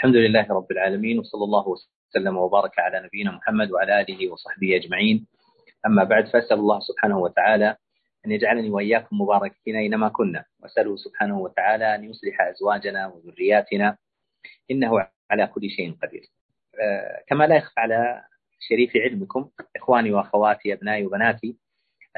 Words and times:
الحمد 0.00 0.16
لله 0.16 0.46
رب 0.50 0.72
العالمين 0.72 1.18
وصلى 1.18 1.44
الله 1.44 1.68
وسلم 1.68 2.36
وبارك 2.36 2.78
على 2.78 3.00
نبينا 3.06 3.30
محمد 3.30 3.70
وعلى 3.70 4.00
آله 4.00 4.32
وصحبه 4.32 4.76
أجمعين. 4.76 5.26
أما 5.86 6.04
بعد 6.04 6.28
فأسأل 6.28 6.58
الله 6.58 6.80
سبحانه 6.80 7.18
وتعالى 7.18 7.76
أن 8.26 8.30
يجعلني 8.32 8.70
وإياكم 8.70 9.20
مباركين 9.20 9.76
أينما 9.76 10.08
كنا 10.08 10.44
وأسأله 10.60 10.96
سبحانه 10.96 11.38
وتعالى 11.38 11.94
أن 11.94 12.04
يصلح 12.04 12.40
أزواجنا 12.40 13.06
وذرياتنا 13.06 13.96
إنه 14.70 15.06
على 15.30 15.46
كل 15.46 15.70
شيء 15.70 15.96
قدير. 16.02 16.22
آه، 16.82 17.22
كما 17.28 17.44
لا 17.44 17.56
يخفى 17.56 17.80
على 17.80 18.24
شريف 18.68 18.96
علمكم 18.96 19.50
إخواني 19.76 20.12
وأخواتي 20.12 20.72
أبنائي 20.72 21.06
وبناتي 21.06 21.56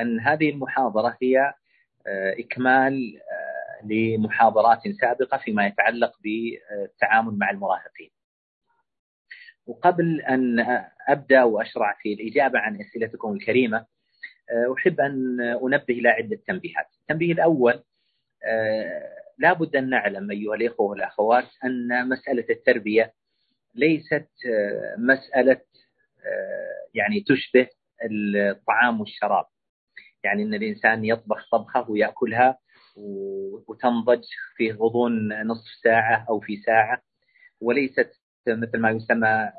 أن 0.00 0.20
هذه 0.20 0.50
المحاضرة 0.50 1.16
هي 1.22 1.54
آه، 2.06 2.34
إكمال 2.38 3.16
آه، 3.16 3.31
لمحاضرات 3.84 4.80
سابقة 5.00 5.38
فيما 5.38 5.66
يتعلق 5.66 6.12
بالتعامل 6.22 7.38
مع 7.38 7.50
المراهقين. 7.50 8.10
وقبل 9.66 10.20
أن 10.20 10.66
أبدأ 11.08 11.42
وأشرع 11.42 11.96
في 12.02 12.12
الإجابة 12.12 12.58
عن 12.58 12.80
أسئلتكم 12.80 13.32
الكريمة 13.32 13.86
أحب 14.78 15.00
أن 15.00 15.40
أنبه 15.40 15.84
إلى 15.94 16.08
عدة 16.08 16.38
تنبيهات. 16.46 16.86
التنبيه 17.00 17.32
الأول 17.32 17.82
لا 19.38 19.52
بد 19.52 19.76
أن 19.76 19.90
نعلم 19.90 20.30
أيها 20.30 20.54
الإخوة 20.54 20.86
والأخوات 20.86 21.44
أن 21.64 22.08
مسألة 22.08 22.46
التربية 22.50 23.12
ليست 23.74 24.28
مسألة 24.98 25.60
يعني 26.94 27.20
تشبه 27.20 27.68
الطعام 28.04 29.00
والشراب. 29.00 29.44
يعني 30.24 30.42
أن 30.42 30.54
الإنسان 30.54 31.04
يطبخ 31.04 31.48
طبخة 31.52 31.90
ويأكلها 31.90 32.58
وتنضج 32.96 34.24
في 34.56 34.72
غضون 34.72 35.42
نصف 35.42 35.68
ساعة 35.82 36.26
أو 36.28 36.40
في 36.40 36.56
ساعة 36.56 37.02
وليست 37.60 38.20
مثل 38.48 38.78
ما 38.78 38.90
يسمى 38.90 39.52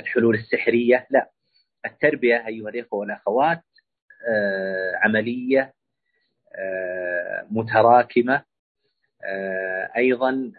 بالحلول 0.00 0.34
السحرية 0.34 1.06
لا. 1.10 1.30
التربية 1.86 2.46
أيها 2.46 2.68
الإخوة 2.68 3.00
والأخوات 3.00 3.62
عملية 5.04 5.74
متراكمة 7.50 8.44
أيضا 9.96 10.52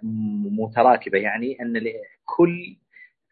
متراكبة. 0.59 1.19
يعني 1.19 1.61
أن 1.61 1.83
كل 2.25 2.77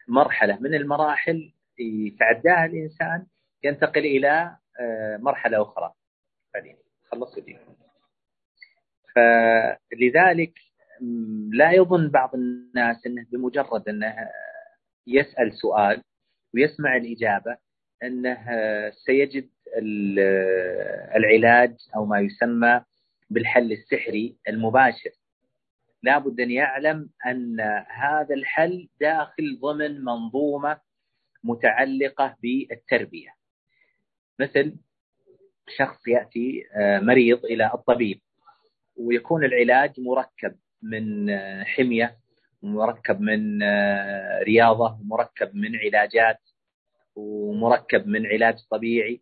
مرحلة 0.08 0.58
من 0.60 0.74
المراحل 0.74 1.52
يتعداها 1.78 2.64
الإنسان 2.64 3.26
ينتقل 3.64 4.00
إلى 4.00 4.56
مرحلة 5.18 5.62
أخرى. 5.62 5.92
بعدين. 6.54 6.76
خلصت 7.12 7.44
فلذلك 9.14 10.52
لا 11.52 11.72
يظن 11.72 12.08
بعض 12.08 12.34
الناس 12.34 13.06
إنه 13.06 13.26
بمجرد 13.32 13.88
إنه 13.88 14.16
يسأل 15.06 15.52
سؤال 15.52 16.02
ويسمع 16.54 16.96
الإجابة 16.96 17.56
إنه 18.02 18.46
سيجد 18.90 19.50
العلاج 21.16 21.76
أو 21.96 22.04
ما 22.06 22.20
يسمى 22.20 22.84
بالحل 23.30 23.72
السحري 23.72 24.36
المباشر. 24.48 25.10
لابد 26.02 26.40
أن 26.40 26.50
يعلم 26.50 27.10
أن 27.26 27.60
هذا 27.88 28.34
الحل 28.34 28.88
داخل 29.00 29.58
ضمن 29.60 30.04
منظومة 30.04 30.80
متعلقة 31.44 32.36
بالتربية. 32.42 33.34
مثل 34.40 34.76
شخص 35.76 36.08
يأتي 36.08 36.64
مريض 36.78 37.44
إلى 37.44 37.70
الطبيب 37.74 38.20
ويكون 38.96 39.44
العلاج 39.44 40.00
مركب 40.00 40.56
من 40.82 41.30
حمية 41.64 42.16
مركب 42.62 43.20
من 43.20 43.62
رياضة 44.42 44.98
مركب 45.04 45.54
من 45.54 45.76
علاجات 45.76 46.38
ومركب 47.16 48.06
من 48.06 48.26
علاج 48.26 48.54
طبيعي 48.70 49.20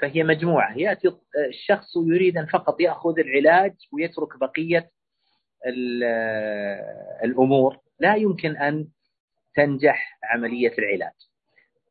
فهي 0.00 0.24
مجموعة 0.24 0.78
يأتي 0.78 1.10
الشخص 1.48 1.96
يريد 1.96 2.36
أن 2.38 2.46
فقط 2.46 2.80
يأخذ 2.80 3.18
العلاج 3.18 3.74
ويترك 3.92 4.38
بقية 4.38 4.90
الأمور 7.24 7.78
لا 8.00 8.14
يمكن 8.14 8.56
أن 8.56 8.88
تنجح 9.54 10.18
عملية 10.24 10.72
العلاج. 10.78 11.12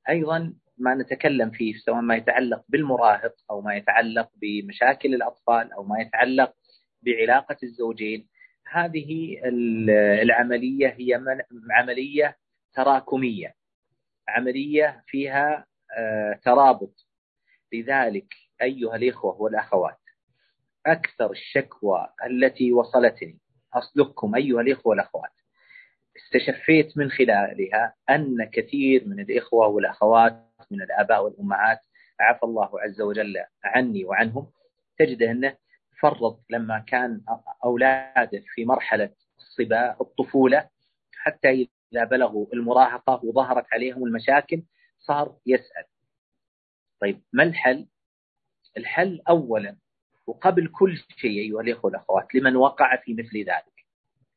أيضا 0.09 0.53
ما 0.77 0.95
نتكلم 0.95 1.49
فيه 1.49 1.73
سواء 1.77 2.01
ما 2.01 2.15
يتعلق 2.15 2.63
بالمراهق 2.69 3.33
أو 3.51 3.61
ما 3.61 3.75
يتعلق 3.75 4.29
بمشاكل 4.41 5.13
الأطفال 5.13 5.73
أو 5.73 5.83
ما 5.83 5.99
يتعلق 5.99 6.53
بعلاقة 7.01 7.57
الزوجين. 7.63 8.27
هذه 8.71 9.39
العملية 10.21 10.87
هي 10.87 11.21
عملية 11.71 12.37
تراكمية. 12.73 13.53
عملية 14.27 15.03
فيها 15.07 15.65
ترابط. 16.43 17.07
لذلك 17.73 18.33
أيها 18.61 18.95
الإخوة 18.95 19.41
والأخوات 19.41 19.99
أكثر 20.85 21.31
الشكوى 21.31 22.07
التي 22.25 22.71
وصلتني 22.73 23.39
أصدقكم 23.73 24.35
أيها 24.35 24.61
الإخوة 24.61 24.89
والأخوات 24.89 25.31
استشفيت 26.17 26.97
من 26.97 27.11
خلالها 27.11 27.93
أن 28.09 28.49
كثير 28.53 29.07
من 29.07 29.19
الإخوة 29.19 29.67
والأخوات 29.67 30.52
من 30.71 30.81
الآباء 30.81 31.23
والأمهات 31.23 31.79
عفى 32.19 32.43
الله 32.43 32.81
عز 32.81 33.01
وجل 33.01 33.43
عني 33.63 34.05
وعنهم 34.05 34.51
تجد 34.97 35.23
أنه 35.23 35.57
فرط 35.99 36.43
لما 36.49 36.79
كان 36.79 37.21
أولاده 37.65 38.43
في 38.53 38.65
مرحلة 38.65 39.09
الصبا 39.37 40.01
الطفولة 40.01 40.69
حتى 41.15 41.67
إذا 41.93 42.03
بلغوا 42.03 42.45
المراهقة 42.53 43.21
وظهرت 43.23 43.65
عليهم 43.73 44.03
المشاكل 44.05 44.63
صار 44.99 45.37
يسأل. 45.45 45.85
طيب 47.01 47.21
ما 47.33 47.43
الحل؟ 47.43 47.87
الحل 48.77 49.21
اولا 49.29 49.77
وقبل 50.27 50.67
كل 50.67 50.97
شيء 51.17 51.39
أيها 51.39 51.61
الإخوة 51.61 51.85
والأخوات 51.85 52.35
لمن 52.35 52.55
وقع 52.55 52.95
في 52.95 53.13
مثل 53.13 53.37
ذلك. 53.37 53.85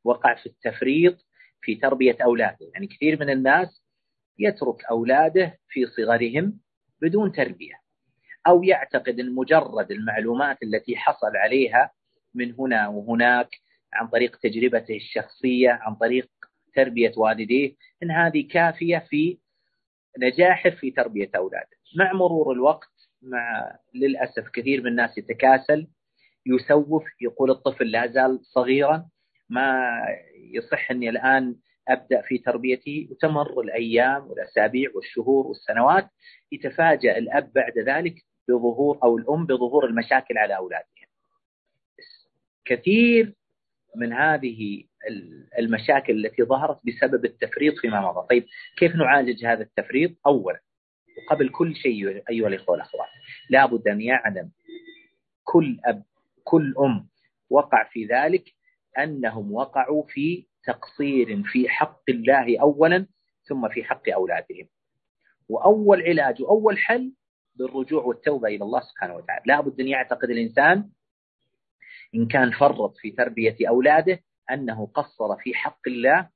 وقع 0.05 0.35
في 0.35 0.47
التفريط 0.47 1.27
في 1.63 1.75
تربية 1.75 2.17
أولاده، 2.25 2.71
يعني 2.75 2.87
كثير 2.87 3.21
من 3.21 3.31
الناس 3.31 3.86
يترك 4.39 4.85
أولاده 4.85 5.59
في 5.69 5.87
صغرهم 5.87 6.59
بدون 7.03 7.33
تربية 7.33 7.75
أو 8.47 8.63
يعتقد 8.63 9.21
ان 9.21 9.35
مجرد 9.35 9.91
المعلومات 9.91 10.63
التي 10.63 10.97
حصل 10.97 11.37
عليها 11.37 11.91
من 12.35 12.55
هنا 12.59 12.89
وهناك 12.89 13.49
عن 13.93 14.09
طريق 14.09 14.37
تجربته 14.37 14.97
الشخصية، 14.97 15.71
عن 15.71 15.95
طريق 15.95 16.31
تربية 16.75 17.13
والديه، 17.17 17.75
إن 18.03 18.11
هذه 18.11 18.49
كافية 18.49 19.07
في 19.11 19.39
نجاحه 20.19 20.71
في 20.71 20.91
تربية 20.91 21.31
أولاده. 21.37 21.69
مع 21.97 22.13
مرور 22.13 22.53
الوقت 22.53 22.89
مع 23.23 23.77
للأسف 23.95 24.49
كثير 24.49 24.81
من 24.81 24.87
الناس 24.87 25.19
يتكاسل 25.19 25.89
يسوف 26.47 27.05
يقول 27.21 27.51
الطفل 27.51 27.91
لا 27.91 28.07
زال 28.07 28.41
صغيرا 28.43 29.09
ما 29.49 29.91
يصح 30.53 30.91
إني 30.91 31.09
الآن 31.09 31.57
أبدأ 31.89 32.23
في 32.23 32.39
تربيته 32.39 33.09
وتمر 33.11 33.61
الأيام 33.61 34.27
والأسابيع 34.31 34.91
والشهور 34.95 35.47
والسنوات 35.47 36.09
يتفاجأ 36.53 37.19
الأب 37.19 37.53
بعد 37.53 37.79
ذلك 37.79 38.15
بظهور 38.49 38.99
أو 39.03 39.19
الأم 39.19 39.47
بظهور 39.47 39.87
المشاكل 39.87 40.39
على 40.39 40.57
أولادهم. 40.57 41.07
كثير 42.65 43.35
من 43.97 44.13
هذه 44.13 44.85
المشاكل 45.59 46.27
التي 46.27 46.43
ظهرت 46.43 46.81
بسبب 46.87 47.25
التفريط 47.25 47.75
فيما 47.79 48.01
مضى، 48.01 48.27
طيب 48.31 48.47
كيف 48.77 48.95
نعالج 48.95 49.45
هذا 49.47 49.63
التفريط؟ 49.63 50.11
اولا 50.27 50.61
وقبل 51.19 51.49
كل 51.49 51.77
شيء 51.77 52.23
أيها 52.31 52.49
الإخوة 52.49 52.71
والأخوات 52.71 53.09
لابد 53.51 53.89
أن 53.89 54.01
يعلم 54.01 54.51
كل 55.45 55.79
أب 55.85 56.03
كل 56.45 56.75
أم 56.79 57.09
وقع 57.51 57.85
في 57.85 58.05
ذلك 58.07 58.45
أنهم 58.99 59.53
وقعوا 59.53 60.03
في 60.09 60.47
تقصير 60.67 61.43
في 61.43 61.69
حق 61.69 62.03
الله 62.09 62.61
اولا 62.61 63.07
ثم 63.49 63.69
في 63.69 63.85
حق 63.85 64.09
أولادهم. 64.15 64.69
وأول 65.49 66.03
علاج 66.03 66.43
وأول 66.43 66.79
حل 66.79 67.13
بالرجوع 67.55 68.05
والتوبة 68.05 68.49
إلى 68.49 68.65
الله 68.65 68.81
سبحانه 68.81 69.15
وتعالى، 69.17 69.43
لابد 69.47 69.81
أن 69.81 69.89
يعتقد 69.89 70.31
الإنسان 70.31 70.91
إن 72.15 72.27
كان 72.27 72.51
فرط 72.51 72.97
في 72.97 73.11
تربية 73.11 73.69
أولاده 73.69 74.21
أنه 74.51 74.87
قصر 74.87 75.37
في 75.37 75.55
حق 75.55 75.81
الله 75.87 76.29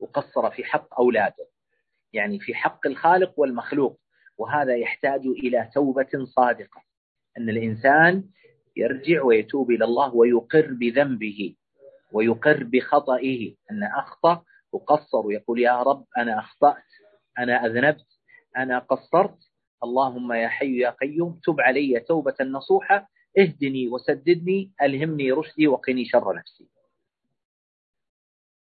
وقصر 0.00 0.50
في 0.50 0.64
حق 0.64 1.00
أولاده. 1.00 1.48
يعني 2.12 2.38
في 2.40 2.54
حق 2.54 2.86
الخالق 2.86 3.32
والمخلوق 3.36 4.00
وهذا 4.38 4.76
يحتاج 4.76 5.20
إلى 5.26 5.70
توبة 5.74 6.24
صادقة 6.36 6.82
أن 7.38 7.48
الإنسان 7.48 8.24
يرجع 8.76 9.22
ويتوب 9.22 9.70
إلى 9.70 9.84
الله 9.84 10.14
ويقر 10.14 10.72
بذنبه 10.72 11.54
ويقر 12.12 12.64
بخطئه. 12.64 13.54
أن 13.70 13.82
أخطأ 13.84 14.42
وقصر 14.72 15.26
ويقول 15.26 15.60
يا 15.60 15.82
رب 15.82 16.04
أنا 16.18 16.38
أخطأت 16.38 16.84
أنا 17.38 17.66
أذنبت 17.66 18.06
أنا 18.56 18.78
قصرت. 18.78 19.38
اللهم 19.84 20.32
يا 20.32 20.48
حي 20.48 20.78
يا 20.78 20.90
قيوم 20.90 21.40
تب 21.44 21.60
علي 21.60 22.00
توبة 22.00 22.34
نصوحة. 22.40 23.08
اهدني 23.38 23.88
وسددني 23.88 24.72
ألهمني 24.82 25.32
رشدي 25.32 25.68
وقني 25.68 26.04
شر 26.04 26.34
نفسي. 26.36 26.68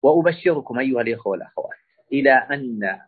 وأبشركم 0.03 0.79
أيها 0.79 1.01
الإخوة 1.01 1.31
والأخوات 1.33 1.77
إلى 2.13 2.33
أن 2.33 3.01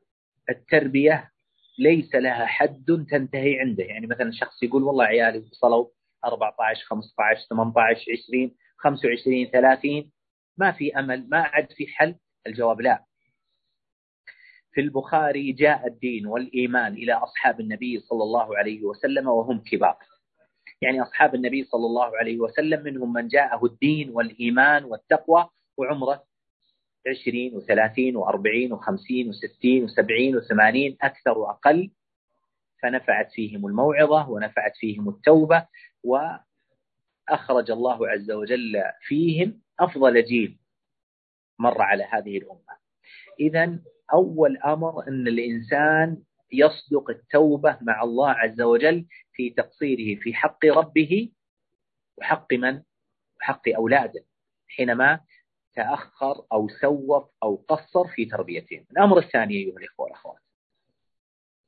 التربية 0.50 1.30
ليس 1.78 2.14
لها 2.14 2.46
حد 2.46 3.06
تنتهي 3.10 3.60
عنده. 3.60 3.84
يعني 3.84 4.06
مثلا 4.06 4.30
شخص 4.32 4.62
يقول 4.62 4.82
والله 4.82 5.04
عيالي 5.04 5.38
وصلوا 5.38 5.86
14 6.24 6.84
15 6.86 7.46
18 7.50 8.12
20 8.28 8.54
25 8.78 9.46
30 9.46 10.11
ما 10.58 10.72
في 10.72 10.98
أمل 10.98 11.28
ما 11.28 11.38
عاد 11.42 11.72
في 11.72 11.86
حل؟ 11.86 12.14
الجواب 12.46 12.80
لا. 12.80 13.04
في 14.72 14.80
البخاري 14.80 15.52
جاء 15.52 15.86
الدين 15.86 16.26
والإيمان 16.26 16.92
إلى 16.92 17.12
أصحاب 17.12 17.60
النبي 17.60 18.00
صلى 18.00 18.22
الله 18.22 18.58
عليه 18.58 18.84
وسلم 18.84 19.28
وهم 19.28 19.62
كبار. 19.70 19.96
يعني 20.82 21.02
أصحاب 21.02 21.34
النبي 21.34 21.64
صلى 21.64 21.86
الله 21.86 22.16
عليه 22.16 22.38
وسلم 22.38 22.82
منهم 22.84 23.12
من 23.12 23.28
جاءه 23.28 23.64
الدين 23.64 24.10
والإيمان 24.10 24.84
والتقوى 24.84 25.48
وعمره 25.76 26.24
عشرين 27.08 27.56
وثلاثين 27.56 28.16
وأربعين 28.16 28.72
وخمسين 28.72 29.28
وستين 29.28 29.84
وسبعين 29.84 30.36
وثمانين 30.36 30.96
أكثر 31.02 31.38
وأقل. 31.38 31.90
فنفعت 32.82 33.32
فيهم 33.32 33.66
الموعظة 33.66 34.30
ونفعت 34.30 34.72
فيهم 34.76 35.08
التوبة 35.08 35.66
وأخرج 36.04 37.70
الله 37.70 38.08
عز 38.08 38.30
وجل 38.30 38.82
فيهم 39.00 39.60
أفضل 39.80 40.24
جيل 40.24 40.58
مر 41.58 41.82
على 41.82 42.04
هذه 42.04 42.38
الأمة. 42.38 42.76
إذا 43.40 43.78
أول 44.12 44.56
أمر 44.56 45.08
أن 45.08 45.28
الإنسان 45.28 46.22
يصدق 46.52 47.10
التوبة 47.10 47.78
مع 47.80 48.02
الله 48.02 48.30
عز 48.30 48.60
وجل 48.60 49.06
في 49.32 49.50
تقصيره 49.50 50.20
في 50.20 50.34
حق 50.34 50.64
ربه 50.64 51.32
وحق 52.16 52.52
من؟ 52.52 52.82
وحق 53.40 53.68
أولاده 53.68 54.24
حينما 54.68 55.20
تأخر 55.74 56.44
أو 56.52 56.68
سوف 56.68 57.30
أو 57.42 57.64
قصر 57.68 58.08
في 58.08 58.24
تربيتهم 58.24 58.84
الأمر 58.90 59.18
الثاني 59.18 59.54
أيها 59.54 59.76
الإخوة 59.78 60.04
والأخوات 60.04 60.42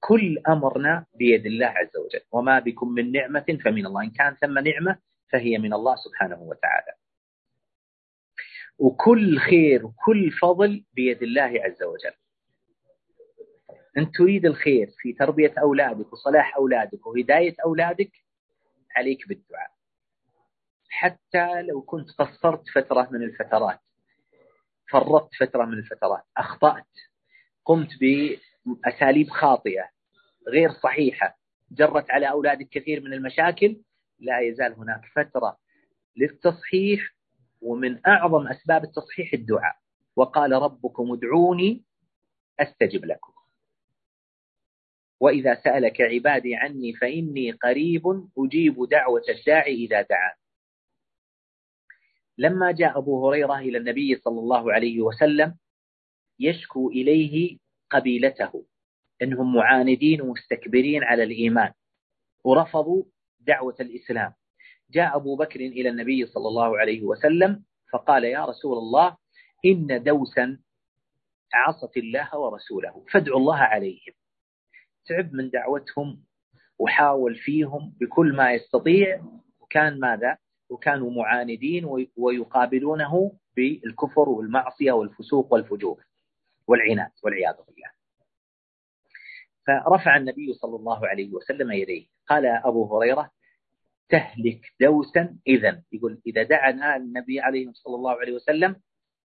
كل 0.01 0.39
أمرنا 0.49 1.07
بيد 1.15 1.47
الله 1.47 1.67
عز 1.67 1.97
وجل. 1.97 2.21
وما 2.33 2.59
بكم 2.59 2.89
من 2.89 3.13
نعمة 3.13 3.59
فمن 3.65 3.87
الله. 3.87 4.03
إن 4.03 4.11
كان 4.11 4.35
ثم 4.35 4.59
نعمة 4.59 4.99
فهي 5.33 5.59
من 5.59 5.73
الله 5.73 5.97
سبحانه 5.97 6.43
وتعالى. 6.43 6.93
وكل 8.79 9.39
خير 9.39 9.87
وكل 9.87 10.31
فضل 10.31 10.85
بيد 10.95 11.23
الله 11.23 11.61
عز 11.65 11.83
وجل. 11.83 12.15
أن 13.99 14.11
تريد 14.13 14.47
الخير 14.47 14.91
في 14.99 15.13
تربية 15.13 15.55
أولادك 15.59 16.13
وصلاح 16.13 16.57
أولادك 16.57 17.07
وهداية 17.07 17.55
أولادك 17.65 18.11
عليك 18.97 19.29
بالدعاء. 19.29 19.71
حتى 20.89 21.63
لو 21.63 21.83
كنت 21.83 22.11
قصرت 22.11 22.69
فترة 22.75 23.09
من 23.13 23.23
الفترات 23.23 23.81
فرطت 24.91 25.35
فترة 25.41 25.65
من 25.65 25.79
الفترات 25.79 26.23
أخطأت 26.37 26.87
قمت 27.65 27.89
بأساليب 28.01 29.29
خاطئة 29.31 29.89
غير 30.49 30.71
صحيحة 30.71 31.39
جرت 31.71 32.11
على 32.11 32.31
أولادك 32.31 32.69
كثير 32.69 33.01
من 33.01 33.13
المشاكل 33.13 33.81
لا 34.19 34.41
يزال 34.41 34.73
هناك 34.73 35.01
فترة 35.15 35.57
للتصحيح 36.17 37.15
ومن 37.65 38.07
أعظم 38.07 38.49
أسباب 38.49 38.85
التصحيح 38.85 39.33
الدعاء. 39.33 39.77
وقال 40.17 40.53
ربكم 40.53 41.13
ادعوني 41.13 41.85
أستجب 42.61 43.05
لكم. 43.05 43.33
وإذا 45.21 45.55
سألك 45.55 46.01
عبادي 46.01 46.57
عني 46.57 46.93
فإني 46.93 47.51
قريب 47.51 48.03
أجيب 48.39 48.75
دعوة 48.91 49.23
الداعي 49.29 49.75
إذا 49.75 50.03
دعان. 50.03 50.37
لما 52.39 52.73
جاء 52.73 52.99
أبو 52.99 53.29
هريرة 53.29 53.59
إلى 53.59 53.79
النبي 53.79 54.17
صلى 54.17 54.41
الله 54.41 54.73
عليه 54.73 55.01
وسلم 55.01 55.57
يشكو 56.41 56.91
إليه 56.91 57.59
قبيلته 57.91 58.67
أنهم 59.23 59.55
معاندين 59.55 60.21
ومستكبرين 60.23 61.05
على 61.05 61.23
الإيمان 61.23 61.73
ورفضوا 62.45 63.05
دعوة 63.41 63.77
الإسلام. 63.81 64.33
جاء 64.95 65.17
أبو 65.17 65.37
بكر 65.37 65.61
إلى 65.61 65.89
النبي 65.89 66.27
صلى 66.27 66.49
الله 66.49 66.79
عليه 66.79 67.03
وسلم 67.03 67.63
فقال 67.93 68.25
يا 68.25 68.45
رسول 68.45 68.79
الله 68.79 69.17
إن 69.65 70.03
دوسا 70.03 70.59
عصت 71.55 71.97
الله 71.97 72.39
ورسوله 72.39 73.05
فادعوا 73.13 73.39
الله 73.39 73.57
عليهم. 73.57 74.13
تعب 75.07 75.33
من 75.33 75.51
دعوتهم 75.51 76.25
وحاول 76.79 77.35
فيهم 77.35 77.95
بكل 78.01 78.37
ما 78.37 78.53
يستطيع 78.53 79.23
وكان 79.61 80.01
ماذا؟ 80.01 80.39
وكانوا 80.69 81.11
معاندين 81.11 82.09
ويقابلونه 82.17 83.33
بالكفر 83.57 84.29
والمعصية 84.29 84.93
والفسوق 84.93 85.53
والفجور 85.53 86.05
والعناد 86.67 87.11
والعياذ 87.23 87.55
بالله. 87.69 87.91
فرفع 89.67 90.17
النبي 90.17 90.53
صلى 90.53 90.77
الله 90.77 91.07
عليه 91.09 91.33
وسلم 91.33 91.73
يديه. 91.73 92.07
قال 92.29 92.47
أبو 92.47 92.97
هريرة 92.97 93.31
تهلك 94.09 94.61
دوسا 94.81 95.37
إذا. 95.47 95.83
يقول 95.93 96.21
إذا 96.27 96.43
دعا 96.43 96.97
النبي 96.97 97.41
عليه 97.41 97.73
صلى 97.73 97.95
الله 97.95 98.21
عليه 98.21 98.33
وسلم 98.33 98.77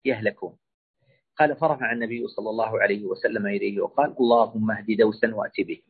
يهلكون. 0.05 0.57
قال 1.37 1.55
فرفع 1.55 1.91
النبي 1.91 2.27
صلى 2.27 2.49
الله 2.49 2.81
عليه 2.81 3.05
وسلم 3.05 3.47
يديه 3.47 3.81
وقال 3.81 4.15
اللهم 4.19 4.71
اهد 4.71 4.97
دوسا 4.97 5.35
وأت 5.35 5.61
به. 5.61 5.81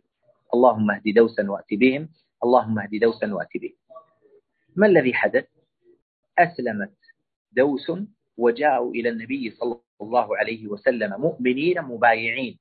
اللهم 0.53 0.91
اهد 0.91 1.13
دوسا 1.15 1.49
وأت 1.51 1.73
بهم. 1.73 2.09
اللهم 2.43 2.79
اهد 2.79 2.99
دوسا 3.01 3.33
وأت 3.33 3.57
بهم 3.57 3.73
ما 4.75 4.87
الذي 4.87 5.13
حدث؟ 5.13 5.47
أسلمت 6.39 6.97
دوس 7.51 7.91
وجاءوا 8.37 8.91
إلى 8.91 9.09
النبي 9.09 9.49
صلى 9.49 9.79
الله 10.01 10.37
عليه 10.37 10.67
وسلم 10.67 11.21
مؤمنين 11.21 11.81
مبايعين 11.81 12.59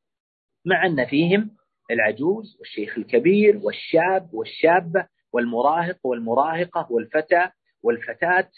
مع 0.64 0.86
أن 0.86 1.06
فيهم 1.06 1.56
العجوز 1.90 2.56
والشيخ 2.58 2.98
الكبير 2.98 3.56
والشاب 3.62 4.34
والشابة 4.34 5.08
والمراهق 5.36 5.98
والمراهقة 6.04 6.86
والفتى 6.90 7.48
والفتاة 7.82 8.50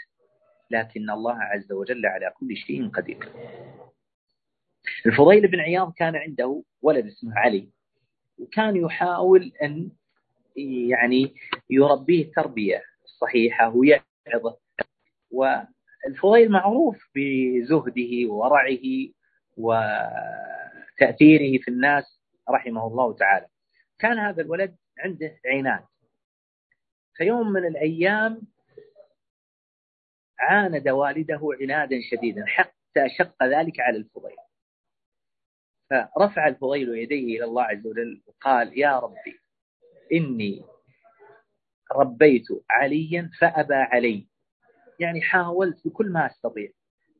لكن 0.71 1.11
الله 1.11 1.37
عز 1.43 1.73
وجل 1.73 2.07
على 2.07 2.33
كل 2.41 2.57
شيء 2.57 2.89
قدير. 2.89 3.33
الفضيل 5.07 5.49
بن 5.49 5.61
عياض 5.61 5.93
كان 5.93 6.17
عنده 6.17 6.63
ولد 6.83 7.07
اسمه 7.07 7.39
علي 7.39 7.69
وكان 8.39 8.77
يحاول 8.77 9.53
أن 9.63 9.91
يعني 10.89 11.35
يربيه 11.71 12.31
تربية 12.37 12.83
صحيحة 13.21 13.75
ويعظه. 13.77 14.57
والفضيل 15.31 16.51
معروف 16.51 16.97
بزهده 17.15 18.27
وورعه 18.31 18.79
وتأثيره 19.57 21.63
في 21.63 21.69
الناس 21.69 22.21
رحمه 22.51 22.87
الله 22.87 23.15
تعالى. 23.15 23.47
كان 23.99 24.19
هذا 24.19 24.43
الولد 24.43 24.77
عنده 24.99 25.39
عناد 27.21 27.29
فيوم 27.29 27.53
من 27.53 27.67
الأيام 27.67 28.43
عاند 30.39 30.89
والده 30.89 31.41
عنادا 31.61 31.97
شديدا 32.11 32.45
حتى 32.47 33.09
شق 33.19 33.45
ذلك 33.45 33.81
على 33.81 33.97
الفضيل. 33.97 34.37
فرفع 35.91 36.49
الفضيل 36.49 36.89
يديه 36.89 37.37
إلى 37.37 37.45
الله 37.45 37.63
عز 37.63 37.87
وجل 37.87 38.23
وقال 38.27 38.79
يا 38.79 38.99
ربي 38.99 39.41
إني 40.13 40.65
ربيت 41.93 42.47
عليا 42.71 43.31
فأبى 43.41 43.75
علي. 43.75 44.29
يعني 45.01 45.21
حاولت 45.21 45.89
بكل 45.89 46.13
ما 46.13 46.27
أستطيع. 46.27 46.71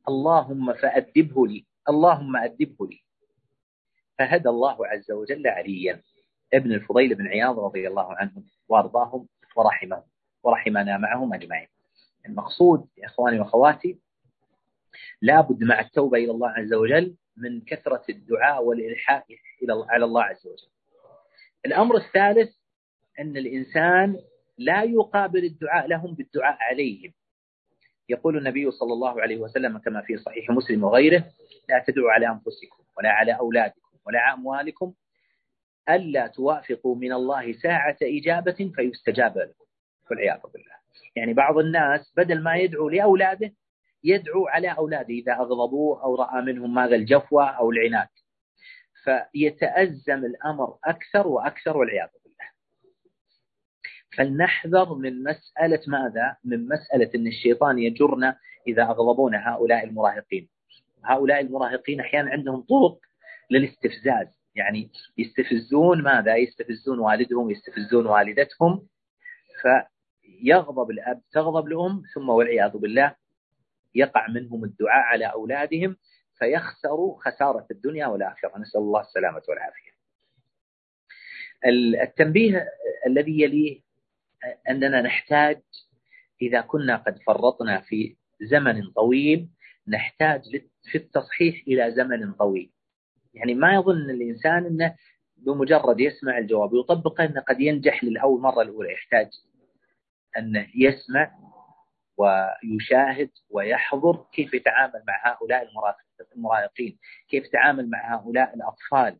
اللهم 0.07 0.73
فأدبه 0.73 1.47
لي 1.47 1.65
اللهم 1.89 2.35
أدبه 2.35 2.87
لي. 2.87 3.03
فهدى 4.19 4.49
الله 4.49 4.87
عز 4.87 5.11
وجل 5.11 5.47
عليا. 5.47 6.03
ابن 6.53 6.71
الفضيل 6.71 7.15
بن 7.15 7.27
عياض 7.27 7.59
رضي 7.59 7.87
الله 7.87 8.13
عنهم 8.13 8.45
وأرضاهم 8.69 9.27
ورحمهم 9.55 10.03
ورحمنا 10.43 10.97
معهم 10.97 11.33
أجمعين. 11.33 11.67
المقصود 12.25 12.87
يا 12.97 13.05
إخواني 13.05 13.39
وأخواتي 13.39 13.99
لابد 15.21 15.63
مع 15.63 15.79
التوبة 15.79 16.17
إلى 16.17 16.31
الله 16.31 16.49
عز 16.49 16.73
وجل 16.73 17.15
من 17.37 17.61
كثرة 17.61 18.03
الدعاء 18.09 18.63
والالحاح 18.63 19.23
إلى 19.63 19.85
على 19.89 20.05
الله 20.05 20.23
عز 20.23 20.47
وجل. 20.47 20.69
الأمر 21.65 21.95
الثالث 21.97 22.49
أن 23.19 23.37
الإنسان 23.37 24.19
لا 24.57 24.83
يقابل 24.83 25.43
الدعاء 25.45 25.87
لهم 25.87 26.13
بالدعاء 26.13 26.57
عليهم. 26.59 27.13
يقول 28.09 28.37
النبي 28.37 28.71
صلى 28.71 28.93
الله 28.93 29.21
عليه 29.21 29.37
وسلم 29.37 29.77
كما 29.77 30.01
في 30.01 30.17
صحيح 30.17 30.49
مسلم 30.49 30.83
وغيره 30.83 31.23
لا 31.69 31.83
تدعوا 31.87 32.11
على 32.11 32.27
أنفسكم 32.27 32.83
ولا 32.97 33.09
على 33.09 33.37
أولادكم 33.39 33.89
ولا 34.05 34.19
على 34.19 34.33
أموالكم 34.37 34.93
ألا 35.89 36.27
توافقوا 36.27 36.95
من 36.95 37.13
الله 37.13 37.53
ساعة 37.53 37.97
إجابة 38.01 38.71
فيستجاب 38.75 39.37
لكم 39.37 39.65
والعياذ 40.11 40.39
بالله. 40.53 40.79
يعني 41.15 41.33
بعض 41.33 41.57
الناس 41.57 42.13
بدل 42.17 42.43
ما 42.43 42.55
يدعو 42.55 42.89
لأولاده 42.89 43.53
يدعو 44.03 44.47
على 44.47 44.67
أولاده 44.67 45.09
إذا 45.09 45.33
أغضبوه 45.33 46.03
أو 46.03 46.15
رأى 46.15 46.41
منهم 46.41 46.73
ماذا 46.73 46.95
الجفوة 46.95 47.49
أو 47.49 47.71
العناد. 47.71 48.07
فيتأزم 49.03 50.25
الأمر 50.25 50.77
أكثر 50.85 51.27
وأكثر 51.27 51.77
والعياذ 51.77 52.09
بالله. 52.23 52.49
فلنحذر 54.17 54.93
من 54.93 55.23
مسألة 55.23 55.81
ماذا؟ 55.87 56.37
من 56.43 56.67
مسألة 56.67 57.11
أن 57.15 57.27
الشيطان 57.27 57.79
يجرنا 57.79 58.37
إذا 58.67 58.83
أغضبونا 58.83 59.53
هؤلاء 59.53 59.83
المراهقين. 59.83 60.49
هؤلاء 61.03 61.39
المراهقين 61.39 61.99
أحيانا 61.99 62.31
عندهم 62.31 62.61
طرق 62.61 62.99
للاستفزاز. 63.51 64.27
يعني 64.55 64.91
يستفزون 65.17 66.03
ماذا؟ 66.03 66.35
يستفزون 66.35 66.99
والدهم 66.99 67.51
يستفزون 67.51 68.05
والدتهم. 68.05 68.87
فيغضب 69.61 70.91
الأب 70.91 71.21
تغضب 71.31 71.67
الأم 71.67 72.01
ثم 72.13 72.29
والعياذ 72.29 72.77
بالله 72.77 73.15
يقع 73.95 74.27
منهم 74.27 74.63
الدعاء 74.63 75.03
على 75.03 75.25
أولادهم 75.25 75.97
فيخسروا 76.39 77.19
خسارة 77.21 77.67
الدنيا 77.71 78.07
والآخرة. 78.07 78.57
نسأل 78.57 78.81
الله 78.81 79.01
السلامة 79.01 79.41
والعافية. 79.49 79.89
التنبيه 82.03 82.69
الذي 83.07 83.41
يليه 83.41 83.81
أننا 84.69 85.01
نحتاج 85.01 85.61
إذا 86.41 86.61
كنا 86.61 86.97
قد 86.97 87.19
فرطنا 87.27 87.81
في 87.81 88.15
زمن 88.41 88.91
طويل 88.91 89.49
نحتاج 89.87 90.41
في 90.91 90.97
التصحيح 90.97 91.63
إلى 91.67 91.91
زمن 91.91 92.33
طويل. 92.33 92.71
يعني 93.33 93.53
ما 93.53 93.73
يظن 93.73 94.09
الإنسان 94.09 94.65
أنه 94.65 94.95
بمجرد 95.37 95.99
يسمع 95.99 96.37
الجواب 96.37 96.73
ويطبقه 96.73 97.25
أنه 97.25 97.41
قد 97.41 97.61
ينجح 97.61 98.03
للأول 98.03 98.41
مرة 98.41 98.61
الأولى. 98.61 98.93
يحتاج 98.93 99.27
أنه 100.37 100.67
يسمع 100.75 101.31
ويشاهد 102.17 103.29
ويحضر 103.49 104.25
كيف 104.33 104.53
يتعامل 104.53 105.03
مع 105.07 105.33
هؤلاء 105.33 105.69
المراهقين 106.35 106.97
كيف 107.29 107.45
يتعامل 107.45 107.89
مع 107.89 108.15
هؤلاء 108.15 108.55
الأطفال 108.55 109.19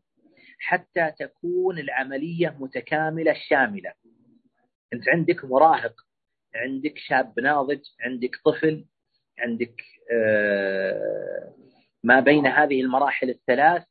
حتى 0.59 1.11
تكون 1.19 1.79
العملية 1.79 2.57
متكاملة 2.59 3.33
شاملة. 3.49 3.93
أنت 4.93 5.09
عندك 5.09 5.45
مراهق 5.45 5.93
عندك 6.55 6.97
شاب 6.97 7.39
ناضج 7.39 7.81
عندك 8.01 8.35
طفل 8.45 8.85
عندك 9.39 9.81
آه، 10.11 11.53
ما 12.03 12.19
بين 12.19 12.47
هذه 12.47 12.81
المراحل 12.81 13.29
الثلاث 13.29 13.83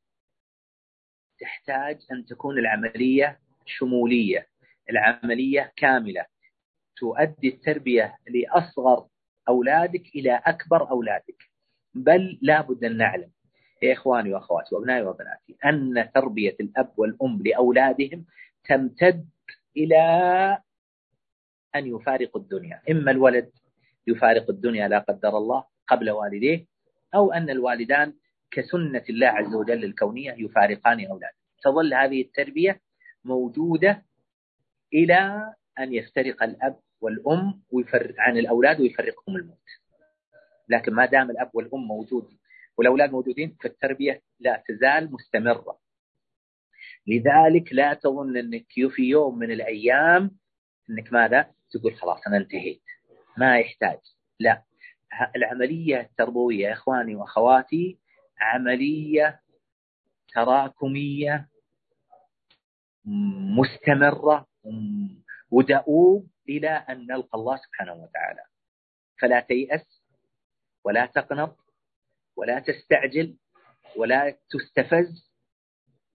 تحتاج 1.40 1.98
أن 2.12 2.24
تكون 2.24 2.58
العملية 2.58 3.38
شمولية 3.66 4.46
العملية 4.90 5.72
كاملة. 5.76 6.26
تؤدي 6.96 7.48
التربية 7.48 8.16
لأصغر 8.28 9.06
أولادك 9.48 10.06
إلى 10.14 10.40
أكبر 10.46 10.90
أولادك. 10.90 11.42
بل 11.94 12.38
لابد 12.42 12.84
أن 12.84 12.96
نعلم 12.96 13.30
يا 13.82 13.92
إخواني 13.92 14.34
وأخواتي 14.34 14.74
وأبنائي 14.74 15.02
وبناتي 15.02 15.56
أن 15.64 16.08
تربية 16.14 16.56
الأب 16.60 16.92
والأم 16.96 17.42
لأولادهم 17.44 18.24
تمتد 18.68 19.28
إلى 19.76 19.98
أن 21.76 21.86
يفارقوا 21.86 22.40
الدنيا. 22.40 22.82
إما 22.90 23.10
الولد 23.10 23.50
يفارق 24.06 24.50
الدنيا 24.50 24.88
لا 24.88 24.98
قدر 24.98 25.36
الله 25.38 25.64
قبل 25.88 26.10
والديه 26.10 26.66
أو 27.14 27.32
أن 27.32 27.50
الوالدان 27.50 28.14
كسنة 28.50 29.04
الله 29.10 29.26
عز 29.26 29.54
وجل 29.54 29.84
الكونية 29.84 30.32
يفارقان 30.38 31.06
أولادهم 31.06 31.38
تظل 31.62 31.94
هذه 31.94 32.22
التربية 32.22 32.80
موجودة 33.24 34.04
إلى 34.94 35.52
أن 35.78 35.94
يفترق 35.94 36.42
الأب 36.42 36.76
والأم 37.00 37.62
عن 38.18 38.38
الأولاد 38.38 38.80
ويفرقهم 38.80 39.36
الموت. 39.36 39.68
لكن 40.68 40.94
ما 40.94 41.06
دام 41.06 41.30
الأب 41.30 41.50
والأم 41.54 41.80
موجود 41.80 42.28
والأولاد 42.76 43.10
موجودين 43.10 43.56
فالتربية 43.62 44.22
لا 44.40 44.62
تزال 44.68 45.12
مستمرة. 45.12 45.78
لذلك 47.06 47.72
لا 47.72 47.94
تظن 47.94 48.36
أنك 48.36 48.66
في 48.90 49.02
يوم 49.02 49.38
من 49.38 49.50
الأيام 49.50 50.30
أنك 50.90 51.12
ماذا؟ 51.12 51.50
تقول 51.70 51.94
خلاص 51.94 52.26
أنا 52.26 52.36
انتهيت. 52.36 52.82
ما 53.38 53.58
يحتاج. 53.58 53.98
لا. 54.40 54.62
العملية 55.36 56.00
التربوية 56.00 56.66
يا 56.66 56.72
إخواني 56.72 57.16
وأخواتي 57.16 57.98
عملية 58.40 59.40
تراكمية 60.34 61.48
مستمرة 63.58 64.46
ودؤوب 65.50 66.30
إلى 66.48 66.68
أن 66.68 67.06
نلقى 67.06 67.38
الله 67.38 67.56
سبحانه 67.56 67.92
وتعالى. 67.92 68.44
فلا 69.20 69.40
تيأس 69.40 70.02
ولا 70.84 71.06
تقنط 71.06 71.58
ولا 72.36 72.58
تستعجل 72.60 73.36
ولا 73.96 74.38
تستفز. 74.50 75.28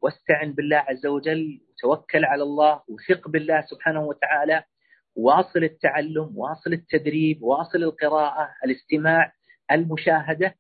واستعن 0.02 0.54
بالله 0.54 0.78
عز 0.78 1.06
وجل 1.06 1.62
وتوكل 1.70 2.26
على 2.26 2.44
الله 2.44 2.84
وثق 2.88 3.28
بالله 3.28 3.62
سبحانه 3.62 4.04
وتعالى. 4.04 4.64
واصل 5.16 5.64
التعلم 5.64 6.38
واصل 6.38 6.74
التدريب 6.74 7.44
واصل 7.44 7.78
القراءة 7.78 8.56
الاستماع 8.66 9.34
المشاهدة. 9.72 10.56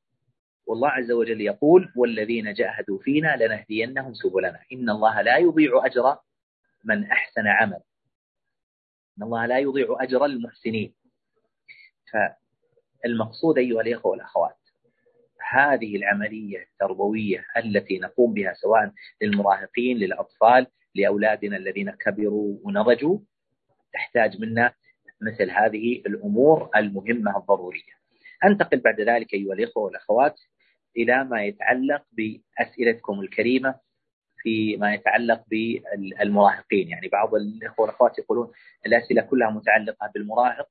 والله 0.65 0.89
عز 0.89 1.11
وجل 1.11 1.41
يقول 1.41 1.91
والذين 1.95 2.53
جاهدوا 2.53 2.99
فينا 2.99 3.35
لنهدينهم 3.35 4.13
سبلنا. 4.13 4.59
إن 4.73 4.89
الله 4.89 5.21
لا 5.21 5.37
يضيع 5.37 5.85
أجر 5.85 6.17
من 6.83 7.11
أحسن 7.11 7.47
عمل. 7.47 7.79
إن 9.17 9.23
الله 9.23 9.45
لا 9.45 9.59
يضيع 9.59 9.97
أجر 9.99 10.25
المحسنين. 10.25 10.93
فالمقصود 13.03 13.57
أيها 13.57 13.81
الإخوة 13.81 14.11
والأخوات 14.11 14.57
هذه 15.51 15.95
العملية 15.95 16.63
التربوية 16.63 17.45
التي 17.57 17.99
نقوم 17.99 18.33
بها 18.33 18.53
سواء 18.53 18.91
للمراهقين 19.21 19.97
للأطفال 19.97 20.67
لأولادنا 20.95 21.57
الذين 21.57 21.91
كبروا 21.91 22.57
ونضجوا 22.63 23.19
تحتاج 23.93 24.41
منا 24.41 24.73
مثل 25.21 25.51
هذه 25.51 26.01
الأمور 26.05 26.69
المهمة 26.75 27.37
الضرورية. 27.37 27.93
أنتقل 28.45 28.77
بعد 28.77 29.01
ذلك 29.01 29.33
أيها 29.33 29.53
الإخوة 29.53 29.83
والأخوات 29.83 30.39
إلى 30.97 31.23
ما 31.23 31.43
يتعلق 31.43 32.03
بأسئلتكم 32.11 33.19
الكريمة 33.19 33.75
فيما 34.37 34.93
يتعلق 34.93 35.43
بالمراهقين. 35.47 36.89
يعني 36.89 37.07
بعض 37.07 37.35
الإخوة 37.35 37.85
والأخوات 37.85 38.19
يقولون 38.19 38.51
الأسئلة 38.85 39.21
كلها 39.21 39.49
متعلقة 39.49 40.11
بالمراهق 40.13 40.67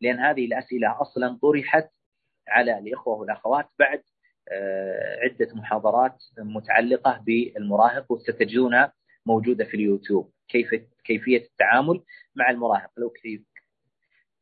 لأن 0.00 0.18
هذه 0.18 0.44
الأسئلة 0.44 1.00
أصلا 1.00 1.38
طرحت 1.42 1.88
على 2.48 2.78
الإخوة 2.78 3.14
والأخوات 3.14 3.68
بعد 3.78 4.02
آه، 4.48 5.18
عدة 5.22 5.54
محاضرات 5.54 6.22
متعلقة 6.38 7.22
بالمراهق 7.26 8.12
وستجدونها 8.12 8.92
موجودة 9.26 9.64
في 9.64 9.74
اليوتيوب. 9.74 10.32
كيف 10.48 10.74
كيفية 11.04 11.38
التعامل 11.38 12.02
مع 12.34 12.50
المراهق؟ 12.50 12.90
لو 12.96 13.12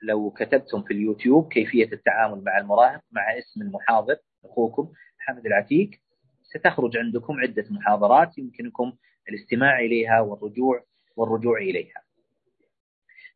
لو 0.03 0.31
كتبتم 0.31 0.83
في 0.83 0.91
اليوتيوب 0.95 1.53
كيفية 1.53 1.93
التعامل 1.93 2.45
مع 2.45 2.59
المراهق 2.59 3.00
مع 3.12 3.38
اسم 3.38 3.62
المحاضر 3.62 4.17
أخوكم 4.45 4.93
حمد 5.26 5.47
العتيق 5.47 5.90
ستخرج 6.43 6.97
عندكم 6.97 7.40
عدة 7.40 7.64
محاضرات 7.71 8.38
يمكنكم 8.38 8.93
الاستماع 9.28 9.78
إليها 9.78 10.21
والرجوع 10.21 10.85
والرجوع 11.16 11.59
إليها 11.59 12.02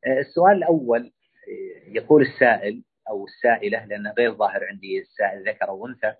آه، 0.07 0.21
السؤال 0.21 0.57
الأول 0.57 1.12
آه، 1.49 1.90
يقول 1.90 2.23
السائل 2.23 2.83
أو 3.09 3.25
السائلة 3.25 3.85
لأن 3.85 4.07
غير 4.18 4.35
ظاهر 4.35 4.64
عندي 4.64 5.00
السائل 5.00 5.49
ذكر 5.49 5.68
أو 5.68 5.87
أنثى 5.87 6.14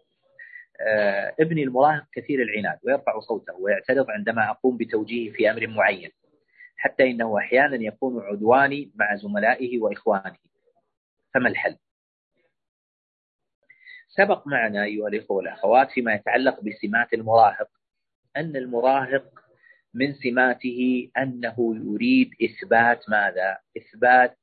آه، 0.81 1.35
ابني 1.41 1.63
المراهق 1.63 2.05
كثير 2.13 2.43
العناد 2.43 2.79
ويرفع 2.83 3.21
صوته 3.21 3.55
ويعترض 3.61 4.11
عندما 4.11 4.51
أقوم 4.51 4.77
بتوجيهه 4.77 5.33
في 5.33 5.51
أمر 5.51 5.67
معين 5.67 6.11
حتى 6.77 7.11
إنه 7.11 7.39
أحيانا 7.39 7.77
يكون 7.77 8.23
عدواني 8.23 8.93
مع 8.95 9.17
زملائه 9.17 9.79
وإخوانه 9.79 10.37
فما 11.35 11.49
الحل؟ 11.49 11.77
سبق 14.19 14.47
معنا 14.47 14.85
أيها 14.85 15.09
الإخوة 15.09 15.37
والأخوات 15.37 15.91
فيما 15.91 16.15
يتعلق 16.15 16.61
بسمات 16.61 17.13
المراهق 17.15 17.69
أن 18.37 18.57
المراهق 18.57 19.25
من 19.95 20.15
سماته 20.15 21.11
أنه 21.19 21.77
يريد 21.77 22.31
إثبات 22.43 23.09
ماذا؟ 23.11 23.59
إثبات 23.77 24.39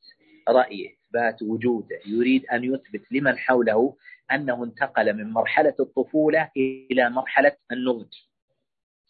رأيه 0.50 0.90
إثبات 0.96 1.42
وجوده 1.42 2.00
يريد 2.06 2.46
أن 2.46 2.64
يثبت 2.64 3.12
لمن 3.12 3.38
حوله 3.38 3.96
أنه 4.32 4.64
انتقل 4.64 5.14
من 5.14 5.32
مرحلة 5.32 5.76
الطفولة 5.80 6.52
إلى 6.58 7.10
مرحلة 7.10 7.56
النضج 7.72 8.14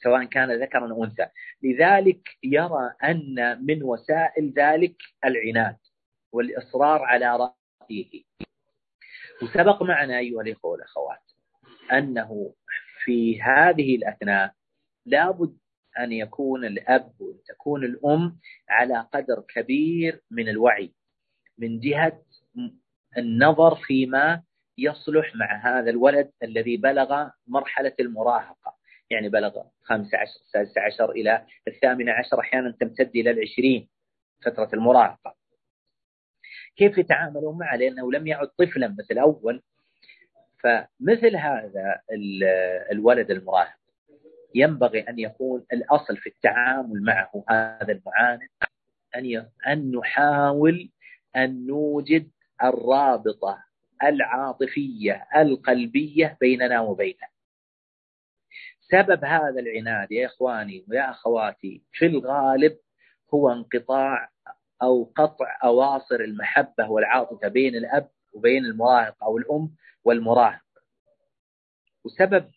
سواء 0.04 0.24
كان 0.24 0.62
ذكرا 0.62 0.92
أو 0.92 1.04
أنثى 1.04 1.28
لذلك 1.64 2.30
يرى 2.44 2.94
أن 3.04 3.66
من 3.66 3.84
وسائل 3.84 4.54
ذلك 4.58 4.96
العناد 5.26 5.78
والإصرار 6.32 7.02
على 7.04 7.36
رأيه 7.38 8.24
وسبق 9.42 9.84
معنا 9.84 10.20
أيها 10.20 10.42
الإخوة 10.42 10.72
والأخوات 10.72 11.32
أنه 11.92 12.54
في 13.04 13.42
هذه 13.42 13.96
الأثناء 13.96 14.54
لابد 15.06 15.58
أن 16.00 16.12
يكون 16.12 16.66
الأب 16.66 17.14
وتكون 17.20 17.84
الأم 17.84 18.40
على 18.70 19.08
قدر 19.14 19.44
كبير 19.56 20.22
من 20.32 20.50
الوعي 20.50 20.94
من 21.58 21.80
جهة 21.80 22.22
النظر 23.18 23.76
فيما 23.76 24.44
يصلح 24.78 25.36
مع 25.36 25.56
هذا 25.80 25.90
الولد 25.90 26.32
الذي 26.44 26.78
بلغ 26.78 27.28
مرحلة 27.48 27.94
المراهقة. 28.00 28.76
يعني 29.10 29.30
بلغ 29.30 29.64
15 29.84 30.32
16 30.50 31.12
إلى 31.12 31.46
الثامنة 31.68 32.12
عشر 32.12 32.40
أحيانا 32.40 32.72
تمتد 32.80 33.12
إلى 33.16 33.32
العشرين 33.32 33.90
فترة 34.46 34.70
المراهقة. 34.74 35.36
كيف 36.76 36.98
يتعاملون 36.98 37.58
معه؟ 37.58 37.76
لأنه 37.76 38.12
لم 38.12 38.28
يعد 38.28 38.48
طفلا 38.48 38.96
مثل 39.00 39.18
أول. 39.20 39.62
فمثل 40.64 41.36
هذا 41.36 42.02
الولد 42.92 43.32
المراهق 43.32 43.76
ينبغي 44.56 45.00
أن 45.00 45.20
يكون 45.20 45.66
الأصل 45.74 46.18
في 46.18 46.30
التعامل 46.30 47.02
معه 47.04 47.44
هذا 47.50 47.92
المعاند 47.92 48.40
أن 49.16 49.46
أن 49.68 49.92
نحاول 49.92 50.90
أن 51.36 51.68
نوجد 51.68 52.32
الرابطة 52.64 53.64
العاطفية 54.04 55.28
القلبية 55.36 56.38
بيننا 56.42 56.82
وبينه. 56.82 57.28
سبب 58.82 59.26
هذا 59.26 59.60
العناد 59.60 60.12
يا 60.12 60.26
إخواني 60.26 60.86
ويا 60.90 61.10
أخواتي 61.10 61.82
في 61.92 62.06
الغالب 62.06 62.78
هو 63.34 63.52
انقطاع 63.52 64.30
أو 64.82 65.12
قطع 65.16 65.58
أواصر 65.64 66.16
المحبة 66.16 66.90
والعاطفة 66.90 67.48
بين 67.48 67.76
الأب 67.76 68.10
وبين 68.34 68.66
المراهق 68.66 69.24
أو 69.24 69.38
الأم 69.38 69.76
والمراهق. 70.04 70.62
وسبب 72.06 72.52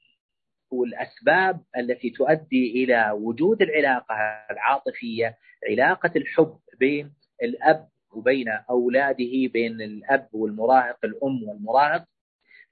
والأسباب 0.70 1.60
التي 1.78 2.10
تؤدي 2.10 2.84
إلى 2.84 3.10
وجود 3.10 3.62
العلاقة 3.62 4.14
العاطفية 4.50 5.38
علاقة 5.70 6.12
الحب 6.16 6.58
بين 6.80 7.14
الأب 7.42 7.88
وبين 8.10 8.48
أولاده 8.48 9.32
بين 9.52 9.80
الأب 9.80 10.28
والمراهق 10.32 10.98
الأم 11.04 11.48
والمراهق. 11.48 12.04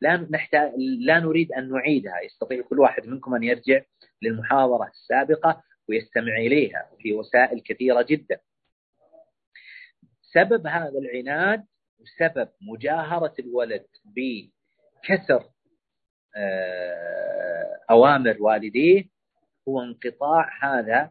لا 0.00 0.16
نحتاج 0.30 0.72
لا 0.98 1.18
نريد 1.20 1.52
أن 1.52 1.70
نعيدها. 1.70 2.20
يستطيع 2.20 2.62
كل 2.62 2.80
واحد 2.80 3.06
منكم 3.06 3.34
أن 3.34 3.42
يرجع 3.42 3.80
للمحاضرة 4.22 4.88
السابقة 4.88 5.62
ويستمع 5.88 6.36
إليها. 6.36 6.90
في 6.98 7.12
وسائل 7.14 7.60
كثيرة 7.60 8.02
جدا. 8.02 8.40
سبب 10.32 10.66
هذا 10.66 10.98
العناد 10.98 11.66
وسبب 12.00 12.48
مجاهرة 12.60 13.34
الولد 13.38 13.86
بكسر 14.04 15.44
آه، 16.36 17.78
أوامر 17.90 18.36
والديه 18.40 19.04
هو 19.68 19.82
انقطاع 19.82 20.50
هذا 20.62 21.10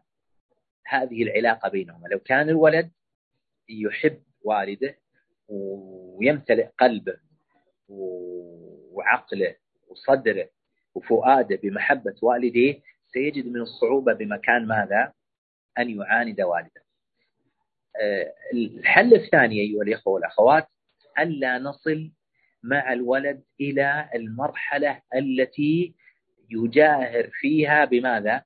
هذه 0.86 1.22
العلاقة 1.22 1.68
بينهما 1.68 2.08
لو 2.08 2.18
كان 2.18 2.48
الولد 2.48 2.90
يحب 3.68 4.22
والده 4.44 4.98
ويمتلئ 5.48 6.68
قلبه 6.78 7.16
وعقله 7.88 9.56
وصدره 9.88 10.48
وفؤاده 10.94 11.56
بمحبة 11.62 12.14
والديه 12.22 12.80
سيجد 13.06 13.46
من 13.46 13.60
الصعوبة 13.60 14.12
بمكان 14.12 14.66
ماذا؟ 14.66 15.12
أن 15.78 15.90
يعاند 15.90 16.40
والده. 16.40 16.85
الحل 18.54 19.14
الثاني 19.14 19.60
أيها 19.60 19.82
الإخوة 19.82 20.12
والأخوات 20.14 20.68
ألا 21.18 21.58
نصل 21.58 22.10
مع 22.62 22.92
الولد 22.92 23.42
إلى 23.60 24.10
المرحلة 24.14 25.02
التي 25.14 25.94
يجاهر 26.50 27.30
فيها 27.32 27.84
بماذا؟ 27.84 28.44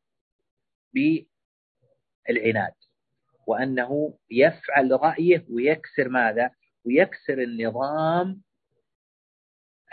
بالعناد 0.94 2.72
وأنه 3.46 4.14
يفعل 4.30 4.90
رأيه 4.92 5.44
ويكسر 5.50 6.08
ماذا؟ 6.08 6.50
ويكسر 6.84 7.42
النظام 7.42 8.40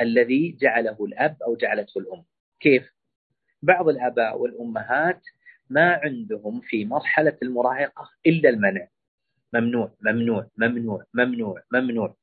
الذي 0.01 0.51
جعله 0.61 0.97
الأب 1.05 1.37
أو 1.43 1.55
جعلته 1.55 1.99
الأم 1.99 2.23
كيف؟ 2.59 2.93
بعض 3.61 3.89
الآباء 3.89 4.37
والأمهات 4.37 5.21
ما 5.69 5.93
عندهم 6.03 6.61
في 6.61 6.85
مرحلة 6.85 7.37
المراهقة 7.43 8.09
إلا 8.25 8.49
المنع 8.49 8.87
ممنوع 9.53 9.93
ممنوع 10.01 10.49
ممنوع 10.57 11.03
ممنوع 11.13 11.63
ممنوع. 11.73 12.15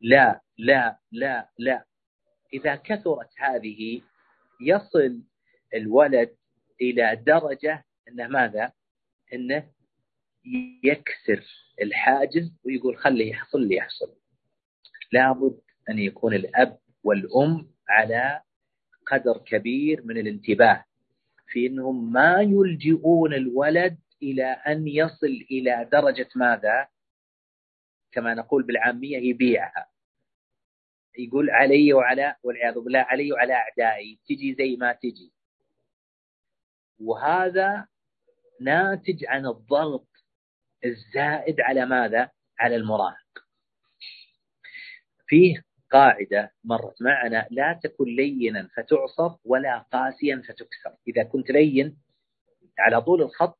لا 0.00 0.40
لا 0.58 0.98
لا 1.12 1.48
لا. 1.58 1.84
إذا 2.54 2.76
كثرت 2.76 3.28
هذه 3.38 4.02
يصل 4.60 5.22
الولد 5.74 6.36
إلى 6.80 7.16
درجة 7.26 7.84
أنه 8.08 8.26
ماذا؟ 8.26 8.72
أنه 9.34 9.70
يكسر 10.84 11.44
الحاجز 11.82 12.52
ويقول 12.64 12.96
خلي 12.96 13.28
يحصل 13.28 13.60
لي 13.68 13.76
يحصل؟ 13.76 14.14
لابد 15.12 15.60
أن 15.90 15.98
يكون 15.98 16.34
الأب 16.34 16.78
والأم 17.04 17.70
على 17.88 18.40
قدر 19.06 19.38
كبير 19.38 20.02
من 20.04 20.18
الانتباه 20.18 20.84
في 21.48 21.66
أنهم 21.66 22.12
ما 22.12 22.40
يلجئون 22.40 23.34
الولد 23.34 23.98
إلى 24.22 24.44
أن 24.44 24.88
يصل 24.88 25.46
إلى 25.50 25.88
درجة 25.92 26.28
ماذا 26.36 26.88
كما 28.12 28.34
نقول 28.34 28.62
بالعامية 28.62 29.18
يبيعها 29.18 29.90
يقول 31.18 31.50
علي 31.50 31.92
وعلى 31.92 32.36
والعياذ 32.42 32.80
بالله 32.80 32.98
علي 32.98 33.32
وعلى 33.32 33.54
أعدائي 33.54 34.18
تجي 34.28 34.54
زي 34.54 34.76
ما 34.76 34.92
تجي 34.92 35.32
وهذا 36.98 37.88
ناتج 38.60 39.24
عن 39.24 39.46
الضغط 39.46 40.08
الزائد 40.84 41.60
على 41.60 41.86
ماذا؟ 41.86 42.30
على 42.58 42.76
المراهق. 42.76 43.46
فيه 45.26 45.62
قاعدة 45.90 46.52
مرت 46.64 47.02
معنا 47.02 47.48
لا 47.50 47.80
تكن 47.82 48.04
لينا 48.04 48.68
فتعصر 48.76 49.36
ولا 49.44 49.78
قاسيا 49.78 50.42
فتكسر 50.48 50.96
إذا 51.08 51.24
كنت 51.24 51.50
لين 51.50 51.98
على 52.78 53.02
طول 53.02 53.22
الخط 53.22 53.58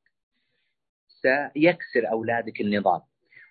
سيكسر 1.55 2.11
أولادك 2.11 2.61
النظام 2.61 3.01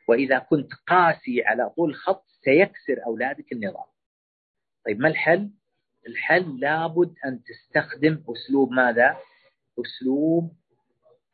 وإذا 0.07 0.39
كنت 0.39 0.73
قاسي 0.87 1.43
على 1.45 1.69
طول 1.69 1.89
الخط 1.89 2.25
سيكسر 2.43 3.05
أولادك 3.05 3.51
النظام 3.51 3.85
طيب 4.85 4.99
ما 4.99 5.07
الحل؟ 5.07 5.49
الحل 6.07 6.59
لابد 6.59 7.13
أن 7.25 7.39
تستخدم 7.43 8.23
أسلوب 8.29 8.71
ماذا؟ 8.71 9.17
أسلوب 9.79 10.51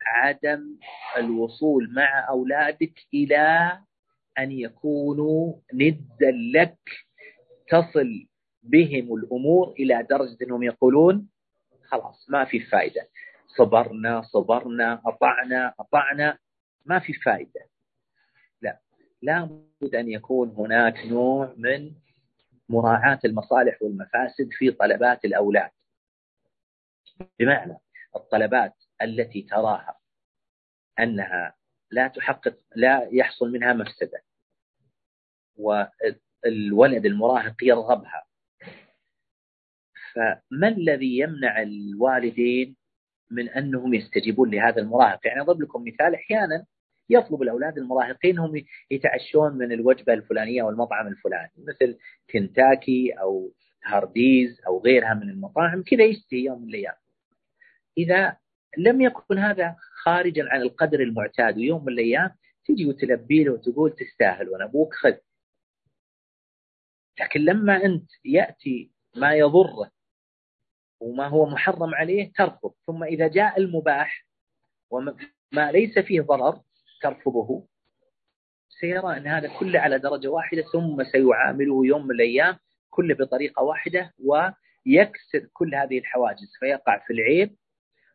عدم 0.06 0.76
الوصول 1.16 1.92
مع 1.94 2.28
أولادك 2.28 2.94
إلى 3.14 3.78
أن 4.38 4.52
يكونوا 4.52 5.54
ندا 5.74 6.30
لك 6.54 6.78
تصل 7.68 8.26
بهم 8.62 9.14
الأمور 9.14 9.72
إلى 9.78 10.06
درجة 10.10 10.36
أنهم 10.42 10.62
يقولون 10.62 11.28
خلاص 11.84 12.26
ما 12.30 12.44
في 12.44 12.60
فائدة 12.60 13.08
صبرنا 13.56 14.22
صبرنا 14.22 15.02
أطعنا 15.06 15.74
أطعنا. 15.80 16.38
ما 16.86 16.98
في 16.98 17.12
فائدة 17.12 17.68
لا 18.62 18.78
لابد 19.22 19.94
أن 19.94 20.10
يكون 20.10 20.48
هناك 20.48 21.06
نوع 21.06 21.54
من 21.56 21.92
مراعاة 22.68 23.18
المصالح 23.24 23.82
والمفاسد 23.82 24.48
في 24.52 24.70
طلبات 24.70 25.24
الأولاد. 25.24 25.70
بمعنى 27.38 27.78
الطلبات 28.16 28.74
التي 29.02 29.42
تراها 29.42 29.98
أنها 30.98 31.54
لا 31.90 32.08
تحقق 32.08 32.56
لا 32.76 33.08
يحصل 33.12 33.52
منها 33.52 33.72
مفسدة. 33.72 34.22
والولد 35.56 37.06
المراهق 37.06 37.54
يرغبها. 37.62 38.24
فما 40.14 40.68
الذي 40.68 41.18
يمنع 41.18 41.62
الوالدين 41.62 42.76
من 43.32 43.48
أنهم 43.48 43.94
يستجيبون 43.94 44.50
لهذا 44.50 44.82
المراهق. 44.82 45.26
يعني 45.26 45.40
أضرب 45.40 45.62
لكم 45.62 45.84
مثال 45.84 46.14
أحيانا 46.14 46.64
يطلب 47.10 47.42
الأولاد 47.42 47.78
المراهقين 47.78 48.38
هم 48.38 48.62
يتعشون 48.90 49.52
من 49.58 49.72
الوجبة 49.72 50.14
الفلانية 50.14 50.62
والمطعم 50.62 51.06
الفلاني 51.06 51.50
مثل 51.58 51.98
كنتاكي 52.30 53.12
أو 53.12 53.52
هارديز 53.84 54.60
أو 54.66 54.80
غيرها 54.80 55.14
من 55.14 55.30
المطاعم 55.30 55.82
كذا 55.82 56.04
يشتهي 56.04 56.44
يوم 56.44 56.62
من 56.62 56.68
الأيام. 56.68 56.94
إذا 57.98 58.36
لم 58.78 59.00
يكن 59.00 59.38
هذا 59.38 59.76
خارجا 60.04 60.44
عن 60.48 60.60
القدر 60.62 61.00
المعتاد 61.00 61.58
ويوم 61.58 61.84
من 61.84 61.92
الأيام 61.92 62.30
تجي 62.64 62.86
وتلبي 62.86 63.44
له 63.44 63.52
وتقول 63.52 63.94
تستاهل 63.96 64.48
وأنا 64.48 64.64
أبوك 64.64 64.94
خذ. 64.94 65.14
لكن 67.20 67.40
لما 67.40 67.84
أنت 67.84 68.10
يأتي 68.24 68.90
ما 69.16 69.34
يضره 69.34 69.90
وما 71.02 71.26
هو 71.28 71.46
محرم 71.46 71.94
عليه 71.94 72.32
ترفض 72.32 72.72
ثم 72.86 73.04
إذا 73.04 73.28
جاء 73.28 73.58
المباح 73.58 74.26
وما 74.90 75.16
ليس 75.72 75.98
فيه 75.98 76.20
ضرر 76.20 76.60
ترفضه 77.02 77.66
سيرى 78.80 79.16
أن 79.16 79.26
هذا 79.26 79.58
كله 79.58 79.80
على 79.80 79.98
درجة 79.98 80.28
واحدة 80.28 80.62
ثم 80.72 81.04
سيعامله 81.04 81.86
يوم 81.86 82.04
من 82.06 82.10
الأيام 82.14 82.58
كله 82.90 83.14
بطريقة 83.14 83.62
واحدة 83.62 84.14
ويكسر 84.18 85.48
كل 85.52 85.74
هذه 85.74 85.98
الحواجز. 85.98 86.52
فيقع 86.60 86.98
في 87.06 87.12
العيب 87.12 87.56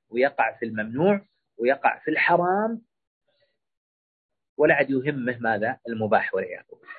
ويقع 0.10 0.58
في 0.58 0.66
الممنوع 0.66 1.26
ويقع 1.58 2.00
في 2.00 2.12
الحرام. 2.12 2.82
ولا 4.58 4.76
عاد 4.76 4.90
يهمه 4.90 5.38
ماذا؟ 5.40 5.80
المباح 5.88 6.34
والعياذ 6.34 6.64
بالله. 6.70 6.98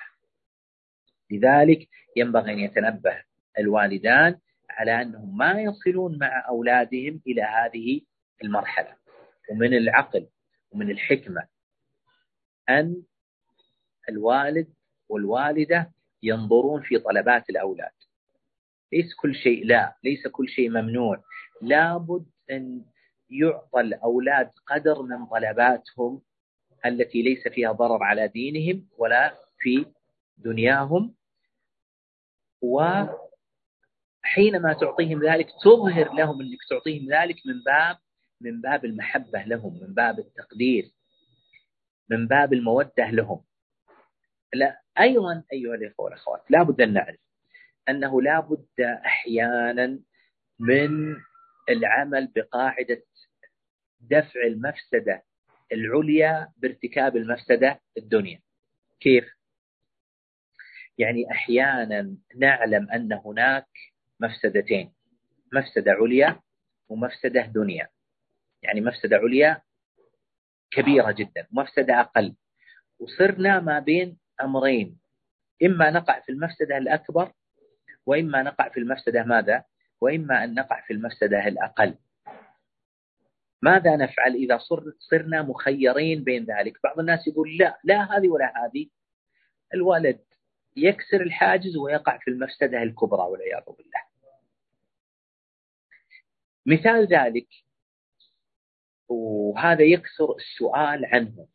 لذلك 1.30 1.88
ينبغي 2.16 2.52
أن 2.52 2.58
يتنبه 2.58 3.22
الوالدان 3.58 4.38
على 4.70 5.02
أنهم 5.02 5.36
ما 5.36 5.60
يصلون 5.60 6.18
مع 6.18 6.44
أولادهم 6.48 7.20
إلى 7.26 7.42
هذه 7.42 8.00
المرحلة. 8.44 8.96
ومن 9.50 9.74
العقل 9.74 10.28
ومن 10.70 10.90
الحكمة 10.90 11.46
أن 12.68 13.02
الوالد 14.08 14.74
والوالدة 15.08 15.92
ينظرون 16.22 16.82
في 16.82 16.98
طلبات 16.98 17.50
الأولاد. 17.50 17.92
ليس 18.92 19.14
كل 19.14 19.34
شيء 19.34 19.66
لا 19.66 19.96
ليس 20.04 20.26
كل 20.26 20.48
شيء 20.48 20.70
ممنوع. 20.70 21.24
لابد 21.62 22.26
أن 22.50 22.84
يعطى 23.30 23.80
الأولاد 23.80 24.50
قدر 24.66 25.02
من 25.02 25.26
طلباتهم 25.26 26.22
التي 26.86 27.22
ليس 27.22 27.48
فيها 27.48 27.72
ضرر 27.72 28.02
على 28.02 28.28
دينهم 28.28 28.88
ولا 28.98 29.34
في 29.58 29.86
دنياهم. 30.38 31.14
وحينما 34.28 34.72
تعطيهم 34.72 35.24
ذلك 35.24 35.48
تظهر 35.64 36.12
لهم 36.14 36.40
إنك 36.40 36.58
تعطيهم 36.70 37.12
ذلك 37.12 37.36
من 37.46 37.62
باب 37.66 37.98
من 38.40 38.60
باب 38.60 38.84
المحبة 38.84 39.42
لهم 39.42 39.80
من 39.82 39.94
باب 39.94 40.18
التقدير 40.18 40.90
من 42.10 42.26
باب 42.26 42.52
المودة 42.52 43.10
لهم. 43.10 43.44
لا 44.54 44.80
أيضا 45.00 45.44
أيها 45.52 45.74
الإخوة 45.74 46.04
والأخوات 46.04 46.50
لابد 46.50 46.80
أن 46.80 46.92
نعرف 46.92 47.20
أنه 47.88 48.22
لابد 48.22 48.80
أحيانا 48.80 50.00
من 50.58 51.16
العمل 51.68 52.32
بقاعدة 52.36 53.02
دفع 54.00 54.40
المفسدة 54.46 55.22
العليا 55.72 56.52
بارتكاب 56.56 57.16
المفسدة 57.16 57.80
الدنيا. 57.98 58.40
كيف؟ 59.00 59.24
يعني 60.98 61.30
أحيانا 61.30 62.16
نعلم 62.36 62.90
أن 62.90 63.12
هناك 63.12 63.68
مفسدتين 64.20 64.92
مفسدة 65.52 65.92
عليا 65.92 66.40
ومفسدة 66.88 67.42
دنيا 67.46 67.88
يعني 68.62 68.80
مفسدة 68.80 69.16
عليا 69.16 69.62
كبيرة 70.70 71.10
جدا 71.10 71.46
ومفسدة 71.52 72.00
أقل 72.00 72.34
وصرنا 72.98 73.60
ما 73.60 73.78
بين 73.78 74.18
أمرين 74.42 74.98
إما 75.64 75.90
نقع 75.90 76.20
في 76.20 76.32
المفسدة 76.32 76.78
الأكبر 76.78 77.32
وإما 78.06 78.42
نقع 78.42 78.68
في 78.68 78.80
المفسدة 78.80 79.22
ماذا؟ 79.24 79.64
وإما 80.00 80.44
أن 80.44 80.54
نقع 80.54 80.80
في 80.86 80.92
المفسدة 80.92 81.48
الأقل. 81.48 81.94
ماذا 83.62 83.96
نفعل 83.96 84.34
إذا 84.34 84.58
صرنا 84.98 85.42
مخيرين 85.42 86.24
بين 86.24 86.44
ذلك؟ 86.44 86.78
بعض 86.84 86.98
الناس 86.98 87.28
يقول 87.28 87.56
لا 87.56 87.78
لا 87.84 88.16
هذه 88.16 88.28
ولا 88.28 88.52
هذه. 88.64 88.86
الولد 89.74 90.20
يكسر 90.76 91.20
الحاجز 91.20 91.76
ويقع 91.76 92.18
في 92.18 92.30
المفسدة 92.30 92.82
الكبرى 92.82 93.22
والعياذ 93.22 93.64
بالله 93.64 94.07
مثال 96.68 97.06
ذلك 97.06 97.46
وهذا 99.08 99.82
يكسر 99.82 100.36
السؤال 100.36 101.04
عنه 101.06 101.46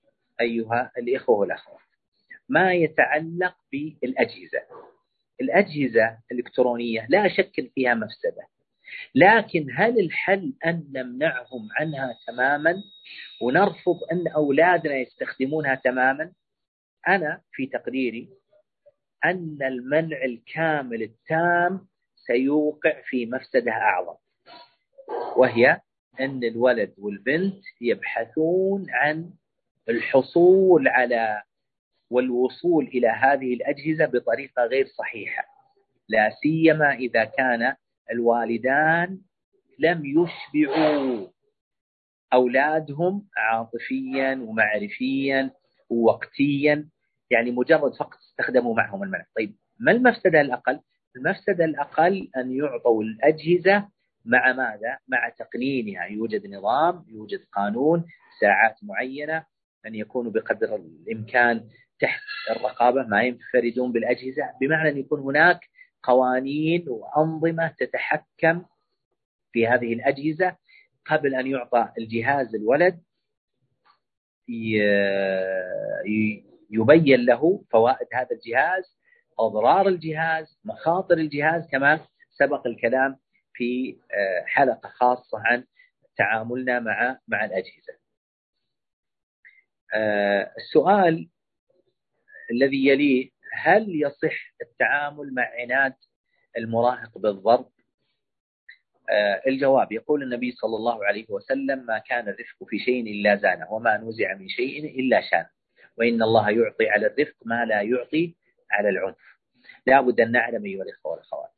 أيها 0.41 0.91
الإخوة 0.97 1.35
والأخوات. 1.37 1.79
ما 2.49 2.73
يتعلق 2.73 3.55
بالأجهزة؟ 3.71 4.61
الأجهزة 5.41 6.17
الإلكترونية 6.31 7.05
لا 7.09 7.27
شك 7.27 7.71
فيها 7.75 7.93
مفسدة 7.93 8.47
لكن 9.15 9.67
هل 9.75 9.99
الحل 9.99 10.53
أن 10.65 10.83
نمنعهم 10.95 11.69
عنها 11.79 12.17
تماما 12.27 12.75
ونرفض 13.41 13.95
أن 14.11 14.27
أولادنا 14.27 14.95
يستخدمونها 14.95 15.75
تماما؟ 15.75 16.31
أنا 17.07 17.41
في 17.51 17.65
تقديري 17.65 18.29
أن 19.25 19.57
المنع 19.61 20.23
الكامل 20.25 21.03
التام 21.03 21.87
سيوقع 22.15 23.01
في 23.05 23.25
مفسدة 23.25 23.71
أعظم. 23.71 24.15
وهي 25.37 25.79
أن 26.19 26.43
الولد 26.43 26.93
والبنت 26.97 27.63
يبحثون 27.81 28.85
عن 28.89 29.29
الحصول 29.89 30.87
على 30.87 31.41
والوصول 32.09 32.87
إلى 32.87 33.07
هذه 33.07 33.53
الأجهزة 33.53 34.05
بطريقة 34.05 34.63
غير 34.63 34.85
صحيحة 34.87 35.43
لا 36.09 36.29
سيما 36.43 36.93
إذا 36.93 37.23
كان 37.23 37.75
الوالدان 38.11 39.19
لم 39.79 40.01
يشبعوا 40.05 41.27
أولادهم 42.33 43.27
عاطفيا 43.37 44.45
ومعرفيا 44.47 45.51
ووقتيا 45.89 46.89
يعني 47.29 47.51
مجرد 47.51 47.93
فقط 47.95 48.17
استخدموا 48.17 48.75
معهم 48.75 49.03
المنع 49.03 49.25
طيب 49.37 49.55
ما 49.79 49.91
المفسدة 49.91 50.41
الأقل؟ 50.41 50.79
المفسدة 51.15 51.65
الأقل 51.65 52.29
أن 52.37 52.51
يعطوا 52.51 53.03
الأجهزة 53.03 53.89
مع 54.25 54.53
ماذا؟ 54.53 54.97
مع 55.07 55.29
تقنينها 55.29 56.05
يوجد 56.05 56.47
نظام 56.47 57.05
يوجد 57.07 57.43
قانون 57.51 58.05
ساعات 58.41 58.75
معينة 58.83 59.45
أن 59.85 59.95
يكونوا 59.95 60.31
بقدر 60.31 60.75
الإمكان 60.75 61.69
تحت 61.99 62.21
الرقابة 62.51 63.03
ما 63.03 63.23
ينفردون 63.23 63.91
بالأجهزة 63.91 64.43
بمعنى 64.61 64.89
أن 64.89 64.97
يكون 64.97 65.19
هناك 65.19 65.59
قوانين 66.03 66.85
وأنظمة 66.89 67.73
تتحكم 67.79 68.65
في 69.51 69.67
هذه 69.67 69.93
الأجهزة 69.93 70.55
قبل 71.05 71.35
أن 71.35 71.47
يعطى 71.47 71.89
الجهاز 71.97 72.55
الولد 72.55 72.99
يبين 76.69 77.25
له 77.25 77.63
فوائد 77.71 78.07
هذا 78.13 78.29
الجهاز 78.31 78.97
أضرار 79.39 79.87
الجهاز 79.87 80.59
مخاطر 80.65 81.17
الجهاز 81.17 81.67
كما 81.71 81.99
سبق 82.31 82.67
الكلام 82.67 83.17
في 83.53 83.97
آه، 84.11 84.45
حلقة 84.45 84.89
خاصة 84.89 85.39
عن 85.45 85.65
تعاملنا 86.17 86.79
مع 86.79 87.19
مع 87.27 87.45
الأجهزة. 87.45 87.93
آه، 89.93 90.51
السؤال 90.57 91.29
الذي 92.51 92.87
يليه 92.87 93.29
هل 93.53 94.01
يصح 94.01 94.53
التعامل 94.61 95.33
مع 95.33 95.49
عناد 95.59 95.93
المراهق 96.57 97.17
بالضرب؟ 97.17 97.69
آه، 99.09 99.41
الجواب 99.47 99.91
يقول 99.91 100.23
النبي 100.23 100.51
صلى 100.51 100.75
الله 100.75 101.05
عليه 101.05 101.25
وسلم 101.29 101.85
ما 101.85 101.97
كان 101.97 102.29
الرفق 102.29 102.63
في 102.67 102.79
شيء 102.79 103.01
إلا 103.01 103.35
زانه 103.35 103.73
وما 103.73 103.97
نزع 103.97 104.33
من 104.33 104.49
شيء 104.49 104.99
إلا 104.99 105.21
شانه 105.21 105.49
وإن 105.97 106.23
الله 106.23 106.49
يعطي 106.49 106.89
على 106.89 107.07
الرفق 107.07 107.35
ما 107.45 107.65
لا 107.65 107.81
يعطي 107.81 108.35
على 108.71 108.89
العنف. 108.89 109.17
لا 109.87 110.01
بد 110.01 110.19
أن 110.21 110.31
نعلم 110.31 110.65
أيها 110.65 110.83
الإخوة 110.83 111.11
والأخوات 111.11 111.52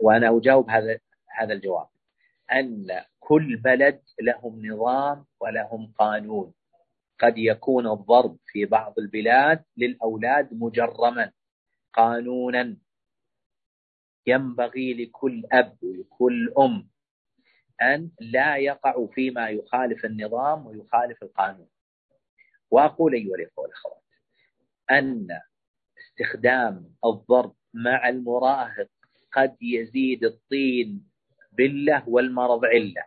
وأنا 0.00 0.36
أجاوب 0.38 0.70
هذا 0.70 0.98
هذا 1.38 1.52
الجواب. 1.52 1.86
أن 2.52 2.86
كل 3.20 3.56
بلد 3.56 4.02
لهم 4.20 4.66
نظام 4.66 5.24
ولهم 5.40 5.92
قانون. 5.98 6.54
قد 7.20 7.38
يكون 7.38 7.86
الضرب 7.86 8.36
في 8.46 8.64
بعض 8.64 8.98
البلاد 8.98 9.64
للأولاد 9.76 10.48
مجرما 10.54 11.32
قانونا. 11.92 12.76
ينبغي 14.26 14.94
لكل 15.04 15.42
أب 15.52 15.76
ولكل 15.82 16.52
أم 16.58 16.88
أن 17.82 18.10
لا 18.20 18.56
يقعوا 18.56 19.08
فيما 19.08 19.48
يخالف 19.48 20.04
النظام 20.04 20.66
ويخالف 20.66 21.22
القانون. 21.22 21.68
وأقول 22.70 23.14
أيها 23.14 23.34
الإخوة 23.34 23.64
والأخوات 23.64 24.02
أن 24.90 25.28
استخدام 25.98 26.94
الضرب 27.04 27.54
مع 27.74 28.08
المراهق 28.08 28.88
قد 29.36 29.56
يزيد 29.62 30.24
الطين 30.24 31.06
بله 31.52 32.08
والمرض 32.08 32.64
علة 32.64 33.04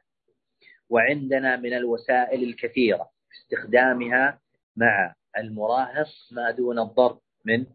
وعندنا 0.89 1.55
من 1.55 1.73
الوسائل 1.73 2.43
الكثيرة 2.43 3.09
استخدامها 3.33 4.39
مع 4.75 5.15
المراهق 5.37 6.07
ما 6.31 6.51
دون 6.51 6.79
الضرب 6.79 7.19
من 7.45 7.65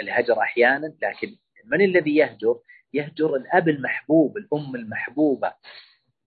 الهجر 0.00 0.40
أحيانا 0.40 0.86
لكن 1.02 1.36
من 1.64 1.80
الذي 1.80 2.16
يهجر؟ 2.16 2.58
يهجر 2.94 3.36
الأب 3.36 3.68
المحبوب 3.68 4.36
الأم 4.36 4.76
المحبوبة 4.76 5.52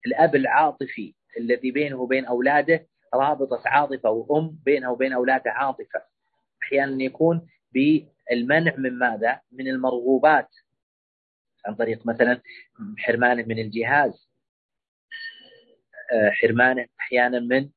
الأب 0.05 0.35
العاطفي 0.35 1.15
الذي 1.39 1.71
بينه 1.71 1.95
وبين 1.95 2.25
أولاده 2.25 2.87
رابطة 3.13 3.61
عاطفة 3.65 4.09
وأم 4.09 4.59
بينها 4.65 4.89
وبين 4.89 5.13
أولادها 5.13 5.53
عاطفة 5.53 6.01
أحيانا 6.63 7.03
يكون 7.03 7.47
بالمنع 7.73 8.75
من 8.77 8.99
ماذا؟ 8.99 9.41
من 9.51 9.67
المرغوبات 9.67 10.49
عن 11.65 11.75
طريق 11.75 12.05
مثلا 12.05 12.41
حرمانه 12.97 13.43
من 13.47 13.59
الجهاز 13.59 14.29
آه، 16.13 16.29
حرمانه 16.29 16.85
أحيانا 16.99 17.39
من 17.39 17.69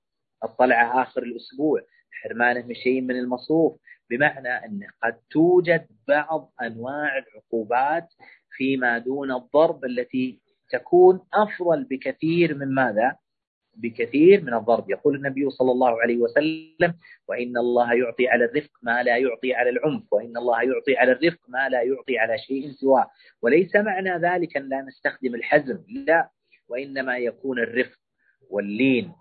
الطلعة 0.44 1.02
آخر 1.02 1.22
الأسبوع 1.22 1.80
حرمانه 2.22 2.66
من 2.66 2.74
شيء 2.74 3.00
من 3.00 3.16
المصروف 3.18 3.80
بمعنى 4.10 4.48
أن 4.48 4.80
قد 5.02 5.20
توجد 5.30 5.86
بعض 6.08 6.52
أنواع 6.62 7.18
العقوبات 7.18 8.08
فيما 8.56 8.98
دون 8.98 9.32
الضرب 9.32 9.84
التي 9.84 10.40
تكون 10.70 11.20
أفضل 11.34 11.84
بكثير 11.84 12.54
من 12.54 12.74
ماذا؟ 12.74 13.16
بكثير 13.76 14.42
من 14.44 14.54
الضرب. 14.54 14.90
يقول 14.90 15.14
النبي 15.16 15.50
صلى 15.50 15.72
الله 15.72 16.02
عليه 16.02 16.16
وسلم 16.16 16.94
وإن 17.28 17.56
الله 17.58 17.92
يعطي 17.94 18.28
على 18.28 18.44
الرفق 18.44 18.70
ما 18.82 19.02
لا 19.02 19.16
يعطي 19.16 19.54
على 19.54 19.70
العنف 19.70 20.12
وإن 20.12 20.36
الله 20.36 20.62
يعطي 20.62 20.96
على 20.96 21.12
الرفق 21.12 21.38
ما 21.48 21.68
لا 21.68 21.82
يعطي 21.82 22.18
على 22.18 22.38
شيء 22.38 22.70
سواه. 22.70 23.10
وليس 23.42 23.76
معنى 23.76 24.10
ذلك 24.18 24.56
أن 24.56 24.68
لا 24.68 24.82
نستخدم 24.82 25.34
الحزم 25.34 25.78
لا. 25.88 26.30
وإنما 26.68 27.16
يكون 27.18 27.58
الرفق 27.58 27.98
واللين 28.50 29.12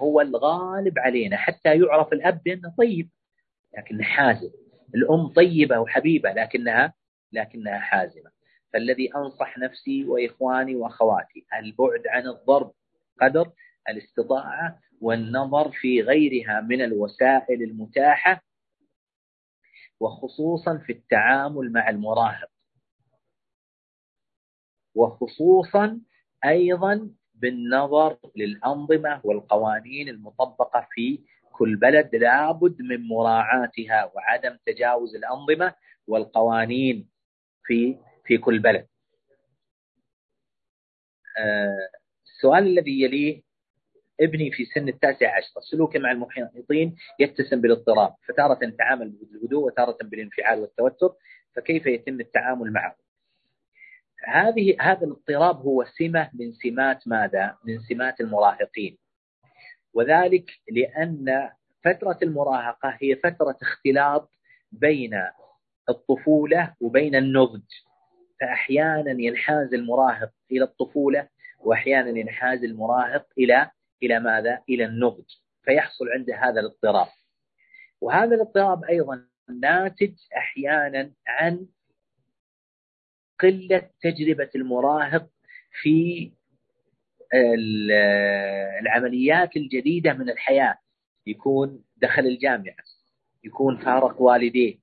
هو 0.00 0.20
الغالب 0.20 0.98
علينا 0.98 1.36
حتى 1.36 1.78
يعرف 1.78 2.12
الأب 2.12 2.42
بأنه 2.44 2.74
طيب 2.78 3.08
لكنه 3.78 4.02
حازم 4.04 4.50
الأم 4.94 5.26
طيبة 5.28 5.78
وحبيبة 5.78 6.32
لكنها 6.32 6.94
لكنها 7.32 7.78
حازمة. 7.78 8.30
فالذي 8.72 9.14
أنصح 9.16 9.58
نفسي 9.58 10.04
وإخواني 10.04 10.76
وأخواتي 10.76 11.46
البعد 11.58 12.02
عن 12.06 12.26
الضرب 12.28 12.72
قدر 13.20 13.50
الاستطاعة 13.88 14.80
والنظر 15.00 15.70
في 15.72 16.02
غيرها 16.02 16.60
من 16.60 16.82
الوسائل 16.82 17.62
المتاحة 17.62 18.42
وخصوصا 20.00 20.78
في 20.78 20.92
التعامل 20.92 21.72
مع 21.72 21.88
المراهق 21.88 22.48
وخصوصا 24.94 26.00
أيضا 26.44 27.10
بالنظر 27.34 28.18
للأنظمة 28.36 29.20
والقوانين 29.24 30.08
المطبقة 30.08 30.86
في 30.90 31.20
كل 31.52 31.76
بلد 31.76 32.14
لابد 32.14 32.82
من 32.82 33.08
مراعاتها 33.08 34.12
وعدم 34.14 34.58
تجاوز 34.66 35.14
الأنظمة 35.14 35.74
والقوانين 36.06 37.08
في 37.64 37.98
في 38.24 38.38
كل 38.38 38.58
بلد. 38.58 38.86
آه، 41.38 41.88
السؤال 42.26 42.66
الذي 42.66 43.02
يليه 43.02 43.42
ابني 44.22 44.50
في 44.50 44.64
سن 44.64 44.88
التاسع 44.88 45.36
عشر. 45.36 45.60
سلوكه 45.60 45.98
مع 45.98 46.12
المحيطين 46.12 46.96
يتسم 47.18 47.60
بالاضطراب 47.60 48.14
فتارة 48.28 48.58
يتعامل 48.62 49.10
بالهدوء 49.10 49.66
وتارة 49.66 49.98
بالانفعال 50.02 50.60
والتوتر 50.60 51.14
فكيف 51.56 51.86
يتم 51.86 52.20
التعامل 52.20 52.72
معه؟ 52.72 52.96
هذه 54.24 54.76
هذا 54.80 55.06
الاضطراب 55.06 55.56
هو 55.56 55.84
سمة 55.84 56.30
من 56.34 56.52
سمات 56.52 57.08
ماذا؟ 57.08 57.56
من 57.64 57.80
سمات 57.80 58.20
المراهقين. 58.20 58.98
وذلك 59.94 60.50
لأن 60.70 61.50
فترة 61.84 62.18
المراهقة 62.22 62.96
هي 63.00 63.16
فترة 63.16 63.56
اختلاط 63.62 64.30
بين 64.72 65.22
الطفولة 65.88 66.74
وبين 66.80 67.14
النضج. 67.14 67.62
فأحيانا 68.40 69.10
ينحاز 69.18 69.74
المراهق 69.74 70.30
إلى 70.52 70.64
الطفولة 70.64 71.28
وأحيانا 71.60 72.18
ينحاز 72.18 72.64
المراهق 72.64 73.26
إلى 73.38 73.70
إلى 74.02 74.20
ماذا؟ 74.20 74.62
إلى 74.68 74.84
النضج. 74.84 75.24
فيحصل 75.64 76.08
عنده 76.08 76.36
هذا 76.36 76.60
الاضطراب. 76.60 77.08
وهذا 78.00 78.34
الاضطراب 78.34 78.84
أيضا 78.84 79.26
ناتج 79.60 80.14
أحيانا 80.36 81.12
عن 81.26 81.66
قلة 83.40 83.90
تجربة 84.00 84.50
المراهق 84.54 85.28
في 85.82 86.30
العمليات 88.80 89.56
الجديدة 89.56 90.12
من 90.12 90.30
الحياة. 90.30 90.78
يكون 91.26 91.84
دخل 91.96 92.26
الجامعة 92.26 92.84
يكون 93.44 93.76
فارق 93.78 94.20
والديه 94.20 94.78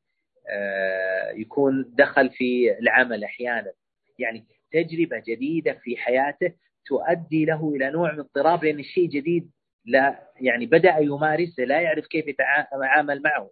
آه، 0.51 1.31
يكون 1.31 1.85
دخل 1.93 2.29
في 2.29 2.79
العمل 2.79 3.23
أحيانا. 3.23 3.71
يعني 4.19 4.45
تجربة 4.71 5.23
جديدة 5.27 5.73
في 5.73 5.97
حياته 5.97 6.53
تؤدي 6.89 7.45
له 7.45 7.73
إلى 7.75 7.91
نوع 7.91 8.13
من 8.13 8.19
اضطراب 8.19 8.63
لأن 8.63 8.79
الشيء 8.79 9.09
جديد 9.09 9.51
لا 9.85 10.29
يعني 10.41 10.65
بدأ 10.65 10.97
يمارسه 10.97 11.63
لا 11.63 11.81
يعرف 11.81 12.07
كيف 12.07 12.27
يتعامل 12.27 13.21
معه. 13.21 13.51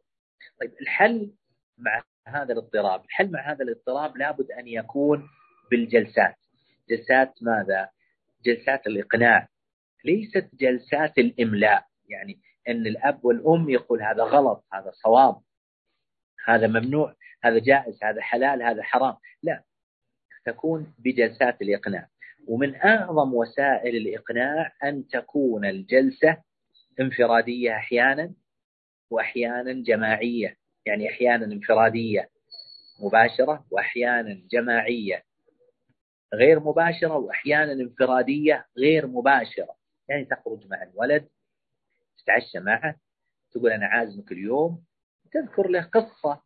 طيب 0.62 0.72
الحل 0.82 1.32
مع 1.78 2.04
هذا 2.28 2.54
الاضطراب 2.54 3.06
الحل 3.06 3.32
مع 3.32 3.52
هذا 3.52 3.64
الاضطراب 3.64 4.18
لابد 4.18 4.52
أن 4.52 4.68
يكون 4.68 5.30
بالجلسات. 5.72 6.36
جلسات 6.90 7.34
ماذا؟ 7.42 7.90
جلسات 8.46 8.88
الإقناع. 8.88 9.48
ليست 10.06 10.50
جلسات 10.54 11.18
الإملاء. 11.18 11.86
يعني 12.10 12.40
أن 12.68 12.88
الأب 12.88 13.26
والأم 13.26 13.70
يقول 13.70 14.02
هذا 14.02 14.24
غلط 14.24 14.66
هذا 14.74 14.92
صواب 14.94 15.36
هذا 16.46 16.68
ممنوع 16.68 17.16
هذا 17.44 17.60
جائز 17.60 18.04
هذا 18.04 18.22
حلال 18.22 18.64
هذا 18.64 18.84
حرام. 18.84 19.16
لا 19.44 19.64
تكون 20.46 20.94
بجلسات 21.00 21.62
الإقناع. 21.62 22.08
ومن 22.48 22.76
أعظم 22.76 23.34
وسائل 23.34 23.96
الإقناع 23.96 24.74
أن 24.84 25.08
تكون 25.08 25.66
الجلسة 25.66 26.38
انفرادية 27.00 27.72
أحيانا 27.76 28.34
وأحيانا 29.10 29.74
جماعية 29.74 30.58
يعني 30.86 31.10
أحيانا 31.10 31.46
انفرادية 31.46 32.30
مباشرة 33.04 33.66
وأحيانا 33.72 34.42
جماعية. 34.52 35.24
غير 36.34 36.60
مباشرة 36.60 37.18
وأحيانا 37.18 37.72
انفرادية 37.72 38.66
غير 38.78 39.08
مباشرة. 39.08 39.76
يعني 40.10 40.26
تخرج 40.26 40.68
مع 40.68 40.84
الولد 40.84 41.28
تتعشى 42.24 42.60
معه 42.60 42.96
تقول 43.52 43.72
أنا 43.72 43.86
عازمك 43.86 44.32
اليوم 44.32 44.84
تذكر 45.32 45.68
له 45.68 45.82
قصة. 45.82 46.42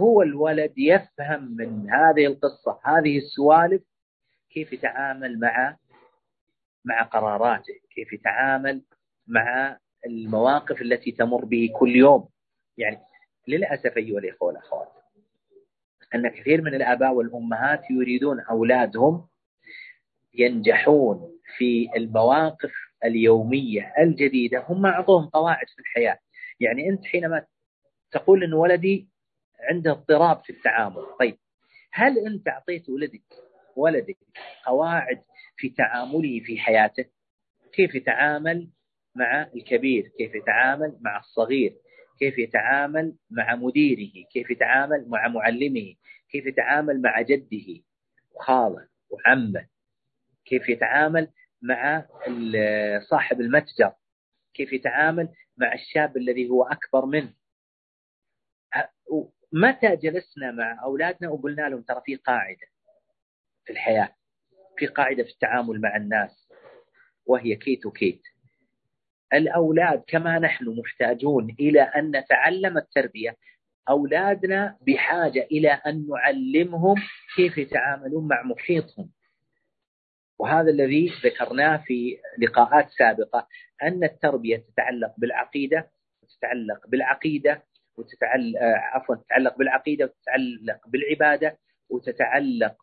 هو 0.00 0.22
الولد 0.22 0.72
يفهم 0.76 1.56
من 1.56 1.90
هذه 1.90 2.26
القصة 2.26 2.80
هذه 2.84 3.18
السوالف 3.18 3.82
كيف 4.50 4.72
يتعامل 4.72 5.40
مع 5.40 5.76
مع 6.84 7.02
قراراته 7.02 7.74
كيف 7.94 8.12
يتعامل 8.12 8.82
مع 9.26 9.78
المواقف 10.06 10.82
التي 10.82 11.12
تمر 11.12 11.44
به 11.44 11.70
كل 11.76 11.96
يوم. 11.96 12.28
يعني 12.76 12.98
للأسف 13.48 13.96
أيها 13.96 14.18
الإخوة 14.18 14.48
والأخوات 14.48 14.88
أن 16.14 16.28
كثير 16.28 16.62
من 16.62 16.74
الآباء 16.74 17.12
والأمهات 17.12 17.90
يريدون 17.90 18.40
أولادهم 18.40 19.28
ينجحون 20.34 21.38
في 21.56 21.90
المواقف 21.96 22.72
اليومية 23.04 23.94
الجديدة. 23.98 24.64
هم 24.68 24.86
أعطوهم 24.86 25.26
قواعد 25.28 25.66
في 25.68 25.78
الحياة. 25.78 26.18
يعني 26.60 26.88
أنت 26.88 27.06
حينما 27.06 27.46
تقول 28.10 28.44
أن 28.44 28.52
ولدي 28.52 29.08
عنده 29.60 29.90
اضطراب 29.90 30.44
في 30.44 30.50
التعامل 30.50 31.02
طيب 31.20 31.38
هل 31.92 32.18
أنت 32.18 32.48
أعطيت 32.48 32.88
ولدك 32.88 33.22
ولدك 33.78 34.18
قواعد 34.66 35.22
في 35.56 35.68
تعامله 35.68 36.40
في 36.40 36.58
حياته. 36.58 37.04
كيف 37.72 37.94
يتعامل 37.94 38.70
مع 39.14 39.50
الكبير؟ 39.56 40.12
كيف 40.18 40.34
يتعامل 40.34 40.98
مع 41.00 41.18
الصغير؟ 41.18 41.76
كيف 42.18 42.38
يتعامل 42.38 43.16
مع 43.30 43.54
مديره؟ 43.54 44.26
كيف 44.32 44.50
يتعامل 44.50 45.08
مع 45.08 45.28
معلمه؟ 45.28 45.94
كيف 46.30 46.46
يتعامل 46.46 47.02
مع 47.02 47.20
جده 47.20 47.82
وخاله 48.32 48.88
وعمه؟ 49.10 49.66
كيف 50.44 50.68
يتعامل 50.68 51.28
مع 51.62 52.06
صاحب 53.10 53.40
المتجر؟ 53.40 53.92
كيف 54.54 54.72
يتعامل 54.72 55.28
مع 55.56 55.74
الشاب 55.74 56.16
الذي 56.16 56.48
هو 56.48 56.62
أكبر 56.62 57.06
منه؟ 57.06 57.34
متى 59.52 59.96
جلسنا 59.96 60.50
مع 60.50 60.82
أولادنا 60.84 61.30
وقلنا 61.30 61.68
لهم 61.68 61.82
ترى 61.82 62.02
في 62.04 62.16
قاعدة. 62.16 62.66
في 63.68 63.72
الحياة 63.74 64.08
في 64.78 64.86
قاعدة 64.86 65.22
في 65.24 65.30
التعامل 65.30 65.80
مع 65.80 65.96
الناس 65.96 66.48
وهي 67.26 67.56
كيت 67.56 67.86
وكيت. 67.86 68.22
الأولاد 69.34 70.04
كما 70.06 70.38
نحن 70.38 70.64
محتاجون 70.78 71.56
إلى 71.60 71.82
أن 71.82 72.16
نتعلم 72.16 72.78
التربية 72.78 73.36
أولادنا 73.88 74.78
بحاجة 74.86 75.46
إلى 75.52 75.70
أن 75.70 76.06
نعلمهم 76.08 76.94
كيف 77.36 77.58
يتعاملون 77.58 78.28
مع 78.28 78.42
محيطهم. 78.42 79.10
وهذا 80.38 80.70
الذي 80.70 81.12
ذكرناه 81.24 81.76
في 81.76 82.16
لقاءات 82.38 82.90
سابقة 82.90 83.48
أن 83.82 84.04
التربية 84.04 84.56
تتعلق 84.56 85.14
بالعقيدة 85.18 85.90
وتتعلق 86.22 86.86
بالعقيدة 86.88 87.62
وتتعلق 87.96 88.58
عفوا 88.62 89.14
تتعلق 89.16 89.58
بالعقيدة 89.58 90.04
وتتعلق 90.04 90.88
بالعبادة 90.88 91.58
وتتعلق 91.90 92.76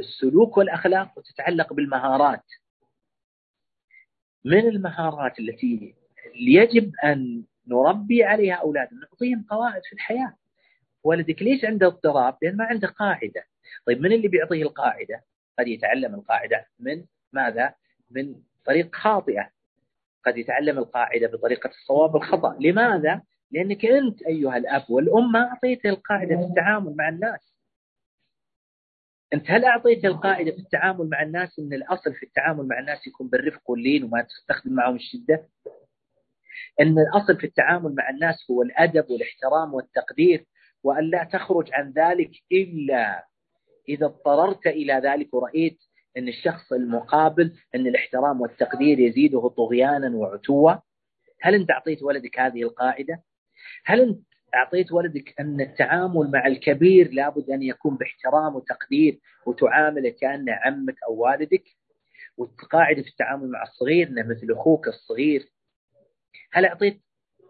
بالسلوك 0.00 0.56
والأخلاق 0.56 1.18
وتتعلق 1.18 1.72
بالمهارات 1.72 2.44
من 4.44 4.68
المهارات 4.68 5.38
التي 5.40 5.94
يجب 6.34 6.92
أن 7.04 7.44
نربي 7.66 8.24
عليها 8.24 8.54
أولادنا 8.54 9.00
نعطيهم 9.00 9.44
قواعد 9.50 9.82
في 9.84 9.92
الحياة 9.92 10.36
ولدك 11.04 11.42
ليش 11.42 11.64
عنده 11.64 11.86
اضطراب؟ 11.86 12.36
لأن 12.42 12.56
ما 12.56 12.64
عنده 12.64 12.88
قاعدة 12.88 13.44
طيب 13.86 14.00
من 14.00 14.12
اللي 14.12 14.28
بيعطيه 14.28 14.62
القاعدة؟ 14.62 15.24
قد 15.58 15.68
يتعلم 15.68 16.14
القاعدة 16.14 16.66
من 16.78 17.04
ماذا؟ 17.32 17.74
من 18.10 18.34
طريق 18.66 18.94
خاطئة 18.96 19.50
قد 20.26 20.38
يتعلم 20.38 20.78
القاعدة 20.78 21.26
بطريقة 21.28 21.70
الصواب 21.70 22.14
والخطأ 22.14 22.56
لماذا؟ 22.60 23.22
لأنك 23.50 23.84
أنت 23.84 24.22
أيها 24.22 24.56
الأب 24.56 24.90
والأم 24.90 25.32
ما 25.32 25.48
أعطيته 25.48 25.88
القاعدة 25.88 26.36
في 26.36 26.42
التعامل 26.42 26.96
مع 26.96 27.08
الناس 27.08 27.49
أنت 29.34 29.50
هل 29.50 29.64
أعطيت 29.64 30.04
القاعدة 30.04 30.50
في 30.50 30.58
التعامل 30.58 31.08
مع 31.08 31.22
الناس 31.22 31.58
أن 31.58 31.72
الأصل 31.72 32.14
في 32.14 32.22
التعامل 32.22 32.68
مع 32.68 32.78
الناس 32.78 33.06
يكون 33.06 33.28
بالرفق 33.28 33.70
واللين 33.70 34.04
وما 34.04 34.22
تستخدم 34.22 34.72
معهم 34.72 34.96
الشدة 34.96 35.48
أن 36.80 36.98
الأصل 36.98 37.36
في 37.36 37.44
التعامل 37.44 37.94
مع 37.94 38.10
الناس 38.10 38.50
هو 38.50 38.62
الأدب 38.62 39.10
والاحترام 39.10 39.74
والتقدير 39.74 40.46
وأن 40.82 41.10
لا 41.10 41.24
تخرج 41.24 41.70
عن 41.72 41.92
ذلك 41.92 42.30
إلا 42.52 43.26
إذا 43.88 44.06
اضطررت 44.06 44.66
إلى 44.66 44.92
ذلك 45.04 45.34
ورأيت 45.34 45.78
أن 46.16 46.28
الشخص 46.28 46.72
المقابل 46.72 47.52
أن 47.74 47.86
الاحترام 47.86 48.40
والتقدير 48.40 48.98
يزيده 48.98 49.48
طغيانا 49.48 50.16
وعتوا 50.16 50.72
هل 51.40 51.54
أنت 51.54 51.70
أعطيت 51.70 52.02
ولدك 52.02 52.38
هذه 52.40 52.62
القاعدة؟ 52.62 53.22
هل 53.84 54.00
أنت 54.00 54.20
أعطيت 54.54 54.92
ولدك 54.92 55.34
أن 55.40 55.60
التعامل 55.60 56.30
مع 56.30 56.46
الكبير 56.46 57.12
لابد 57.12 57.50
أن 57.50 57.62
يكون 57.62 57.96
باحترام 57.96 58.56
وتقدير 58.56 59.20
وتعامله 59.46 60.10
كأنه 60.10 60.52
عمك 60.52 60.94
أو 61.08 61.14
والدك. 61.14 61.64
والقاعدة 62.36 63.02
في 63.02 63.08
التعامل 63.08 63.50
مع 63.50 63.62
الصغير 63.62 64.08
أنه 64.08 64.22
مثل 64.22 64.46
أخوك 64.52 64.88
الصغير. 64.88 65.48
هل 66.52 66.64
أعطيت 66.64 67.00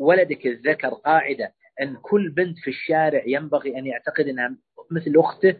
ولدك 0.00 0.46
الذكر 0.46 0.88
قاعدة 0.88 1.54
أن 1.82 1.96
كل 1.96 2.30
بنت 2.30 2.58
في 2.58 2.70
الشارع 2.70 3.22
ينبغي 3.26 3.78
أن 3.78 3.86
يعتقد 3.86 4.28
أنها 4.28 4.56
مثل 4.90 5.12
أخته؟ 5.16 5.56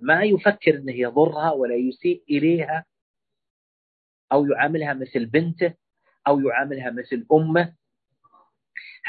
ما 0.00 0.22
يفكر 0.24 0.74
أنه 0.74 0.92
يضرها 0.92 1.50
ولا 1.50 1.74
يسيء 1.74 2.22
إليها 2.30 2.84
أو 4.32 4.46
يعاملها 4.46 4.94
مثل 4.94 5.26
بنته 5.26 5.74
أو 6.28 6.40
يعاملها 6.40 6.90
مثل 6.90 7.26
أمه. 7.32 7.74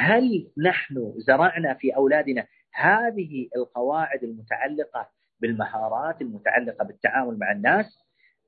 هل 0.02 0.52
نحن 0.58 1.14
زرعنا 1.18 1.74
في 1.74 1.96
أولادنا 1.96 2.48
هذه 2.74 3.50
القواعد 3.56 4.24
المتعلقة 4.24 5.10
بالمهارات 5.40 6.22
المتعلقة 6.22 6.86
بالتعامل 6.86 7.40
مع 7.40 7.52
الناس؟ 7.52 8.00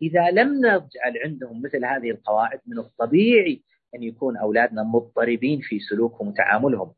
إذا 0.02 0.32
لم 0.32 0.58
نجعل 0.58 1.18
عندهم 1.26 1.62
مثل 1.62 1.86
هذه 1.86 2.12
القواعد 2.12 2.62
من 2.68 2.80
الطبيعي 2.80 3.64
أن 3.96 4.04
يكون 4.04 4.38
أولادنا 4.38 4.84
مضطربين 4.84 5.62
في 5.62 5.80
سلوكهم 5.80 6.28
وتعاملهم 6.28 6.94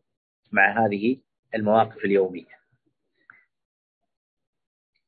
مع 0.52 0.86
هذه 0.86 1.22
المواقف 1.56 2.06
اليومية. 2.06 2.56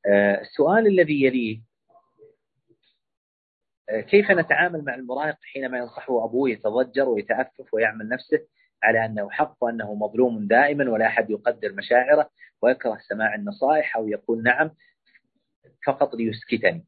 آه، 0.05 0.41
السؤال 0.41 0.87
الذي 0.87 1.23
يليه 1.23 1.61
آه، 3.89 4.01
كيف 4.01 4.31
نتعامل 4.31 4.83
مع 4.83 4.95
المراهق 4.95 5.37
حينما 5.53 5.77
ينصحه 5.77 6.25
أبوه 6.25 6.49
يتضجر 6.49 7.09
ويتأفف 7.09 7.73
ويعمل 7.73 8.09
نفسه؟ 8.09 8.39
على 8.83 9.05
أنه 9.05 9.29
حق 9.29 9.57
وأنه 9.61 9.95
مظلوم 9.95 10.47
دائما 10.47 10.89
ولا 10.91 11.07
أحد 11.07 11.29
يقدر 11.29 11.73
مشاعره 11.73 12.29
ويكره 12.61 12.97
سماع 13.09 13.35
النصائح 13.35 13.95
أو 13.97 14.07
يقول 14.07 14.43
نعم 14.43 14.71
فقط 15.85 16.15
ليسكتني. 16.15 16.85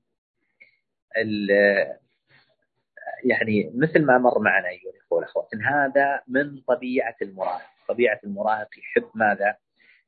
يعني 3.24 3.72
مثل 3.76 4.06
ما 4.06 4.18
مر 4.18 4.40
معنا 4.40 4.70
أيها 4.70 4.92
الأخوة 4.92 5.18
والأخوات 5.18 5.50
هذا 5.56 6.22
من 6.28 6.62
طبيعة 6.62 7.16
المراهق. 7.22 7.70
طبيعة 7.88 8.20
المراهق 8.24 8.70
يحب 8.78 9.10
ماذا؟ 9.16 9.56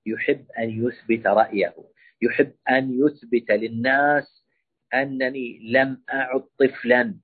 يحب 0.05 0.45
أن 0.59 0.69
يثبت 0.69 1.27
رأيه. 1.27 1.75
يحب 2.21 2.53
أن 2.69 2.99
يثبت 3.05 3.51
للناس 3.51 4.45
أنني 4.93 5.59
لم 5.63 6.03
أعد 6.13 6.43
طفلا. 6.59 7.15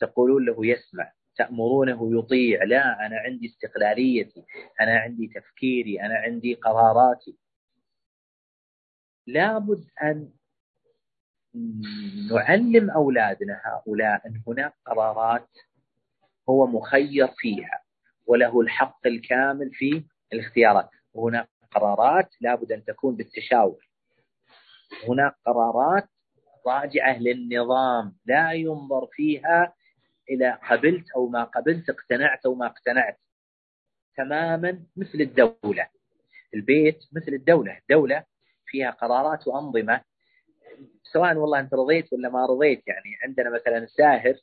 تقولون 0.00 0.44
له 0.46 0.66
يسمع. 0.66 1.12
تأمرونه 1.38 2.18
يطيع 2.18 2.64
لا 2.64 3.06
أنا 3.06 3.16
عندي 3.18 3.46
استقلاليتي 3.46 4.44
أنا 4.80 4.98
عندي 4.98 5.26
تفكيري 5.34 6.00
أنا 6.00 6.14
عندي 6.14 6.54
قراراتي. 6.54 7.38
لابد 9.26 9.84
أن 10.02 10.30
نعلم 12.32 12.90
أولادنا 12.90 13.60
هؤلاء 13.64 14.26
أن 14.26 14.42
هناك 14.46 14.74
قرارات 14.86 15.48
هو 16.48 16.66
مخير 16.66 17.28
فيها 17.36 17.82
وله 18.26 18.60
الحق 18.60 19.06
الكامل 19.06 19.70
في 19.74 20.04
الاختيارات. 20.32 20.90
وهناك 21.14 21.48
قرارات 21.70 22.28
لابد 22.40 22.72
أن 22.72 22.84
تكون 22.84 23.16
بالتشاور. 23.16 23.88
هناك 25.08 25.34
قرارات 25.46 26.08
راجعة 26.66 27.18
للنظام 27.18 28.16
لا 28.26 28.52
ينظر 28.52 29.06
فيها 29.12 29.74
إلى 30.30 30.58
قبلت 30.70 31.10
أو 31.16 31.28
ما 31.28 31.44
قبلت 31.44 31.90
اقتنعت 31.90 32.46
أو 32.46 32.54
ما 32.54 32.66
اقتنعت. 32.66 33.18
تماما 34.16 34.82
مثل 34.96 35.20
الدولة. 35.20 35.88
البيت 36.54 36.98
مثل 37.12 37.32
الدولة. 37.32 37.78
الدولة 37.78 38.24
فيها 38.66 38.90
قرارات 38.90 39.48
وأنظمة. 39.48 40.00
سواء 41.02 41.36
والله 41.36 41.60
أنت 41.60 41.74
رضيت 41.74 42.12
ولا 42.12 42.28
ما 42.28 42.46
رضيت 42.46 42.88
يعني 42.88 43.18
عندنا 43.22 43.50
مثلا 43.50 43.78
الساهر 43.78 44.34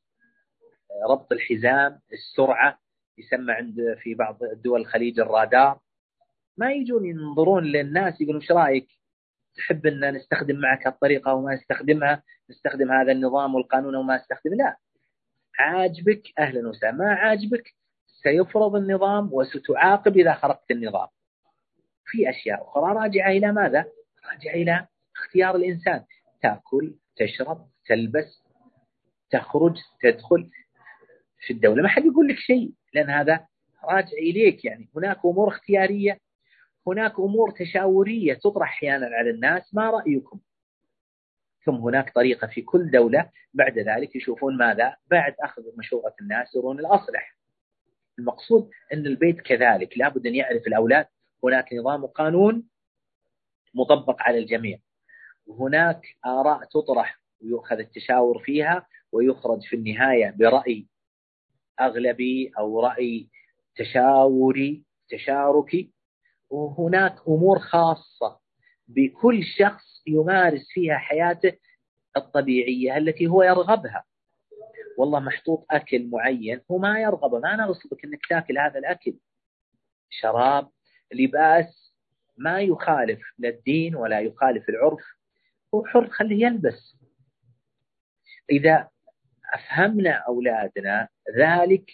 ربط 1.09 1.31
الحزام 1.31 1.99
السرعة 2.13 2.79
يسمى 3.17 3.53
عند 3.53 3.97
في 3.99 4.13
بعض 4.13 4.39
دول 4.53 4.81
الخليج 4.81 5.19
الرادار. 5.19 5.79
ما 6.57 6.71
يجون 6.71 7.05
ينظرون 7.05 7.63
للناس 7.63 8.21
يقولون 8.21 8.41
إيش 8.41 8.51
رأيك؟ 8.51 8.87
تحب 9.55 9.85
إن 9.85 10.13
نستخدم 10.15 10.59
معك 10.59 10.87
هالطريقة 10.87 11.33
وما 11.33 11.55
نستخدمها؟ 11.55 12.23
نستخدم 12.49 12.91
هذا 12.91 13.11
النظام 13.11 13.55
والقانون 13.55 13.95
وما 13.95 14.15
نستخدم؟ 14.15 14.53
لا. 14.53 14.77
عاجبك 15.59 16.23
أهلا 16.39 16.69
وسهلا 16.69 16.91
ما 16.97 17.13
عاجبك 17.13 17.73
سيفرض 18.23 18.75
النظام 18.75 19.29
وستعاقب 19.33 20.17
إذا 20.17 20.33
خرقت 20.33 20.71
النظام. 20.71 21.07
في 22.05 22.29
أشياء 22.29 22.63
أخرى 22.63 22.93
راجعة 22.93 23.29
إلى 23.29 23.51
ماذا؟ 23.51 23.85
راجعة 24.31 24.53
إلى 24.53 24.87
اختيار 25.15 25.55
الإنسان. 25.55 26.03
تأكل 26.41 26.95
تشرب 27.15 27.67
تلبس 27.85 28.43
تخرج 29.31 29.77
تدخل. 30.01 30.49
في 31.45 31.53
الدولة 31.53 31.83
ما 31.83 31.89
حد 31.89 32.05
يقول 32.05 32.27
لك 32.27 32.37
شيء 32.37 32.71
لأن 32.93 33.09
هذا 33.09 33.47
راجع 33.83 34.17
إليك. 34.17 34.65
يعني 34.65 34.89
هناك 34.95 35.25
أمور 35.25 35.47
اختيارية 35.47 36.19
هناك 36.87 37.19
أمور 37.19 37.51
تشاورية 37.51 38.33
تطرح 38.33 38.69
أحيانا 38.69 39.05
على 39.05 39.29
الناس. 39.29 39.73
ما 39.73 39.89
رأيكم؟ 39.89 40.39
ثم 41.65 41.75
هناك 41.75 42.13
طريقة 42.15 42.47
في 42.47 42.61
كل 42.61 42.91
دولة 42.91 43.29
بعد 43.53 43.79
ذلك 43.79 44.15
يشوفون 44.15 44.57
ماذا؟ 44.57 44.95
بعد 45.11 45.35
أخذ 45.39 45.61
مشوره 45.77 46.15
الناس 46.21 46.55
يرون 46.55 46.79
الأصلح. 46.79 47.35
المقصود 48.19 48.69
أن 48.93 49.05
البيت 49.05 49.41
كذلك 49.41 49.97
لابد 49.97 50.27
أن 50.27 50.35
يعرف 50.35 50.67
الأولاد 50.67 51.07
هناك 51.43 51.73
نظام 51.73 52.03
وقانون 52.03 52.63
مطبق 53.73 54.21
على 54.21 54.37
الجميع. 54.39 54.79
وهناك 55.45 56.01
آراء 56.25 56.63
تطرح 56.65 57.19
ويؤخذ 57.41 57.79
التشاور 57.79 58.39
فيها 58.39 58.87
ويخرج 59.11 59.61
في 59.63 59.75
النهاية 59.75 60.31
برأي 60.37 60.87
أغلبي 61.79 62.51
أو 62.57 62.79
رأي 62.79 63.29
تشاوري 63.75 64.83
تشاركي 65.09 65.91
وهناك 66.49 67.15
أمور 67.27 67.59
خاصة 67.59 68.39
بكل 68.87 69.43
شخص 69.43 70.03
يمارس 70.07 70.67
فيها 70.69 70.97
حياته 70.97 71.57
الطبيعية 72.17 72.97
التي 72.97 73.27
هو 73.27 73.43
يرغبها. 73.43 74.03
والله 74.97 75.19
محطوط 75.19 75.65
أكل 75.71 76.09
معين 76.09 76.61
هو 76.71 76.77
ما 76.77 76.99
يرغبه، 76.99 77.39
ما 77.39 77.55
نغصبك 77.55 78.05
إنك 78.05 78.25
تأكل 78.29 78.57
هذا 78.57 78.79
الأكل. 78.79 79.13
شراب، 80.09 80.69
لباس 81.13 81.95
ما 82.37 82.61
يخالف 82.61 83.19
لا 83.37 83.49
الدين 83.49 83.95
ولا 83.95 84.19
يخالف 84.19 84.69
العرف، 84.69 85.03
هو 85.73 85.85
حر 85.85 86.09
خليه 86.09 86.45
يلبس. 86.45 86.97
إذا 88.51 88.89
أفهمنا 89.53 90.11
أولادنا 90.11 91.07
ذلك 91.37 91.91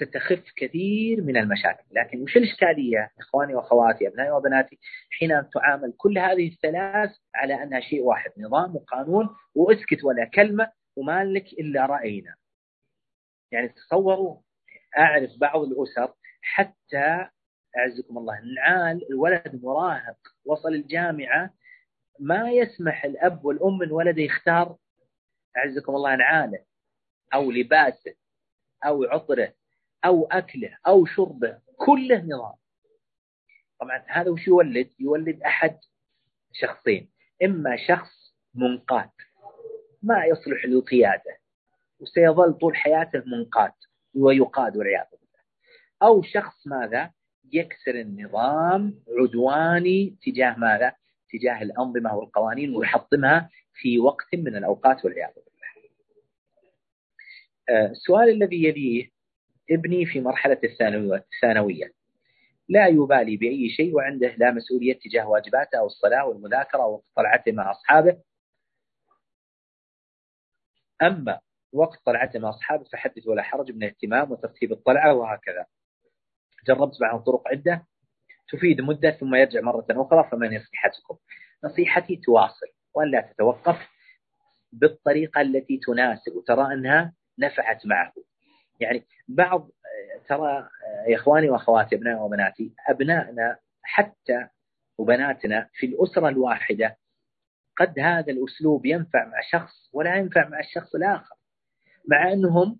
ستخف 0.00 0.42
كثير 0.56 1.22
من 1.22 1.36
المشاكل. 1.36 1.84
لكن 1.90 2.22
وش 2.22 2.36
الإشكالية؟ 2.36 3.10
إخواني 3.18 3.54
وأخواتي 3.54 4.08
أبنائي 4.08 4.30
وبناتي 4.30 4.78
حين 5.10 5.50
تعامل 5.54 5.92
كل 5.96 6.18
هذه 6.18 6.48
الثلاث 6.48 7.10
على 7.34 7.62
أنها 7.62 7.80
شيء 7.80 8.02
واحد 8.02 8.30
نظام 8.38 8.76
وقانون 8.76 9.28
واسكت 9.54 10.04
ولا 10.04 10.24
كلمة 10.24 10.72
وما 10.96 11.24
لك 11.24 11.52
إلا 11.52 11.86
رأينا. 11.86 12.34
يعني 13.52 13.68
تصوروا 13.68 14.36
أعرف 14.98 15.30
بعض 15.40 15.60
الأسر 15.62 16.14
حتى 16.42 17.28
أعزكم 17.78 18.18
الله 18.18 18.40
نعال 18.56 19.10
الولد 19.10 19.60
مراهق 19.62 20.16
وصل 20.44 20.68
الجامعة 20.68 21.50
ما 22.20 22.50
يسمح 22.50 23.04
الأب 23.04 23.44
والأم 23.44 23.78
من 23.78 23.92
ولده 23.92 24.22
يختار 24.22 24.76
أعزكم 25.56 25.94
الله 25.94 26.16
نعاله 26.16 26.64
أو 27.34 27.50
لباسه 27.50 28.14
أو 28.86 29.04
عطره. 29.04 29.52
أو 30.04 30.26
أكله 30.26 30.78
أو 30.86 31.06
شربه 31.06 31.58
كله 31.76 32.22
نظام. 32.22 32.54
طبعا 33.80 34.04
هذا 34.06 34.30
وش 34.30 34.48
يولد؟ 34.48 34.90
يولد 34.98 35.42
أحد 35.42 35.78
شخصين. 36.52 37.10
إما 37.44 37.76
شخص 37.88 38.34
منقاد 38.54 39.10
ما 40.02 40.24
يصلح 40.24 40.64
للقيادة 40.64 41.38
وسيظل 42.00 42.52
طول 42.52 42.76
حياته 42.76 43.22
منقاد 43.26 43.72
ويقاد 44.14 44.76
والعياذ 44.76 45.06
بالله. 45.10 45.42
أو 46.02 46.22
شخص 46.22 46.66
ماذا؟ 46.66 47.10
يكسر 47.52 47.94
النظام 48.00 49.02
عدواني 49.08 50.16
تجاه 50.22 50.56
ماذا؟ 50.58 50.92
تجاه 51.32 51.62
الأنظمة 51.62 52.16
والقوانين 52.16 52.76
ويحطمها 52.76 53.50
في 53.74 53.98
وقت 53.98 54.34
من 54.34 54.56
الأوقات 54.56 55.04
والعياذ 55.04 55.32
بالله. 55.34 55.90
آه، 57.68 57.90
السؤال 57.90 58.28
الذي 58.30 58.64
يليه 58.64 59.10
ابني 59.70 60.06
في 60.06 60.20
مرحلة 60.20 60.60
الثانوية. 60.64 61.92
لا 62.68 62.86
يبالي 62.86 63.36
بأي 63.36 63.68
شيء 63.70 63.94
وعنده 63.94 64.34
لا 64.36 64.50
مسؤولية 64.50 64.98
تجاه 64.98 65.28
واجباته 65.28 65.78
أو 65.78 65.86
الصلاة 65.86 66.26
والمذاكرة 66.26 66.82
أو 66.82 67.04
طلعته 67.16 67.52
مع 67.52 67.70
أصحابه. 67.70 68.22
أما 71.02 71.40
وقت 71.72 71.98
طلعته 72.04 72.38
مع 72.38 72.48
أصحابه 72.50 72.84
فحدث 72.92 73.26
ولا 73.26 73.42
حرج 73.42 73.72
من 73.72 73.82
الاهتمام 73.82 74.30
وترتيب 74.32 74.72
الطلعة 74.72 75.14
وهكذا. 75.14 75.66
جربت 76.66 77.00
معه 77.02 77.18
طرق 77.18 77.48
عدة 77.48 77.86
تفيد 78.48 78.80
مدة 78.80 79.10
ثم 79.10 79.34
يرجع 79.34 79.60
مرة 79.60 79.86
أخرى 79.90 80.28
فما 80.30 80.46
نصيحتكم؟ 80.46 81.16
نصيحتي 81.64 82.16
تواصل 82.16 82.66
ولا 82.94 83.20
تتوقف 83.20 83.88
بالطريقة 84.72 85.40
التي 85.40 85.80
تناسب 85.86 86.32
وترى 86.36 86.72
أنها 86.74 87.14
نفعت 87.38 87.86
معه. 87.86 88.12
يعني 88.80 89.06
بعض 89.28 89.70
ترى 90.28 90.68
يا 91.08 91.16
إخواني 91.16 91.50
وأخواتي 91.50 91.96
أبنائي 91.96 92.16
وبناتي 92.20 92.72
أبنائنا 92.88 93.58
حتى 93.82 94.48
وبناتنا 94.98 95.68
في 95.72 95.86
الأسرة 95.86 96.28
الواحدة 96.28 96.98
قد 97.76 97.98
هذا 97.98 98.32
الأسلوب 98.32 98.86
ينفع 98.86 99.24
مع 99.24 99.40
شخص 99.50 99.90
ولا 99.92 100.16
ينفع 100.16 100.48
مع 100.48 100.60
الشخص 100.60 100.94
الآخر. 100.94 101.36
مع 102.08 102.32
أنهم 102.32 102.78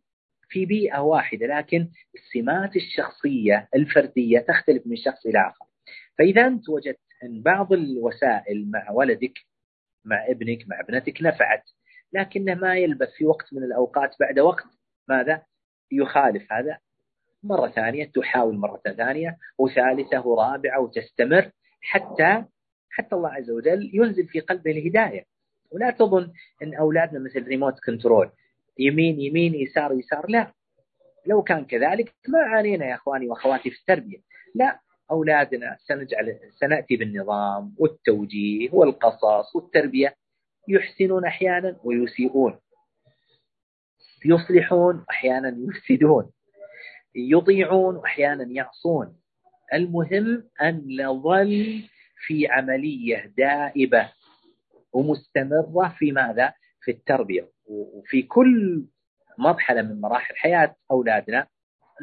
في 0.48 0.66
بيئة 0.66 0.98
واحدة 0.98 1.46
لكن 1.46 1.90
السمات 2.14 2.76
الشخصية 2.76 3.68
الفردية 3.74 4.38
تختلف 4.38 4.86
من 4.86 4.96
شخص 4.96 5.26
إلى 5.26 5.40
آخر. 5.40 5.66
فإذا 6.18 6.46
أنت 6.46 6.68
وجدت 6.68 7.00
أن 7.24 7.42
بعض 7.42 7.72
الوسائل 7.72 8.70
مع 8.70 8.90
ولدك 8.90 9.38
مع 10.04 10.26
ابنك 10.28 10.68
مع 10.68 10.80
ابنتك 10.80 11.22
نفعت 11.22 11.70
لكنه 12.12 12.54
ما 12.54 12.76
يلبث 12.76 13.08
في 13.10 13.26
وقت 13.26 13.54
من 13.54 13.62
الأوقات 13.62 14.16
بعد 14.20 14.38
وقت. 14.38 14.66
ماذا؟ 15.08 15.42
يخالف 15.92 16.52
هذا 16.52 16.78
مرة 17.42 17.68
ثانية 17.68 18.04
تحاول 18.04 18.56
مرة 18.56 18.80
ثانية 18.96 19.36
وثالثة 19.58 20.26
ورابعة 20.26 20.80
وتستمر 20.80 21.50
حتى 21.80 22.44
حتى 22.90 23.16
الله 23.16 23.28
عز 23.28 23.50
وجل 23.50 23.90
ينزل 23.94 24.26
في 24.26 24.40
قلبه 24.40 24.70
الهداية. 24.70 25.24
ولا 25.72 25.90
تظن 25.90 26.32
أن 26.62 26.74
أولادنا 26.74 27.18
مثل 27.18 27.46
ريموت 27.48 27.74
كنترول 27.86 28.30
يمين 28.78 29.20
يمين 29.20 29.54
يسار 29.54 29.92
يسار 29.92 30.26
لا. 30.28 30.52
لو 31.26 31.42
كان 31.42 31.64
كذلك 31.64 32.14
ما 32.28 32.38
عانينا 32.38 32.86
يا 32.86 32.94
إخواني 32.94 33.28
وأخواتي 33.28 33.70
في 33.70 33.78
التربية. 33.80 34.18
لا 34.54 34.80
أولادنا 35.10 35.76
سنجعل 35.78 36.38
سنأتي 36.60 36.96
بالنظام 36.96 37.74
والتوجيه 37.78 38.70
والقصص 38.72 39.56
والتربية 39.56 40.14
يحسنون 40.68 41.24
أحيانا 41.24 41.76
ويسيئون. 41.84 42.58
يصلحون 44.28 45.04
أحيانا 45.10 45.56
يفسدون 45.58 46.30
يطيعون 47.14 47.96
واحيانا 47.96 48.44
يعصون 48.50 49.16
المهم 49.74 50.44
أن 50.62 50.86
نظل 51.00 51.82
في 52.26 52.46
عملية 52.46 53.32
دائبة 53.38 54.12
ومستمرة 54.92 55.94
في 55.98 56.12
ماذا؟ 56.12 56.52
في 56.82 56.90
التربية 56.90 57.48
وفي 57.66 58.22
كل 58.22 58.84
مرحلة 59.38 59.82
من 59.82 60.00
مراحل 60.00 60.36
حياة 60.36 60.74
أولادنا 60.90 61.46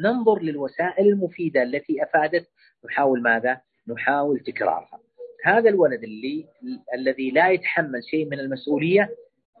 ننظر 0.00 0.42
للوسائل 0.42 1.08
المفيدة 1.08 1.62
التي 1.62 2.02
أفادت 2.02 2.46
نحاول 2.84 3.22
ماذا؟ 3.22 3.60
نحاول 3.88 4.40
تكرارها 4.40 5.00
هذا 5.44 5.70
الولد 5.70 6.02
اللي 6.02 6.46
الذي 6.94 7.30
لا 7.30 7.50
يتحمل 7.50 8.04
شيء 8.10 8.28
من 8.28 8.40
المسؤولية 8.40 9.10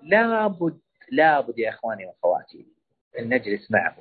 لابد 0.02 0.78
لابد 1.10 1.58
يا 1.58 1.68
إخواني 1.70 2.06
واخواتي 2.06 2.66
أن 3.18 3.28
نجلس 3.34 3.70
معه. 3.70 3.96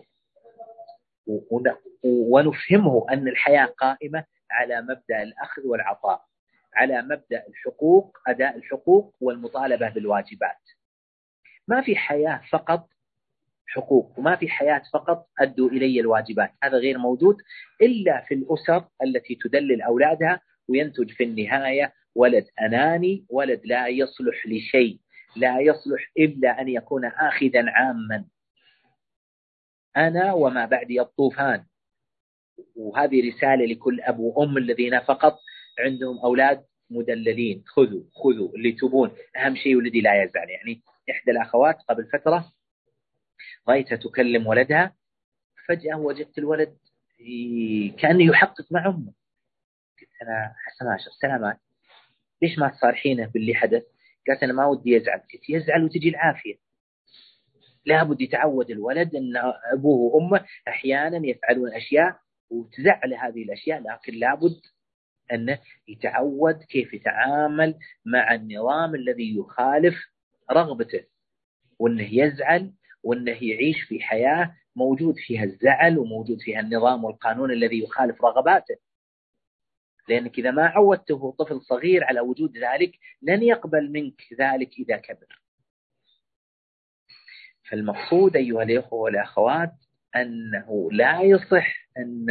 ونفهمه 2.04 3.06
أن 3.12 3.28
الحياة 3.28 3.66
قائمة 3.66 4.26
على 4.52 4.82
مبدأ 4.82 5.24
الأخذ 5.24 5.62
والعطاء 5.68 6.26
على 6.76 7.02
مبدأ 7.02 7.44
الحقوق 7.48 8.18
أداء 8.28 8.56
الحقوق 8.58 9.16
والمطالبة 9.22 9.90
بالواجبات. 9.90 10.60
ما 11.68 11.82
في 11.82 11.96
حياة 11.96 12.42
فقط 12.52 12.88
حقوق 13.68 14.20
وما 14.20 14.36
في 14.36 14.48
حياة 14.50 14.82
فقط 14.94 15.28
أدوا 15.40 15.70
إلي 15.70 16.00
الواجبات. 16.00 16.52
هذا 16.64 16.78
غير 16.78 16.98
موجود 16.98 17.38
إلا 17.82 18.22
في 18.28 18.34
الأسر 18.34 18.86
التي 19.04 19.36
تدلل 19.44 19.82
أولادها 19.82 20.42
وينتج 20.70 21.12
في 21.12 21.24
النهاية 21.24 21.94
ولد 22.16 22.46
أناني 22.62 23.26
ولد 23.30 23.62
لا 23.66 23.88
يصلح 23.88 24.48
لشيء. 24.48 25.00
لا 25.36 25.60
يصلح 25.60 26.12
إلا 26.18 26.62
أن 26.62 26.70
يكون 26.70 27.06
آخذا 27.06 27.66
عاما. 27.72 28.26
أنا 29.98 30.34
وما 30.34 30.66
بعدي 30.66 31.02
الطوفان. 31.02 31.66
وهذه 32.76 33.30
رسالة 33.30 33.66
لكل 33.66 34.02
أب 34.02 34.20
وأم 34.20 34.58
الذين 34.58 35.00
فقط 35.00 35.40
عندهم 35.80 36.20
أولاد 36.20 36.66
مدللين. 36.90 37.64
خذوا 37.68 38.04
خذوا 38.12 38.50
اللي 38.56 38.72
تبون. 38.72 39.12
أهم 39.36 39.56
شيء 39.56 39.76
ولدي 39.76 40.02
لا 40.02 40.24
يزعل. 40.24 40.50
يعني 40.50 40.82
إحدى 41.12 41.32
الأخوات 41.32 41.78
قبل 41.90 42.06
فترة 42.06 42.52
رأيتها 43.70 43.96
تكلم 43.96 44.48
ولدها 44.48 44.96
فجأة 45.68 45.96
وجدت 45.96 46.38
الولد 46.38 46.78
كأنه 47.98 48.24
يحقق 48.24 48.72
مع 48.72 48.86
أمه. 48.86 49.14
قلت 50.02 50.10
أنا 50.22 50.56
حسن 50.66 50.88
عشر 50.88 51.12
سلامات 51.22 51.60
ليش 52.42 52.60
ما 52.60 52.70
تصارحينه 52.70 53.26
باللي 53.26 53.56
حدث؟ 53.56 53.84
قالت 54.28 54.44
أنا 54.44 54.54
ما 54.54 54.66
ودي 54.66 54.90
يزعل 54.92 55.20
قلت 55.20 55.50
يزعل 55.50 55.84
وتجي 55.84 56.10
العافية. 56.10 56.56
لابد 57.86 58.22
يتعود 58.22 58.72
الولد 58.72 59.16
أن 59.16 59.34
أبوه 59.74 60.16
وأمه 60.16 60.46
أحيانا 60.68 61.28
يفعلون 61.28 61.74
أشياء 61.74 62.16
وتزعل 62.50 63.14
هذه 63.14 63.44
الأشياء 63.44 63.80
لكن 63.80 64.14
لابد 64.20 64.62
أنه 65.34 65.60
يتعود 65.88 66.64
كيف 66.70 66.94
يتعامل 66.94 67.76
مع 68.06 68.34
النظام 68.36 68.96
الذي 68.96 69.38
يخالف 69.38 69.96
رغبته. 70.52 71.04
وأنه 71.80 72.08
يزعل 72.12 72.72
وأنه 73.04 73.38
يعيش 73.44 73.82
في 73.88 74.00
حياة 74.00 74.56
موجود 74.76 75.16
فيها 75.28 75.44
الزعل 75.44 75.98
وموجود 75.98 76.38
فيها 76.42 76.60
النظام 76.60 77.04
والقانون 77.04 77.52
الذي 77.52 77.84
يخالف 77.84 78.22
رغباته. 78.26 78.76
لأنك 80.10 80.40
إذا 80.40 80.52
ما 80.52 80.66
عودته 80.66 81.36
طفل 81.40 81.62
صغير 81.62 82.04
على 82.04 82.20
وجود 82.20 82.58
ذلك 82.58 82.92
لن 83.22 83.44
يقبل 83.44 83.92
منك 83.92 84.22
ذلك 84.40 84.70
إذا 84.80 84.98
كبر. 84.98 85.42
فالمقصود 87.70 88.36
أيها 88.36 88.64
الإخوة 88.64 89.00
والأخوات 89.00 89.72
أنه 90.16 90.92
لا 90.92 91.22
يصح 91.22 91.76
أن 91.98 92.26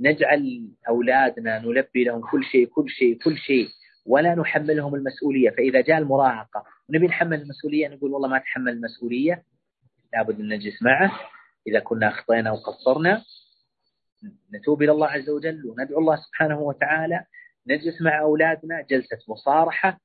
نجعل 0.00 0.68
أولادنا 0.88 1.58
نلبي 1.58 2.04
لهم 2.04 2.30
كل 2.30 2.44
شيء 2.44 2.66
كل 2.66 2.88
شيء 2.88 3.18
كل 3.18 3.36
شيء 3.36 3.68
ولا 4.06 4.34
نحملهم 4.34 4.94
المسؤولية. 4.94 5.50
فإذا 5.50 5.80
جاء 5.80 5.98
المراهقة 5.98 6.64
ونبي 6.88 7.06
نحمل 7.06 7.40
المسؤولية 7.40 7.88
نقول 7.88 8.12
والله 8.12 8.28
ما 8.28 8.38
تحمل 8.38 8.72
المسؤولية 8.72 9.44
لابد 10.12 10.40
أن 10.40 10.48
نجلس 10.48 10.82
معه. 10.82 11.20
إذا 11.66 11.80
كنا 11.80 12.08
اخطينا 12.08 12.52
وقصرنا 12.52 13.22
نتوب 14.54 14.82
إلى 14.82 14.92
الله 14.92 15.06
عز 15.06 15.30
وجل 15.30 15.66
وندعو 15.66 15.98
الله 15.98 16.16
سبحانه 16.16 16.60
وتعالى 16.60 17.24
نجلس 17.66 18.02
مع 18.02 18.20
أولادنا 18.20 18.82
جلسة 18.82 19.18
مصارحة 19.28 20.00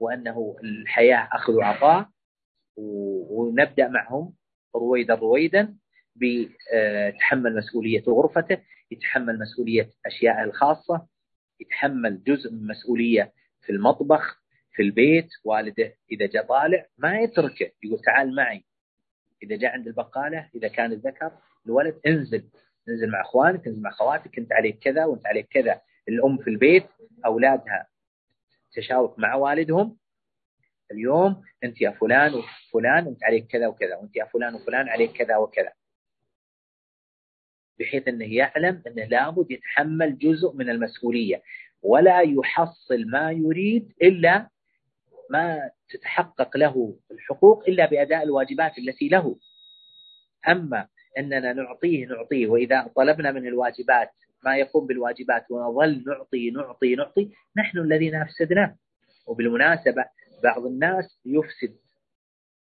وأنه 0.00 0.56
الحياة 0.64 1.28
أخذ 1.32 1.52
وعطاء 1.52 2.08
ونبدأ 2.76 3.88
معهم 3.88 4.34
رويدا 4.76 5.14
رويدا 5.14 5.74
بتحمل 6.16 7.56
مسؤولية 7.56 8.02
غرفته 8.08 8.58
يتحمل 8.90 9.38
مسؤولية 9.38 9.90
أشيائه 10.06 10.44
الخاصة 10.44 11.06
يتحمل 11.60 12.22
جزء 12.24 12.52
من 12.52 12.66
مسؤولية 12.66 13.32
في 13.60 13.72
المطبخ 13.72 14.42
في 14.72 14.82
البيت 14.82 15.28
والده 15.44 15.94
إذا 16.12 16.26
جاء 16.26 16.46
طالع 16.46 16.86
ما 16.98 17.18
يتركه 17.20 17.70
يقول 17.82 18.00
تعال 18.06 18.34
معي 18.34 18.64
إذا 19.42 19.56
جاء 19.56 19.70
عند 19.72 19.86
البقالة 19.86 20.48
إذا 20.54 20.68
كان 20.68 20.92
الذكر 20.92 21.32
الولد 21.66 22.00
انزل. 22.06 22.44
انزل 22.88 23.10
مع 23.10 23.20
اخوانك 23.20 23.66
انزل 23.66 23.82
مع 23.82 23.90
اخواتك 23.90 24.38
انت 24.38 24.52
عليك 24.52 24.78
كذا 24.78 25.04
وانت 25.04 25.26
عليك 25.26 25.48
كذا. 25.48 25.80
الام 26.08 26.38
في 26.38 26.50
البيت 26.50 26.86
اولادها 27.26 27.86
تشارك 28.72 29.18
مع 29.18 29.34
والدهم. 29.34 29.98
اليوم 30.92 31.42
انت 31.64 31.80
يا 31.80 31.90
فلان 31.90 32.34
وفلان 32.34 33.06
انت 33.06 33.24
عليك 33.24 33.46
كذا 33.46 33.66
وكذا 33.66 33.96
وانت 33.96 34.16
يا 34.16 34.24
فلان 34.24 34.54
وفلان 34.54 34.88
عليك 34.88 35.12
كذا 35.12 35.36
وكذا. 35.36 35.72
بحيث 37.78 38.08
انه 38.08 38.34
يعلم 38.34 38.82
انه 38.86 39.04
لابد 39.04 39.50
يتحمل 39.50 40.18
جزء 40.18 40.52
من 40.52 40.70
المسؤولية. 40.70 41.42
ولا 41.82 42.20
يحصل 42.20 43.04
ما 43.06 43.32
يريد 43.32 43.92
إلا 44.02 44.48
ما 45.30 45.70
تتحقق 45.88 46.56
له 46.56 46.96
الحقوق 47.10 47.68
إلا 47.68 47.86
بأداء 47.86 48.22
الواجبات 48.22 48.78
التي 48.78 49.08
له. 49.08 49.38
أما 50.48 50.88
أننا 51.18 51.52
نعطيه 51.52 52.06
نعطيه. 52.06 52.46
وإذا 52.46 52.90
طلبنا 52.96 53.32
من 53.32 53.46
الواجبات 53.46 54.10
ما 54.44 54.56
يقوم 54.56 54.86
بالواجبات 54.86 55.50
ونظل 55.50 56.04
نعطي 56.06 56.50
نعطي 56.50 56.94
نعطي 56.94 57.30
نحن 57.56 57.78
الذين 57.78 58.14
أفسدناه 58.14 58.76
وبالمناسبة 59.26 60.04
بعض 60.44 60.66
الناس 60.66 61.20
يفسد 61.26 61.76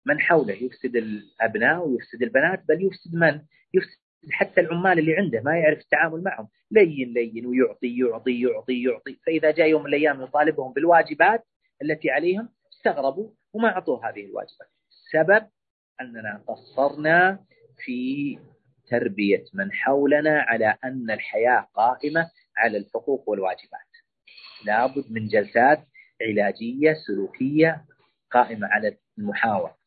من 0.05 0.19
حوله 0.19 0.53
يفسد 0.53 0.95
الأبناء 0.95 1.87
ويفسد 1.87 2.23
البنات 2.23 2.63
بل 2.67 2.85
يفسد 2.85 3.15
من؟ 3.15 3.41
يفسد 3.73 3.99
حتى 4.31 4.61
العمال 4.61 4.99
اللي 4.99 5.15
عنده 5.17 5.41
ما 5.41 5.57
يعرف 5.57 5.79
التعامل 5.79 6.23
معهم. 6.23 6.47
لين 6.71 7.13
لين 7.13 7.45
ويعطي 7.45 7.97
يعطي 7.97 8.41
يعطي 8.41 8.83
يعطي. 8.83 9.19
فإذا 9.25 9.51
جاء 9.51 9.69
يوم 9.69 9.81
من 9.81 9.87
الأيام 9.87 10.21
يطالبهم 10.21 10.73
بالواجبات 10.73 11.45
التي 11.81 12.09
عليهم 12.09 12.49
استغربوا 12.73 13.29
وما 13.53 13.69
أعطوا 13.69 14.05
هذه 14.05 14.25
الواجبات. 14.25 14.69
السبب 14.89 15.47
أننا 16.01 16.43
قصرنا 16.47 17.39
في 17.79 18.39
تربية 18.87 19.45
من 19.53 19.71
حولنا 19.71 20.41
على 20.41 20.77
أن 20.83 21.11
الحياة 21.11 21.67
قائمة 21.73 22.31
على 22.57 22.77
الحقوق 22.77 23.29
والواجبات. 23.29 23.89
لابد 24.65 25.11
من 25.11 25.27
جلسات 25.27 25.87
علاجية 26.21 26.93
سلوكية 27.07 27.85
قائمة 28.31 28.67
على 28.67 28.97
المحاورة. 29.17 29.77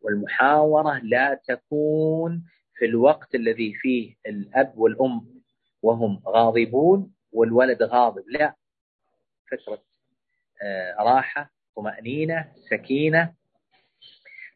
والمحاورة 0.00 0.98
لا 1.02 1.40
تكون 1.48 2.44
في 2.78 2.84
الوقت 2.84 3.34
الذي 3.34 3.74
فيه 3.74 4.14
الأب 4.26 4.72
والأم 4.78 5.42
وهم 5.82 6.22
غاضبون 6.26 7.14
والولد 7.32 7.82
غاضب. 7.82 8.24
لا. 8.28 8.54
فترة 9.50 9.82
آه، 10.62 10.94
راحة 10.98 11.50
طمأنينة 11.76 12.52
سكينة 12.70 13.34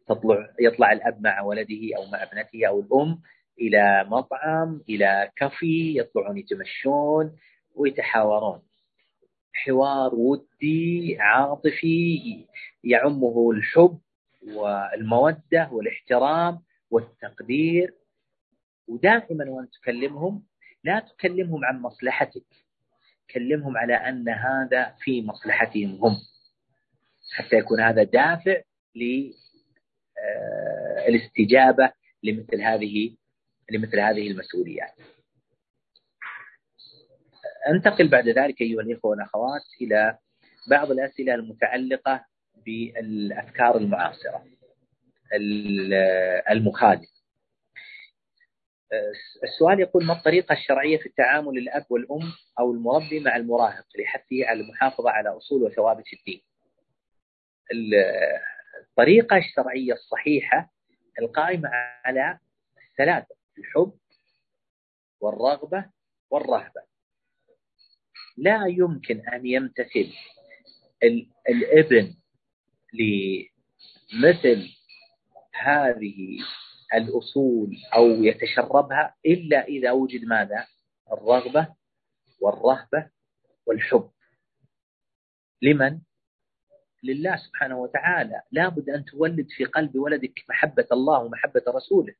تطلع 0.07 0.49
يطلع 0.61 0.93
الأب 0.93 1.23
مع 1.23 1.43
ولده 1.43 1.97
أو 1.97 2.07
مع 2.07 2.23
ابنته 2.23 2.67
أو 2.69 2.81
الأم 2.81 3.21
إلى 3.61 4.05
مطعم 4.09 4.81
إلى 4.89 5.31
كافي 5.37 5.99
يطلعون 5.99 6.39
يتمشون 6.39 7.37
ويتحاورون. 7.75 8.63
حوار 9.55 10.15
ودي 10.15 11.17
عاطفي 11.21 12.47
يعمه 12.85 13.51
الحب 13.51 13.99
والمودة 14.57 15.69
والاحترام 15.73 16.63
والتقدير. 16.91 17.95
ودائما 18.89 19.51
وأنت 19.51 19.75
تكلمهم 19.75 20.43
لا 20.85 21.01
تكلمهم 21.01 21.65
عن 21.65 21.83
مصلحتك 21.83 22.45
كلمهم 23.35 23.77
على 23.77 23.95
أن 23.95 24.29
هذا 24.29 24.95
في 25.01 25.23
مصلحتهم 25.23 25.91
هم 25.91 26.17
حتى 27.37 27.57
يكون 27.57 27.81
هذا 27.81 28.03
دافع 28.03 28.61
للاستجابة 31.09 31.93
لمثل 32.23 32.61
هذه 32.63 33.17
لمثل 33.71 34.01
هذه 34.01 34.31
المسؤوليات. 34.31 34.95
أنتقل 37.69 38.09
بعد 38.09 38.29
ذلك 38.29 38.61
أيها 38.61 38.81
الإخوة 38.81 39.11
والأخوات 39.11 39.63
إلى 39.81 40.19
بعض 40.71 40.91
الأسئلة 40.91 41.35
المتعلقة 41.35 42.25
بالأفكار 42.67 43.77
المعاصرة 43.77 44.45
المخالفة 46.51 47.13
السؤال 49.45 49.81
يقول 49.81 50.05
ما 50.05 50.13
الطريقة 50.19 50.53
الشرعية 50.53 50.99
في 50.99 51.07
التعامل 51.07 51.59
الأب 51.59 51.87
والأم 51.91 52.33
أو 52.59 52.73
المربي 52.73 53.21
مع 53.21 53.37
المراهق 53.37 53.87
لحثه 53.99 54.47
على 54.47 54.61
المحافظة 54.61 55.11
على 55.11 55.29
أصول 55.29 55.63
وثوابت 55.63 56.05
الدين؟ 56.13 56.43
الطريقة 58.83 59.37
الشرعية 59.37 59.93
الصحيحة 59.93 60.73
القائمة 61.19 61.69
على 62.05 62.39
الثلاثة 62.91 63.35
الحب 63.59 63.93
والرغبة 65.21 65.91
والرهبة. 66.31 66.83
لا 68.37 68.67
يمكن 68.67 69.29
أن 69.29 69.47
يمتثل 69.47 70.13
الابن 71.49 72.15
لمثل 72.93 74.69
هذه 75.55 76.39
الأصول 76.95 77.77
أو 77.95 78.07
يتشربها 78.07 79.15
إلا 79.27 79.65
إذا 79.65 79.93
وجد 79.93 80.25
ماذا؟ 80.25 80.67
الرغبة 81.13 81.75
والرهبة 82.41 83.11
والحب. 83.67 84.11
لمن؟ 85.63 86.01
لله 87.03 87.37
سبحانه 87.37 87.79
وتعالى 87.79 88.43
لابد 88.53 88.91
أن 88.91 89.05
تولد 89.05 89.47
في 89.51 89.65
قلب 89.65 89.97
ولدك 89.97 90.45
محبة 90.49 90.87
الله 90.93 91.19
ومحبة 91.19 91.63
رسوله. 91.69 92.15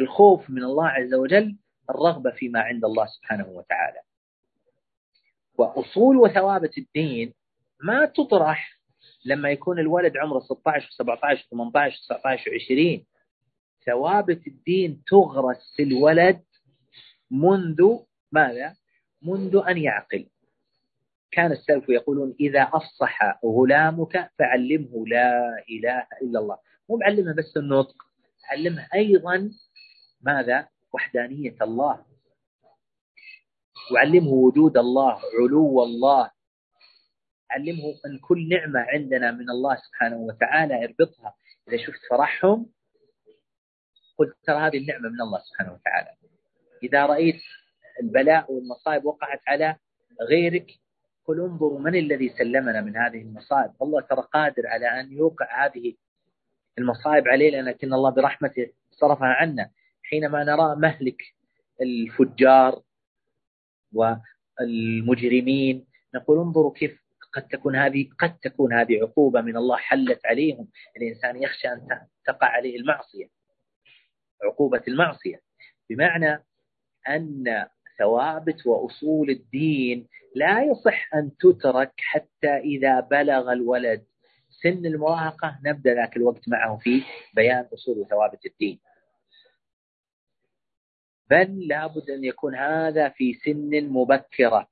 الخوف 0.00 0.50
من 0.50 0.64
الله 0.64 0.86
عز 0.86 1.14
وجل 1.14 1.56
الرغبة 1.90 2.30
فيما 2.30 2.60
عند 2.60 2.84
الله 2.84 3.06
سبحانه 3.06 3.48
وتعالى. 3.48 4.00
وأصول 5.58 6.16
وثوابت 6.16 6.78
الدين 6.78 7.34
ما 7.80 8.06
تطرح 8.06 8.78
لما 9.24 9.50
يكون 9.50 9.78
الولد 9.78 10.16
عمره 10.16 10.40
16 10.40 10.88
و17 10.88 11.38
و18 11.38 11.92
و19 11.92 12.40
و20 12.48 13.00
ثوابت 13.86 14.46
الدين 14.46 15.02
تغرس 15.06 15.74
في 15.76 15.82
الولد 15.82 16.42
منذ 17.30 17.98
ماذا؟ 18.32 18.76
منذ 19.22 19.62
أن 19.68 19.78
يعقل. 19.78 20.26
كان 21.32 21.52
السلف 21.52 21.88
يقولون 21.88 22.36
إذا 22.40 22.62
أفصح 22.62 23.38
غلامك 23.44 24.30
فعلمه 24.38 25.06
لا 25.06 25.64
إله 25.70 26.06
إلا 26.22 26.40
الله. 26.40 26.58
مو 26.88 26.96
معلمه 26.96 27.34
بس 27.34 27.56
النطق 27.56 27.96
علمه 28.50 28.88
أيضا 28.94 29.50
ماذا؟ 30.20 30.68
وحدانية 30.92 31.56
الله. 31.62 32.04
وعلمه 33.92 34.28
وجود 34.28 34.78
الله 34.78 35.20
علو 35.40 35.82
الله. 35.82 36.30
علمه 37.50 37.94
أن 38.06 38.18
كل 38.18 38.48
نعمة 38.48 38.80
عندنا 38.80 39.30
من 39.30 39.50
الله 39.50 39.76
سبحانه 39.76 40.16
وتعالى 40.16 40.84
اربطها 40.84 41.34
إذا 41.68 41.76
شفت 41.76 42.00
فرحهم 42.10 42.66
قلت 44.18 44.36
ترى 44.44 44.56
هذه 44.56 44.78
النعمة 44.78 45.08
من 45.08 45.20
الله 45.20 45.38
سبحانه 45.38 45.72
وتعالى. 45.72 46.10
إذا 46.82 47.06
رأيت 47.06 47.40
البلاء 48.02 48.52
والمصائب 48.52 49.04
وقعت 49.04 49.40
على 49.46 49.76
غيرك 50.30 50.81
قل 51.24 51.40
انظروا 51.40 51.78
من 51.78 51.94
الذي 51.94 52.28
سلمنا 52.28 52.80
من 52.80 52.96
هذه 52.96 53.22
المصائب. 53.22 53.72
الله 53.82 54.00
ترى 54.00 54.22
قادر 54.32 54.66
على 54.66 55.00
أن 55.00 55.12
يوقع 55.12 55.66
هذه 55.66 55.94
المصائب 56.78 57.28
علينا 57.28 57.70
لكن 57.70 57.94
الله 57.94 58.10
برحمته 58.10 58.72
صرفها 58.90 59.28
عنا. 59.28 59.70
حينما 60.02 60.44
نرى 60.44 60.76
مهلك 60.76 61.22
الفجار 61.80 62.82
والمجرمين 64.60 65.86
نقول 66.14 66.38
انظروا 66.38 66.72
كيف 66.72 67.02
قد 67.32 67.48
تكون 67.48 67.76
هذه 67.76 68.08
قد 68.18 68.38
تكون 68.38 68.72
هذه 68.72 69.02
عقوبة 69.02 69.40
من 69.40 69.56
الله 69.56 69.76
حلت 69.76 70.26
عليهم. 70.26 70.68
الإنسان 70.96 71.42
يخشى 71.42 71.68
أن 71.68 71.88
تقع 72.26 72.46
عليه 72.46 72.76
المعصية 72.76 73.28
عقوبة 74.44 74.82
المعصية. 74.88 75.40
بمعنى 75.90 76.44
أن 77.08 77.66
ثوابت 78.02 78.66
وأصول 78.66 79.30
الدين. 79.30 80.08
لا 80.34 80.62
يصح 80.62 81.14
أن 81.14 81.30
تترك 81.36 81.92
حتى 81.98 82.56
إذا 82.56 83.00
بلغ 83.00 83.52
الولد. 83.52 84.04
سن 84.62 84.86
المراهقة 84.86 85.58
نبدأ 85.64 85.94
ذاك 85.94 86.16
الوقت 86.16 86.48
معه 86.48 86.76
في 86.76 87.02
بيان 87.34 87.68
أصول 87.74 87.98
وثوابت 87.98 88.46
الدين. 88.46 88.80
بل 91.30 91.68
لابد 91.68 92.10
أن 92.10 92.24
يكون 92.24 92.54
هذا 92.54 93.08
في 93.08 93.34
سن 93.34 93.88
مبكرة. 93.88 94.68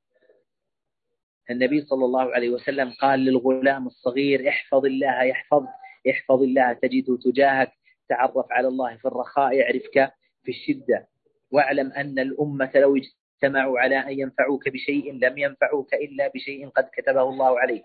النبي 1.50 1.80
صلى 1.80 2.04
الله 2.04 2.34
عليه 2.34 2.50
وسلم 2.50 2.90
قال 3.00 3.20
للغلام 3.20 3.86
الصغير 3.86 4.48
احفظ 4.48 4.84
الله 4.84 5.22
يحفظ 5.22 5.66
احفظ 6.10 6.42
الله 6.42 6.72
تجده 6.72 7.16
تجاهك 7.24 7.72
تعرف 8.08 8.46
على 8.50 8.68
الله 8.68 8.96
في 8.96 9.04
الرخاء 9.04 9.52
يعرفك 9.52 10.12
في 10.42 10.50
الشدة. 10.50 11.08
واعلم 11.50 11.92
أن 11.92 12.18
الأمة 12.18 12.70
لو 12.74 12.96
اجتمعوا 13.44 13.80
على 13.80 13.98
أن 13.98 14.20
ينفعوك 14.20 14.68
بشيء 14.68 15.12
لم 15.12 15.38
ينفعوك 15.38 15.94
إلا 15.94 16.28
بشيء 16.34 16.68
قد 16.68 16.88
كتبه 16.92 17.22
الله 17.22 17.60
عليك. 17.60 17.84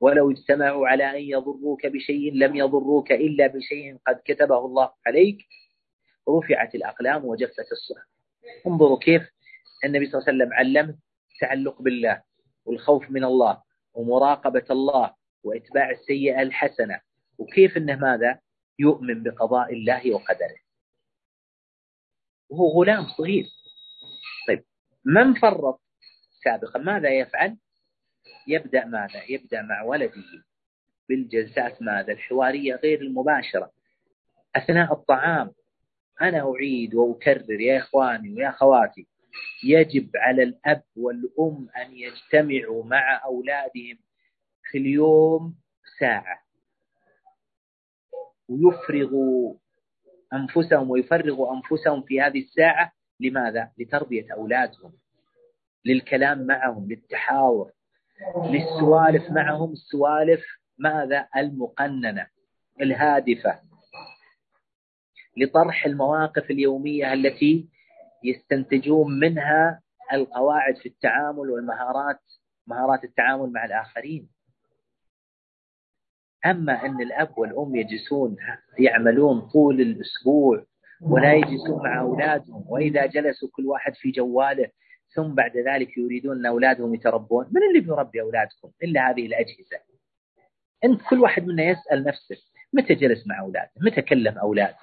ولو 0.00 0.30
اجتمعوا 0.30 0.88
على 0.88 1.10
أن 1.10 1.22
يضروك 1.22 1.86
بشيء 1.86 2.34
لم 2.34 2.56
يضروك 2.56 3.12
إلا 3.12 3.46
بشيء 3.46 3.98
قد 4.06 4.20
كتبه 4.24 4.58
الله 4.58 4.90
عليك 5.06 5.38
رفعت 6.28 6.74
الأقلام 6.74 7.24
وجفت 7.24 7.72
الصحف. 7.72 8.06
انظروا 8.66 8.98
كيف 8.98 9.22
النبي 9.84 10.06
صلى 10.06 10.18
الله 10.18 10.28
عليه 10.28 10.38
وسلم 10.38 10.52
علم 10.52 10.98
التعلق 11.34 11.82
بالله 11.82 12.22
والخوف 12.64 13.10
من 13.10 13.24
الله 13.24 13.62
ومراقبة 13.94 14.66
الله 14.70 15.14
وإتباع 15.44 15.90
السيئة 15.90 16.42
الحسنة 16.42 17.00
وكيف 17.38 17.76
أنه 17.76 17.96
ماذا؟ 17.96 18.38
يؤمن 18.78 19.22
بقضاء 19.22 19.72
الله 19.72 20.14
وقدره. 20.14 20.58
وهو 22.50 22.82
غلام 22.82 23.06
صغير. 23.06 23.44
من 25.04 25.34
فرط 25.34 25.80
سابقا؟ 26.44 26.78
ماذا 26.78 27.10
يفعل؟ 27.10 27.56
يبدأ 28.48 28.84
ماذا؟ 28.84 29.22
يبدأ 29.28 29.62
مع 29.62 29.82
ولده 29.82 30.12
بالجلسات 31.08 31.82
ماذا؟ 31.82 32.12
الحوارية 32.12 32.74
غير 32.74 33.00
المباشرة. 33.00 33.72
أثناء 34.56 34.92
الطعام 34.92 35.50
أنا 36.22 36.52
أعيد 36.52 36.94
وأكرر 36.94 37.60
يا 37.60 37.78
إخواني 37.78 38.34
ويا 38.34 38.48
أخواتي 38.48 39.06
يجب 39.64 40.10
على 40.16 40.42
الأب 40.42 40.82
والأم 40.96 41.68
أن 41.76 41.92
يجتمعوا 41.92 42.84
مع 42.84 43.24
أولادهم 43.24 43.98
في 44.70 44.78
اليوم 44.78 45.54
ساعة. 46.00 46.42
ويفرغوا 48.48 49.54
أنفسهم 50.32 50.90
ويفرغوا 50.90 51.54
أنفسهم 51.56 52.02
في 52.02 52.20
هذه 52.20 52.40
الساعة 52.40 52.92
لماذا؟ 53.22 53.70
لتربية 53.78 54.26
أولادهم 54.32 54.92
للكلام 55.84 56.46
معهم 56.46 56.88
للتحاور 56.88 57.72
للسوالف 58.36 59.30
معهم 59.30 59.72
السوالف 59.72 60.44
ماذا؟ 60.78 61.28
المقننة 61.36 62.26
الهادفة 62.80 63.60
لطرح 65.36 65.86
المواقف 65.86 66.50
اليومية 66.50 67.12
التي 67.12 67.68
يستنتجون 68.24 69.18
منها 69.18 69.80
القواعد 70.12 70.76
في 70.76 70.86
التعامل 70.88 71.50
والمهارات 71.50 72.20
مهارات 72.66 73.04
التعامل 73.04 73.52
مع 73.52 73.64
الآخرين 73.64 74.28
أما 76.46 76.86
أن 76.86 77.00
الأب 77.02 77.38
والأم 77.38 77.76
يجلسون 77.76 78.36
يعملون 78.78 79.40
طول 79.40 79.80
الأسبوع 79.80 80.64
ولا 81.02 81.34
يجلسون 81.34 81.82
مع 81.82 82.00
أولادهم 82.00 82.64
وإذا 82.68 83.06
جلسوا 83.06 83.48
كل 83.52 83.66
واحد 83.66 83.94
في 83.94 84.10
جواله 84.10 84.68
ثم 85.14 85.34
بعد 85.34 85.56
ذلك 85.56 85.98
يريدون 85.98 86.38
أن 86.38 86.46
أولادهم 86.46 86.94
يتربون. 86.94 87.46
من 87.52 87.62
اللي 87.68 87.80
بيربي 87.80 88.20
أولادكم؟ 88.20 88.70
إلا 88.82 89.10
هذه 89.10 89.26
الأجهزة. 89.26 89.78
أنت 90.84 91.00
كل 91.10 91.20
واحد 91.20 91.46
منا 91.46 91.62
يسأل 91.62 92.04
نفسه 92.04 92.36
متى 92.72 92.94
جلس 92.94 93.26
مع 93.26 93.40
أولاده؟ 93.40 93.70
متى 93.80 94.02
كلم 94.02 94.38
أولاده؟ 94.38 94.78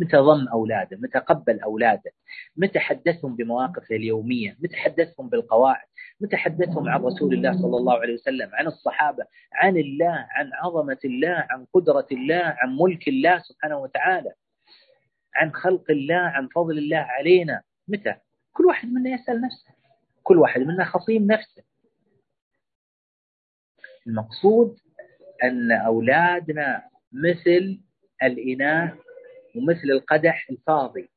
متى 0.00 0.16
ضم 0.16 0.48
أولاده؟ 0.48 0.96
متى 0.96 1.18
قبل 1.18 1.60
أولاده؟ 1.60 2.10
متى 2.56 2.78
حدثهم 2.78 3.36
بمواقفه 3.36 3.96
اليومية؟ 3.96 4.56
متى 4.60 4.76
حدثهم 4.76 5.28
بالقواعد؟ 5.28 5.86
متى 6.20 6.36
حدثهم 6.36 6.88
عن 6.88 7.00
رسول 7.00 7.34
الله 7.34 7.52
صلى 7.52 7.76
الله 7.76 8.00
عليه 8.00 8.14
وسلم؟ 8.14 8.50
عن 8.52 8.66
الصحابة؟ 8.66 9.24
عن 9.52 9.76
الله 9.76 10.26
عن 10.30 10.50
عظمة 10.52 10.98
الله 11.04 11.46
عن 11.50 11.66
قدرة 11.74 12.06
الله 12.12 12.56
عن 12.58 12.76
ملك 12.80 13.08
الله 13.08 13.38
سبحانه 13.38 13.78
وتعالى. 13.78 14.32
عن 15.34 15.52
خلق 15.52 15.90
الله 15.90 16.14
عن 16.14 16.48
فضل 16.48 16.78
الله 16.78 16.96
علينا. 16.96 17.62
متى؟ 17.88 18.14
كل 18.52 18.66
واحد 18.66 18.88
منا 18.88 19.10
يسأل 19.10 19.40
نفسه. 19.40 19.70
كل 20.22 20.38
واحد 20.38 20.60
منا 20.60 20.84
خصيم 20.84 21.26
نفسه. 21.26 21.62
المقصود 24.06 24.78
أن 25.44 25.72
أولادنا 25.72 26.82
مثل 27.12 27.80
الإناء 28.22 28.96
ومثل 29.56 29.90
القدح 29.90 30.46
الفاضي. 30.50 31.08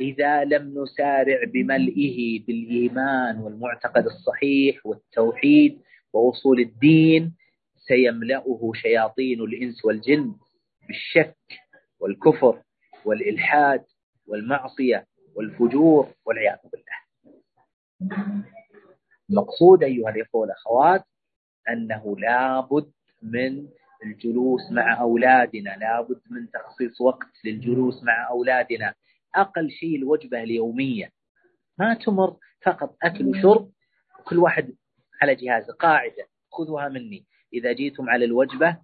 إذا 0.00 0.44
لم 0.44 0.82
نسارع 0.82 1.44
بملئه 1.44 2.44
بالإيمان 2.44 3.38
والمعتقد 3.38 4.04
الصحيح 4.04 4.86
والتوحيد 4.86 5.82
ووصول 6.12 6.60
الدين 6.60 7.34
سيملأه 7.76 8.72
شياطين 8.74 9.40
الإنس 9.40 9.84
والجن 9.84 10.34
بالشك 10.88 11.36
والكفر. 12.00 12.62
والإلحاد 13.06 13.84
والمعصية 14.26 15.06
والفجور 15.34 16.08
والعياذ 16.24 16.58
بالله. 16.72 16.96
المقصود 19.30 19.82
أيها 19.82 20.10
الإخوة 20.10 20.40
والأخوات 20.40 21.04
أنه 21.68 22.16
لابد 22.18 22.92
من 23.22 23.68
الجلوس 24.04 24.70
مع 24.70 25.00
أولادنا 25.00 25.70
لابد 25.70 26.20
من 26.30 26.50
تخصيص 26.50 27.00
وقت 27.00 27.28
للجلوس 27.44 28.02
مع 28.04 28.28
أولادنا. 28.30 28.94
أقل 29.34 29.70
شيء 29.70 29.96
الوجبة 29.96 30.42
اليومية. 30.42 31.10
ما 31.78 31.94
تمر 31.94 32.36
فقط 32.62 32.96
أكل 33.02 33.26
وشرب 33.26 33.70
كل 34.24 34.38
واحد 34.38 34.74
على 35.22 35.34
جهاز 35.34 35.70
قاعدة 35.70 36.26
خذوها 36.52 36.88
مني. 36.88 37.26
إذا 37.52 37.72
جيتم 37.72 38.08
على 38.10 38.24
الوجبة 38.24 38.76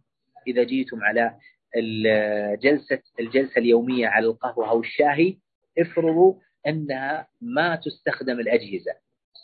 إذا 0.47 0.63
جيتم 0.63 1.05
على 1.05 1.39
الجلسة 1.77 3.03
الجلسة 3.21 3.59
اليومية 3.59 4.07
على 4.09 4.27
القهوة 4.27 4.71
أو 4.71 4.81
الشاهي 4.81 5.37
افرضوا 5.79 6.35
أنها 6.67 7.27
ما 7.41 7.77
تستخدم 7.77 8.41
الأجهزة 8.41 8.93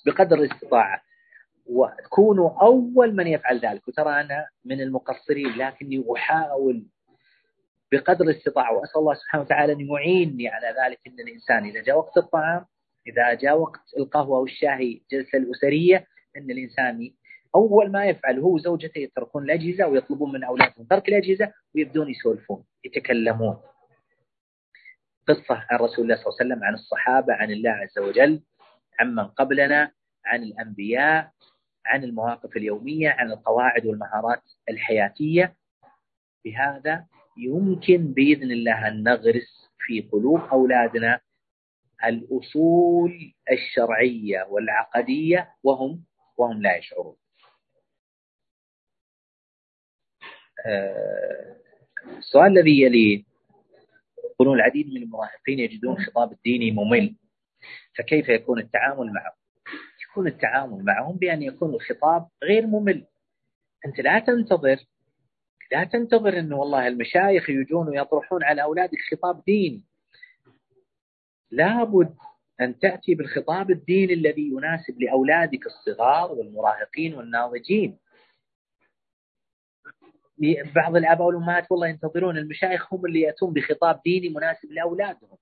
بقدر 0.07 0.37
الاستطاعة. 0.37 1.03
وكونوا 1.67 2.51
أول 2.63 3.17
من 3.17 3.27
يفعل 3.27 3.59
ذلك 3.59 3.89
وترى 3.89 4.21
أنا 4.21 4.47
من 4.65 4.81
المقصرين 4.81 5.47
لكني 5.57 6.05
أحاول 6.17 6.87
بقدر 7.93 8.25
الاستطاعة 8.25 8.73
وأسأل 8.73 9.01
الله 9.01 9.15
سبحانه 9.15 9.45
وتعالى 9.45 9.73
أن 9.73 9.81
يعيني 9.81 10.49
على 10.49 10.67
ذلك 10.67 10.99
أن 11.07 11.21
الإنسان 11.21 11.65
إذا 11.65 11.83
جاء 11.83 11.99
وقت 11.99 12.17
الطعام 12.19 12.65
إذا 13.07 13.35
جاء 13.35 13.59
وقت 13.59 13.81
القهوة 13.99 14.39
والشاهي 14.39 15.01
جلسة 15.13 15.39
الأسرية 15.39 16.07
أن 16.37 16.51
الإنسان 16.51 17.11
أول 17.55 17.91
ما 17.91 18.05
يفعل 18.07 18.39
هو 18.39 18.55
وزوجته 18.55 18.99
يتركون 18.99 19.45
الأجهزة 19.45 19.87
ويطلبون 19.87 20.33
من 20.33 20.45
أولادهم 20.45 20.85
ترك 20.85 21.09
الأجهزة 21.09 21.53
ويبدون 21.75 22.11
يسولفون 22.11 22.65
يتكلمون. 22.85 23.61
قصة 25.29 25.65
عن 25.71 25.79
رسول 25.79 26.05
الله 26.05 26.17
صلى 26.17 26.27
الله 26.27 26.37
عليه 26.41 26.47
وسلم 26.47 26.65
عن 26.65 26.75
الصحابة 26.75 27.35
عن 27.35 27.51
الله 27.51 27.71
عز 27.71 27.99
وجل 27.99 28.43
عمن 29.01 29.25
قبلنا 29.25 29.93
عن 30.27 30.43
الأنبياء 30.43 31.31
عن 31.87 32.05
المواقف 32.05 32.57
اليومية 32.57 33.11
عن 33.11 33.33
القواعد 33.33 33.87
والمهارات 33.87 34.43
الحياتية. 34.69 35.55
بهذا 36.45 37.07
يمكن 37.37 38.13
بإذن 38.13 38.51
الله 38.53 38.89
أن 38.89 39.03
نغرس 39.03 39.71
في 39.79 40.01
قلوب 40.13 40.41
أولادنا 40.41 41.21
الأصول 42.05 43.33
الشرعية 43.51 44.47
والعقدية 44.51 45.55
وهم 45.63 46.05
وهم 46.37 46.63
لا 46.63 46.77
يشعرون. 46.77 47.17
السؤال 52.19 52.59
الذي 52.59 52.83
يليه 52.83 53.23
يقولون 54.25 54.57
العديد 54.57 54.89
من 54.89 55.03
المراهقين 55.03 55.59
يجدون 55.59 55.97
خطاب 55.99 56.33
الديني 56.33 56.71
ممل 56.71 57.15
فكيف 57.99 58.29
يكون 58.29 58.59
التعامل 58.59 59.13
معه؟ 59.13 59.35
يكون 60.11 60.27
التعامل 60.27 60.85
معهم 60.85 61.17
بأن 61.17 61.43
يكون 61.43 61.75
الخطاب 61.75 62.27
غير 62.45 62.67
ممل. 62.67 63.07
أنت 63.87 64.01
لا 64.01 64.19
تنتظر 64.19 64.77
لا 65.73 65.85
تنتظر 65.85 66.39
أنه 66.39 66.57
والله 66.57 66.89
المشايخ 66.89 67.51
يجون 67.51 67.89
ويطرحون 67.89 68.45
على 68.45 68.63
أولادك 68.63 68.99
خطاب 69.13 69.45
ديني 69.45 69.83
لابد 71.51 72.15
أن 72.61 72.79
تأتي 72.79 73.15
بالخطاب 73.15 73.71
الديني 73.71 74.13
الذي 74.13 74.51
يناسب 74.51 75.01
لأولادك 75.01 75.67
الصغار 75.67 76.33
والمراهقين 76.33 77.15
والناضجين. 77.15 77.99
بعض 80.75 80.97
الآباء 80.97 81.27
والأمهات 81.27 81.67
والله 81.71 81.89
ينتظرون 81.89 82.39
المشايخ 82.39 82.95
هم 82.95 83.07
اللي 83.07 83.21
يأتون 83.21 83.53
بخطاب 83.53 84.01
ديني 84.05 84.29
مناسب 84.29 84.73
لأولادهم. 84.73 85.39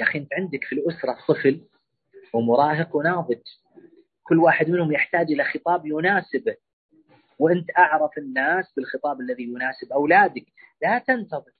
يا 0.00 0.04
أخي 0.04 0.18
أنت 0.18 0.32
عندك 0.32 0.64
في 0.64 0.72
الأسرة 0.72 1.18
طفل 1.28 1.60
ومراهق 2.32 2.96
وناضج. 2.96 3.40
كل 4.22 4.38
واحد 4.38 4.68
منهم 4.68 4.92
يحتاج 4.92 5.32
إلى 5.32 5.44
خطاب 5.44 5.86
يناسبه. 5.86 6.56
وأنت 7.38 7.70
أعرف 7.78 8.18
الناس 8.18 8.72
بالخطاب 8.76 9.20
الذي 9.20 9.42
يناسب 9.42 9.92
أولادك. 9.92 10.46
لا 10.82 10.98
تنتظر. 10.98 11.52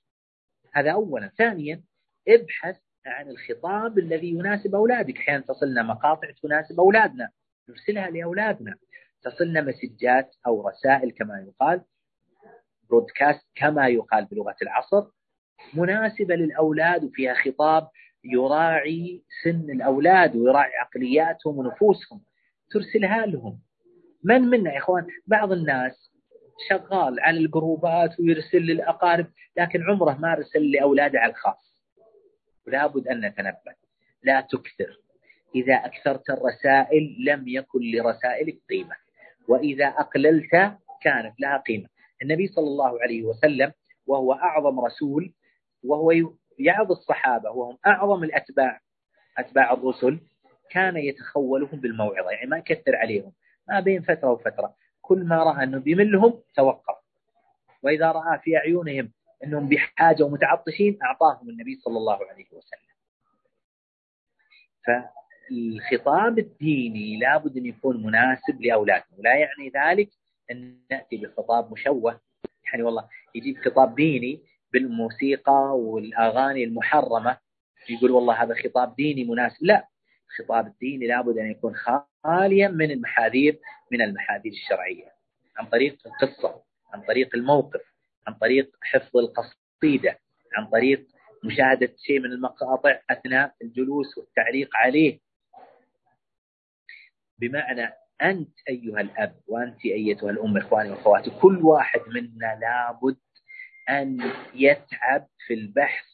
هذا 0.73 0.91
أولا. 0.91 1.31
ثانيا 1.37 1.81
ابحث 2.27 2.77
عن 3.05 3.29
الخطاب 3.29 3.99
الذي 3.99 4.29
يناسب 4.29 4.75
أولادك. 4.75 5.17
أحيانا 5.17 5.43
تصلنا 5.43 5.83
مقاطع 5.83 6.31
تناسب 6.43 6.79
أولادنا. 6.79 7.29
نرسلها 7.69 8.09
لأولادنا. 8.09 8.75
تصلنا 9.23 9.61
مسجات 9.61 10.35
أو 10.47 10.67
رسائل 10.67 11.11
كما 11.11 11.39
يقال 11.47 11.81
برودكاست 12.89 13.45
كما 13.55 13.87
يقال 13.87 14.25
بلغة 14.25 14.55
العصر 14.61 15.07
مناسبة 15.73 16.35
للأولاد 16.35 17.03
وفيها 17.03 17.33
خطاب 17.33 17.89
يراعي 18.23 19.23
سن 19.43 19.71
الأولاد 19.71 20.35
ويراعي 20.35 20.71
عقلياتهم 20.75 21.57
ونفوسهم. 21.57 22.21
ترسلها 22.71 23.25
لهم. 23.25 23.59
من 24.23 24.41
منا 24.41 24.73
يا 24.73 24.77
إخوان؟ 24.77 25.07
بعض 25.27 25.51
الناس 25.51 26.11
شغال 26.69 27.19
على 27.19 27.37
الجروبات 27.37 28.19
ويرسل 28.19 28.57
للأقارب 28.57 29.27
لكن 29.57 29.83
عمره 29.83 30.13
ما 30.13 30.33
رسل 30.33 30.71
لأولاده 30.71 31.19
على 31.19 31.31
الخاص. 31.31 31.83
ولا 32.67 32.87
بد 32.87 33.07
أن 33.07 33.25
نتنبه. 33.25 33.75
لا 34.23 34.41
تكثر. 34.41 34.99
إذا 35.55 35.73
أكثرت 35.73 36.29
الرسائل 36.29 37.15
لم 37.25 37.47
يكن 37.47 37.79
لرسائلك 37.81 38.59
قيمة. 38.69 38.95
وإذا 39.49 39.85
أقللت 39.87 40.51
كانت 41.01 41.39
لها 41.39 41.57
قيمة. 41.57 41.87
النبي 42.21 42.47
صلى 42.47 42.67
الله 42.67 43.01
عليه 43.01 43.23
وسلم 43.23 43.71
وهو 44.07 44.33
أعظم 44.33 44.79
رسول 44.79 45.33
وهو 45.83 46.11
يعظ 46.59 46.91
الصحابة 46.91 47.51
وهم 47.51 47.77
أعظم 47.87 48.23
الأتباع 48.23 48.81
أتباع 49.37 49.73
الرسل 49.73 50.19
كان 50.69 50.97
يتخولهم 50.97 51.79
بالموعظة 51.79 52.31
يعني 52.31 52.47
ما 52.49 52.57
يكثر 52.57 52.95
عليهم 52.95 53.31
ما 53.69 53.79
بين 53.79 54.01
فترة 54.01 54.31
وفترة. 54.31 54.75
كل 55.01 55.23
ما 55.23 55.43
رأى 55.43 55.63
أنه 55.63 55.79
بيملهم 55.79 56.41
توقف. 56.55 56.95
وإذا 57.83 58.11
رأى 58.11 58.39
في 58.39 58.57
أعينهم 58.57 59.11
أنهم 59.43 59.69
بحاجة 59.69 60.23
ومتعطشين 60.23 60.99
أعطاهم 61.03 61.49
النبي 61.49 61.75
صلى 61.75 61.97
الله 61.97 62.19
عليه 62.29 62.45
وسلم. 62.51 62.89
فالخطاب 65.49 66.39
الديني 66.39 67.17
لابد 67.19 67.57
أن 67.57 67.65
يكون 67.65 68.03
مناسب 68.03 68.61
لأولادنا 68.61 69.17
ولا 69.17 69.35
يعني 69.35 69.71
ذلك 69.75 70.09
أن 70.51 70.77
نأتي 70.91 71.17
بخطاب 71.17 71.71
مشوه. 71.71 72.19
يعني 72.65 72.83
والله 72.83 73.07
يجيب 73.35 73.57
خطاب 73.57 73.95
ديني 73.95 74.41
بالموسيقى 74.73 75.77
والأغاني 75.79 76.63
المحرمة 76.63 77.37
يقول 77.89 78.11
والله 78.11 78.43
هذا 78.43 78.55
خطاب 78.63 78.95
ديني 78.95 79.23
مناسب. 79.23 79.57
لا 79.61 79.87
الخطاب 80.29 80.67
الديني 80.67 81.07
لابد 81.07 81.37
أن 81.37 81.51
يكون 81.51 81.73
خاليا 82.23 82.67
من 82.67 82.91
المحاذير 82.91 83.59
من 83.91 84.01
المحاذير 84.01 84.51
الشرعية 84.51 85.11
عن 85.57 85.65
طريق 85.65 85.97
القصة 86.05 86.61
عن 86.93 87.01
طريق 87.01 87.35
الموقف 87.35 87.81
عن 88.27 88.33
طريق 88.33 88.75
حفظ 88.81 89.17
القصيدة 89.17 90.19
عن 90.57 90.65
طريق 90.65 91.07
مشاهدة 91.43 91.93
شيء 91.97 92.19
من 92.19 92.31
المقاطع 92.31 92.99
أثناء 93.09 93.53
الجلوس 93.61 94.17
والتعليق 94.17 94.69
عليه. 94.75 95.19
بمعنى 97.39 97.89
أنت 98.21 98.49
أيها 98.69 99.01
الأب 99.01 99.35
وأنت 99.47 99.85
أيتها 99.85 100.29
الأم 100.29 100.57
إخواني 100.57 100.89
وأخواتي 100.91 101.29
كل 101.41 101.57
واحد 101.63 101.99
منا 102.07 102.59
لابد 102.61 103.17
أن 103.89 104.31
يتعب 104.55 105.27
في 105.47 105.53
البحث 105.53 106.05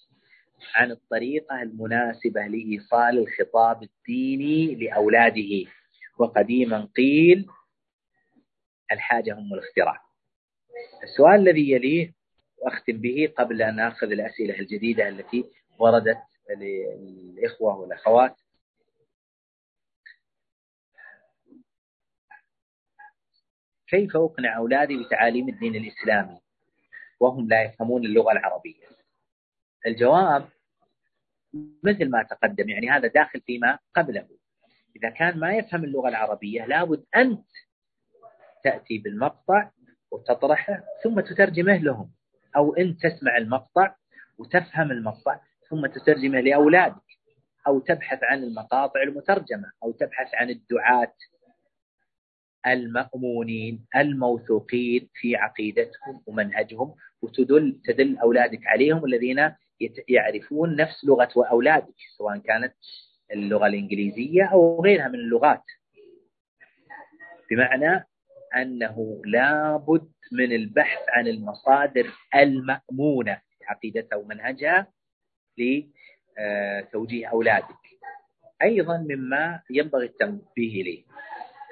عن 0.75 0.91
الطريقة 0.91 1.61
المناسبة 1.61 2.41
لإيصال 2.47 3.17
الخطاب 3.19 3.83
الديني 3.83 4.75
لأولاده. 4.75 5.71
وقديما 6.17 6.87
قيل 6.97 7.45
الحاجة 8.91 9.33
هم 9.33 9.53
الاختراع. 9.53 10.01
السؤال 11.03 11.35
الذي 11.39 11.71
يليه 11.71 12.13
وأختم 12.57 12.97
به 12.97 13.33
قبل 13.37 13.61
أن 13.61 13.79
أخذ 13.79 14.11
الأسئلة 14.11 14.59
الجديدة 14.59 15.09
التي 15.09 15.43
وردت 15.79 16.17
للإخوة 16.57 17.77
والأخوات 17.77 18.35
كيف 23.95 24.15
أقنع 24.15 24.57
أولادي 24.57 25.03
بتعاليم 25.03 25.49
الدين 25.49 25.75
الإسلامي 25.75 26.39
وهم 27.19 27.49
لا 27.49 27.63
يفهمون 27.63 28.05
اللغة 28.05 28.31
العربية؟ 28.31 28.83
الجواب 29.87 30.49
مثل 31.83 32.09
ما 32.09 32.23
تقدم 32.23 32.69
يعني 32.69 32.89
هذا 32.89 33.07
داخل 33.07 33.41
فيما 33.41 33.79
قبله. 33.95 34.27
إذا 34.95 35.09
كان 35.09 35.39
ما 35.39 35.53
يفهم 35.53 35.83
اللغة 35.83 36.09
العربية 36.09 36.65
لابد 36.65 37.05
أنت 37.15 37.45
تأتي 38.63 38.97
بالمقطع 38.97 39.69
وتطرحه 40.11 40.83
ثم 41.03 41.19
تترجمه 41.19 41.77
لهم. 41.77 42.11
أو 42.55 42.75
أنت 42.75 43.07
تسمع 43.07 43.37
المقطع 43.37 43.95
وتفهم 44.37 44.91
المقطع 44.91 45.39
ثم 45.69 45.85
تترجمه 45.85 46.39
لأولادك. 46.39 47.05
أو 47.67 47.79
تبحث 47.79 48.19
عن 48.23 48.43
المقاطع 48.43 49.01
المترجمة 49.01 49.71
أو 49.83 49.91
تبحث 49.91 50.35
عن 50.35 50.49
الدعاة 50.49 51.13
المأمونين 52.67 53.85
الموثوقين 53.95 55.09
في 55.13 55.35
عقيدتهم 55.35 56.21
ومنهجهم 56.27 56.95
وتدل 57.21 57.79
تدل 57.85 58.17
أولادك 58.17 58.67
عليهم 58.67 59.05
الذين 59.05 59.51
يعرفون 60.07 60.75
نفس 60.75 61.05
لغة 61.05 61.29
أولادك 61.51 61.95
سواء 62.17 62.37
كانت 62.37 62.73
اللغة 63.31 63.67
الإنجليزية 63.67 64.43
أو 64.43 64.81
غيرها 64.83 65.07
من 65.07 65.15
اللغات. 65.15 65.63
بمعنى 67.51 68.05
أنه 68.55 69.21
لابد 69.25 70.11
من 70.31 70.51
البحث 70.51 70.99
عن 71.09 71.27
المصادر 71.27 72.07
المأمونة 72.35 73.35
في 73.35 73.65
عقيدتها 73.65 74.15
ومنهجها 74.15 74.87
لتوجيه 75.57 77.27
أولادك. 77.27 77.75
أيضا 78.61 78.97
مما 78.97 79.61
ينبغي 79.69 80.05
التنبيه 80.05 80.81
إليه. 80.81 81.03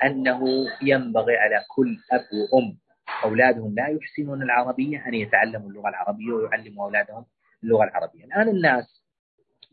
أنه 0.04 0.41
ينبغي 0.82 1.38
على 1.38 1.66
كل 1.76 1.98
أب 2.12 2.22
وأم 2.34 2.78
أولادهم 3.24 3.76
لا 3.76 3.88
يحسنون 3.88 4.41
العربية 4.41 5.08
أن 5.08 5.14
يتعلموا 5.14 5.70
اللغة 5.70 5.89
العربية 5.89 6.32
ويعلموا 6.34 6.86
أولادهم 6.86 7.26
اللغة 7.64 7.84
العربية. 7.84 8.26
الآن 8.26 8.50
الناس 8.50 9.04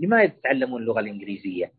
لماذا 0.00 0.22
يتعلمون 0.22 0.82
اللغة 0.82 1.00
الإنجليزية 1.00 1.72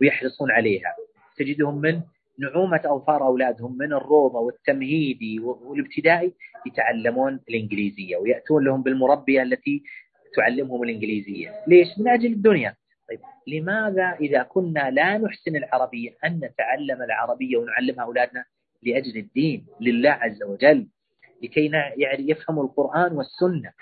ويحرصون 0.00 0.50
عليها 0.50 0.94
تجدهم 1.36 1.80
من 1.80 2.00
نعومة 2.38 2.80
أوفار 2.86 3.22
أولادهم 3.26 3.78
من 3.78 3.92
الروضة 3.92 4.38
والتمهيدي 4.38 5.40
والابتدائي 5.40 6.32
يتعلمون 6.66 7.40
الإنجليزية 7.48 8.16
ويأتون 8.16 8.64
لهم 8.64 8.82
بالمربية 8.82 9.42
التي 9.42 9.82
تعلمهم 10.36 10.82
الإنجليزية. 10.82 11.54
ليش؟ 11.66 11.88
من 11.98 12.08
أجل 12.08 12.32
الدنيا. 12.32 12.74
طيب 13.12 13.20
لماذا 13.46 14.16
إذا 14.20 14.42
كنا 14.42 14.90
لا 14.90 15.18
نحسن 15.18 15.56
العربية 15.56 16.10
أن 16.24 16.40
نتعلم 16.44 17.02
العربية 17.02 17.56
ونعلمها 17.56 18.04
أولادنا 18.04 18.44
لأجل 18.82 19.16
الدين 19.16 19.66
لله 19.80 20.10
عز 20.10 20.42
وجل؟ 20.42 20.88
لكي 21.42 21.70
يعني 21.96 22.30
يفهموا 22.30 22.64
القرآن 22.64 23.12
والسنة. 23.12 23.72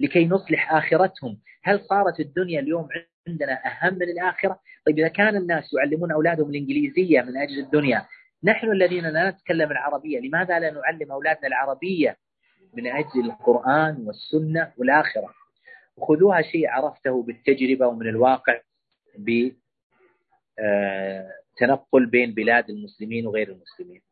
لكي 0.00 0.26
نصلح 0.26 0.72
آخرتهم. 0.72 1.38
هل 1.62 1.80
صارت 1.80 2.20
الدنيا 2.20 2.60
اليوم 2.60 2.88
عندنا 3.28 3.52
أهم 3.66 3.94
من 3.94 4.02
الآخرة؟ 4.02 4.60
طيب 4.86 4.98
إذا 4.98 5.08
كان 5.08 5.36
الناس 5.36 5.74
يعلمون 5.74 6.12
أولادهم 6.12 6.50
الإنجليزية 6.50 7.20
من 7.20 7.36
أجل 7.36 7.58
الدنيا 7.58 8.06
نحن 8.44 8.70
الذين 8.70 9.04
لا 9.04 9.30
نتكلم 9.30 9.70
العربية 9.70 10.20
لماذا 10.20 10.58
لا 10.58 10.70
نعلم 10.70 11.12
أولادنا 11.12 11.46
العربية 11.46 12.16
من 12.74 12.86
أجل 12.86 13.24
القرآن 13.24 14.06
والسنة 14.06 14.72
والآخرة؟ 14.76 15.37
وخذوها 15.98 16.42
شيء 16.42 16.68
عرفته 16.68 17.22
بالتجربة 17.22 17.86
ومن 17.86 18.08
الواقع 18.08 18.60
بتنقل 19.18 19.62
آه، 22.04 22.10
بين 22.10 22.34
بلاد 22.34 22.70
المسلمين 22.70 23.26
وغير 23.26 23.48
المسلمين. 23.48 24.02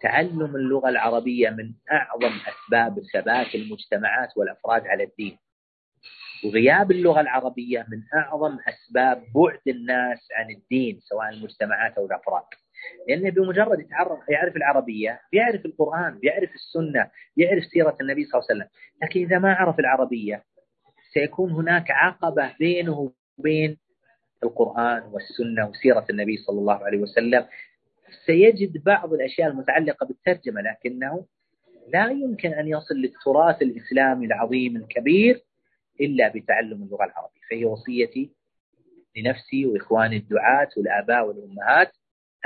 تعلم 0.00 0.56
اللغة 0.56 0.88
العربية 0.88 1.50
من 1.50 1.72
أعظم 1.92 2.38
أسباب 2.48 3.00
ثبات 3.12 3.54
المجتمعات 3.54 4.36
والأفراد 4.36 4.86
على 4.86 5.04
الدين. 5.04 5.38
وغياب 6.44 6.90
اللغة 6.90 7.20
العربية 7.20 7.86
من 7.88 8.02
أعظم 8.14 8.58
أسباب 8.68 9.24
بعد 9.34 9.60
الناس 9.68 10.28
عن 10.32 10.50
الدين 10.50 11.00
سواء 11.00 11.28
المجتمعات 11.28 11.98
أو 11.98 12.06
الأفراد. 12.06 12.44
لأنه 13.08 13.30
بمجرد 13.30 13.80
يتعرف 13.80 14.28
يعرف 14.28 14.56
العربية 14.56 15.20
بيعرف 15.32 15.66
القرآن 15.66 16.18
بيعرف 16.18 16.50
السنة 16.54 17.10
بيعرف 17.36 17.64
سيرة 17.64 17.96
النبي 18.00 18.24
صلى 18.24 18.40
الله 18.40 18.46
عليه 18.50 18.60
وسلم. 18.60 18.68
لكن 19.02 19.20
إذا 19.20 19.38
ما 19.38 19.54
عرف 19.54 19.78
العربية 19.78 20.44
سيكون 21.16 21.50
هناك 21.52 21.90
عقبة 21.90 22.52
بينه 22.58 23.12
وبين 23.38 23.78
القرآن 24.42 25.02
والسنة 25.02 25.68
وسيرة 25.68 26.06
النبي 26.10 26.36
صلى 26.36 26.58
الله 26.58 26.84
عليه 26.84 26.98
وسلم. 26.98 27.46
سيجد 28.26 28.84
بعض 28.84 29.12
الأشياء 29.12 29.48
المتعلقة 29.50 30.06
بالترجمة 30.06 30.60
لكنه 30.60 31.26
لا 31.92 32.10
يمكن 32.10 32.52
أن 32.52 32.68
يصل 32.68 32.94
للتراث 32.94 33.62
الإسلامي 33.62 34.26
العظيم 34.26 34.76
الكبير 34.76 35.40
إلا 36.00 36.28
بتعلم 36.28 36.82
اللغة 36.82 37.04
العربية. 37.04 37.40
فهي 37.50 37.64
وصيتي 37.64 38.30
لنفسي 39.16 39.66
وإخواني 39.66 40.16
الدعاة 40.16 40.68
والآباء 40.76 41.26
والأمهات 41.28 41.92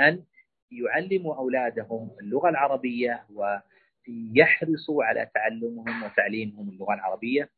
أن 0.01 0.23
يعلموا 0.71 1.35
أولادهم 1.35 2.11
اللغة 2.21 2.49
العربية 2.49 3.23
ويحرصوا 3.35 5.03
على 5.03 5.29
تعلمهم 5.35 6.03
وتعليمهم 6.03 6.69
اللغة 6.69 6.93
العربية. 6.93 7.49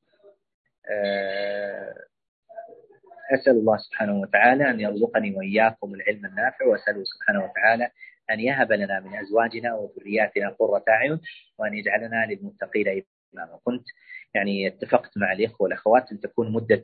أسأل 3.34 3.54
الله 3.54 3.78
سبحانه 3.78 4.20
وتعالى 4.20 4.70
أن 4.70 4.80
يرزقني 4.80 5.36
وإياكم 5.36 5.94
العلم 5.94 6.26
النافع 6.26 6.66
وأسأله 6.66 7.04
سبحانه 7.04 7.44
وتعالى 7.44 7.90
أن 8.32 8.40
يهب 8.40 8.72
لنا 8.72 9.00
من 9.00 9.16
أزواجنا 9.16 9.74
وذرياتنا 9.76 10.50
قرة 10.50 10.84
أعين 10.90 11.20
وأن 11.58 11.74
يجعلنا 11.74 12.26
للمتقين 12.26 13.04
إماما. 13.34 13.60
كنت 13.64 13.84
يعني 14.36 14.68
اتفقت 14.68 15.18
مع 15.18 15.32
الإخوة 15.32 15.58
والأخوات 15.62 16.12
أن 16.12 16.20
تكون 16.20 16.54
مدة 16.54 16.84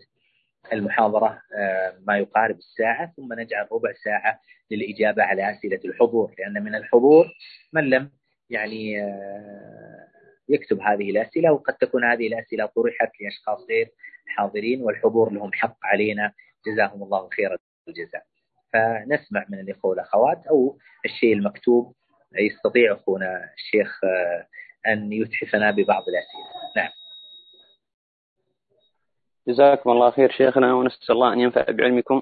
المحاضرة 0.74 1.42
آه، 1.58 1.98
ما 2.08 2.18
يقارب 2.18 2.58
الساعة 2.58 3.14
ثم 3.18 3.34
نجعل 3.34 3.68
ربع 3.72 3.94
ساعة 4.04 4.40
للإجابة 4.72 5.24
على 5.24 5.52
أسئلة 5.52 5.80
الحضور 5.86 6.36
لأن 6.40 6.64
من 6.64 6.76
الحضور 6.76 7.28
من 7.74 7.90
لم 7.90 8.12
يعني 8.50 9.04
آه، 9.04 10.08
يكتب 10.50 10.82
هذه 10.82 11.10
الأسئلة 11.10 11.52
وقد 11.52 11.74
تكون 11.74 12.04
هذه 12.06 12.28
الأسئلة 12.28 12.66
طرحت 12.66 13.12
لأشخاص 13.22 13.60
غير 13.70 13.90
حاضرين 14.28 14.82
والحضور 14.82 15.34
لهم 15.34 15.54
حق 15.54 15.78
علينا. 15.84 16.34
جزاهم 16.68 17.04
الله 17.04 17.30
خير 17.30 17.58
الجزاء. 17.88 18.24
فنسمع 18.74 19.46
من 19.50 19.60
الإخوة 19.60 19.92
والأخوات 19.92 20.48
أو 20.48 20.78
الشيء 21.06 21.34
المكتوب. 21.34 21.94
يستطيع 22.40 22.94
أخونا 22.94 23.50
الشيخ 23.58 24.04
آه، 24.04 24.48
أن 24.88 25.14
يتحفنا 25.14 25.72
ببعض 25.72 26.04
الأسئلة. 26.04 26.74
نعم. 26.76 26.90
جزاكم 29.48 29.90
الله 29.90 30.12
خير 30.12 30.32
شيخنا 30.32 30.74
ونسأل 30.74 31.16
الله 31.16 31.34
أن 31.34 31.40
ينفع 31.40 31.66
بعلمكم. 31.70 32.22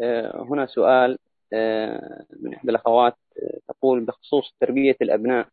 آه، 0.00 0.42
هنا 0.42 0.66
سؤال 0.66 1.18
آه، 1.52 2.24
من 2.40 2.54
إحدى 2.54 2.70
الأخوات 2.70 3.16
تقول 3.68 4.04
بخصوص 4.04 4.56
تربية 4.60 4.96
الأبناء. 5.02 5.48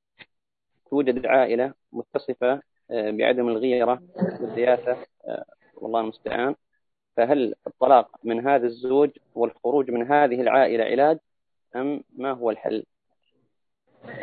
توجد 0.89 1.25
عائلة 1.25 1.73
متصفة 1.91 2.61
بعدم 2.89 3.47
الغيرة 3.47 4.01
والدياثة 4.41 4.97
والله 5.75 5.99
المستعان. 6.01 6.55
فهل 7.17 7.55
الطلاق 7.67 8.09
من 8.23 8.47
هذا 8.47 8.65
الزوج 8.65 9.09
والخروج 9.35 9.91
من 9.91 10.11
هذه 10.11 10.41
العائلة 10.41 10.83
علاج 10.83 11.17
أم 11.75 12.03
ما 12.17 12.31
هو 12.31 12.49
الحل؟ 12.49 12.83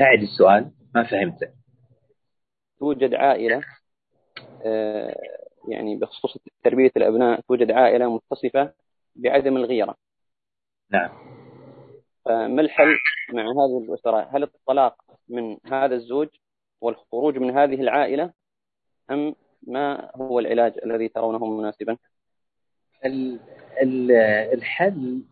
أعد 0.01 0.23
السؤال 0.23 0.71
ما 0.95 1.03
فهمته. 1.03 1.49
توجد 2.79 3.15
عائلة 3.15 3.65
آه، 4.67 5.17
يعني 5.69 5.97
بخصوص 5.97 6.39
تربية 6.65 6.91
الأبناء 6.97 7.41
توجد 7.41 7.71
عائلة 7.71 8.15
متصفة 8.15 8.73
بعدم 9.17 9.57
الغيرة. 9.57 9.95
نعم. 10.91 11.11
فما 12.25 12.63
الحل 12.63 12.97
مع 13.33 13.43
هذه 13.43 13.85
الأسرة؟ 13.89 14.29
هل 14.33 14.43
الطلاق 14.43 14.97
من 15.29 15.57
هذا 15.67 15.95
الزوج 15.95 16.29
والخروج 16.81 17.39
من 17.39 17.59
هذه 17.59 17.81
العائلة 17.81 18.33
أم 19.11 19.35
ما 19.67 20.11
هو 20.15 20.39
العلاج 20.39 20.73
الذي 20.85 21.09
ترونه 21.09 21.47
مناسبا؟ 21.47 21.97
الحل 24.53 25.25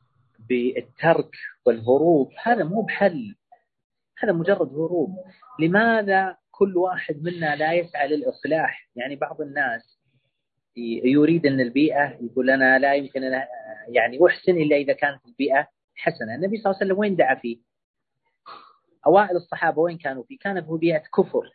بالترك 0.49 1.31
والهروب 1.67 2.31
هذا 2.43 2.65
مو 2.65 2.83
بحل 2.83 3.37
هذا 4.19 4.33
مجرد 4.33 4.73
هروب. 4.73 5.17
لماذا 5.61 6.37
كل 6.51 6.77
واحد 6.77 7.23
منا 7.23 7.57
لا 7.57 7.73
يسعى 7.73 8.09
للإصلاح؟ 8.09 8.89
يعني 8.97 9.17
بعض 9.17 9.41
الناس 9.41 9.99
يريد 11.05 11.47
أن 11.47 11.61
البيئة 11.61 12.19
يقول 12.21 12.51
أنا 12.51 12.79
لا 12.79 12.95
يمكن 12.95 13.25
أن 13.25 13.47
يعني 13.89 14.19
أحسن 14.27 14.53
إلا 14.53 14.77
إذا 14.77 14.93
كانت 14.93 15.27
البيئة 15.27 15.69
حسنة. 15.95 16.35
النبي 16.35 16.57
صلى 16.57 16.71
الله 16.71 16.77
عليه 16.81 16.87
وسلم 16.87 16.99
وين 16.99 17.17
دعا 17.17 17.35
فيه؟ 17.35 17.72
أوائل 19.07 19.37
الصحابة 19.37 19.83
وين 19.83 19.99
كانوا؟ 19.99 20.23
فيه 20.25 20.39
كانوا 20.39 20.63
في 20.63 20.79
بيئة 20.81 21.03
كفر. 21.17 21.51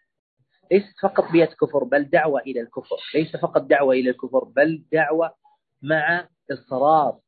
ليست 0.71 0.99
فقط 1.03 1.31
بيئة 1.31 1.45
كفر 1.55 1.83
بل 1.83 2.09
دعوة 2.09 2.41
إلى 2.41 2.61
الكفر. 2.61 2.97
ليس 3.15 3.35
فقط 3.35 3.61
دعوة 3.61 3.93
إلى 3.93 4.09
الكفر 4.09 4.43
بل 4.43 4.83
دعوة 4.91 5.33
مع 5.81 6.27
إصرار 6.51 7.19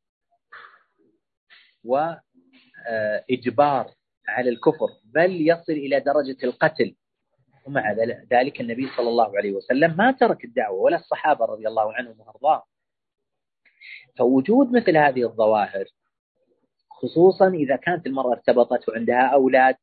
وإجبار 3.30 3.92
على 4.28 4.50
الكفر 4.50 4.88
بل 5.04 5.50
يصل 5.50 5.72
إلى 5.74 6.00
درجة 6.00 6.38
القتل. 6.44 6.96
ومع 7.66 7.92
ذلك 8.32 8.62
النبي 8.62 8.90
صلى 8.98 9.10
الله 9.10 9.38
عليه 9.38 9.52
وسلم 9.52 9.98
ما 9.98 10.12
ترك 10.12 10.46
الدعوة 10.46 10.80
ولا 10.80 10.98
الصحابة 10.98 11.46
رضي 11.46 11.68
الله 11.68 11.94
عنهم 11.94 12.20
وأرضاهم 12.20 12.62
فوجود 14.18 14.72
مثل 14.72 14.98
هذه 14.98 15.24
الظواهر 15.24 15.86
خصوصا 16.90 17.48
إذا 17.48 17.76
كانت 17.76 18.08
المرأة 18.08 18.32
ارتبطت 18.32 18.90
وعندها 18.90 19.28
أولاد 19.34 19.76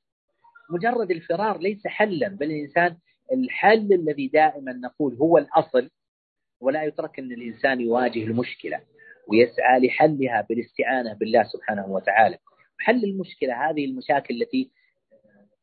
مجرد 0.71 1.11
الفرار 1.11 1.59
ليس 1.59 1.87
حلا 1.87 2.29
بل 2.29 2.47
الإنسان 2.47 2.97
الحل 3.33 3.93
الذي 3.93 4.29
دائما 4.29 4.73
نقول 4.73 5.15
هو 5.15 5.39
الأصل 5.39 5.91
ولا 6.61 6.85
يترك 6.85 7.19
أن 7.19 7.33
الإنسان 7.33 7.81
يواجه 7.81 8.25
المشكلة 8.25 8.81
ويسعى 9.29 9.87
لحلها 9.87 10.47
بالاستعانة 10.49 11.15
بالله 11.15 11.43
سبحانه 11.43 11.87
وتعالى. 11.87 12.39
حل 12.79 13.05
المشكلة 13.05 13.71
هذه 13.71 13.85
المشاكل 13.85 14.43
التي 14.43 14.71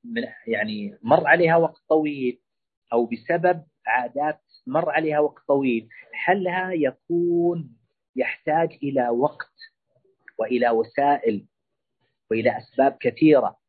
من 0.03 0.23
يعني 0.47 0.97
مر 1.01 1.27
عليها 1.27 1.57
وقت 1.57 1.81
طويل 1.89 2.39
أو 2.93 3.05
بسبب 3.05 3.63
عادات 3.87 4.41
مر 4.67 4.89
عليها 4.89 5.19
وقت 5.19 5.43
طويل. 5.47 5.87
حلها 6.13 6.71
يكون 6.73 7.77
يحتاج 8.15 8.77
إلى 8.83 9.09
وقت 9.09 9.53
وإلى 10.39 10.69
وسائل 10.69 11.45
وإلى 12.31 12.57
أسباب 12.57 12.97
كثيرة. 12.99 13.62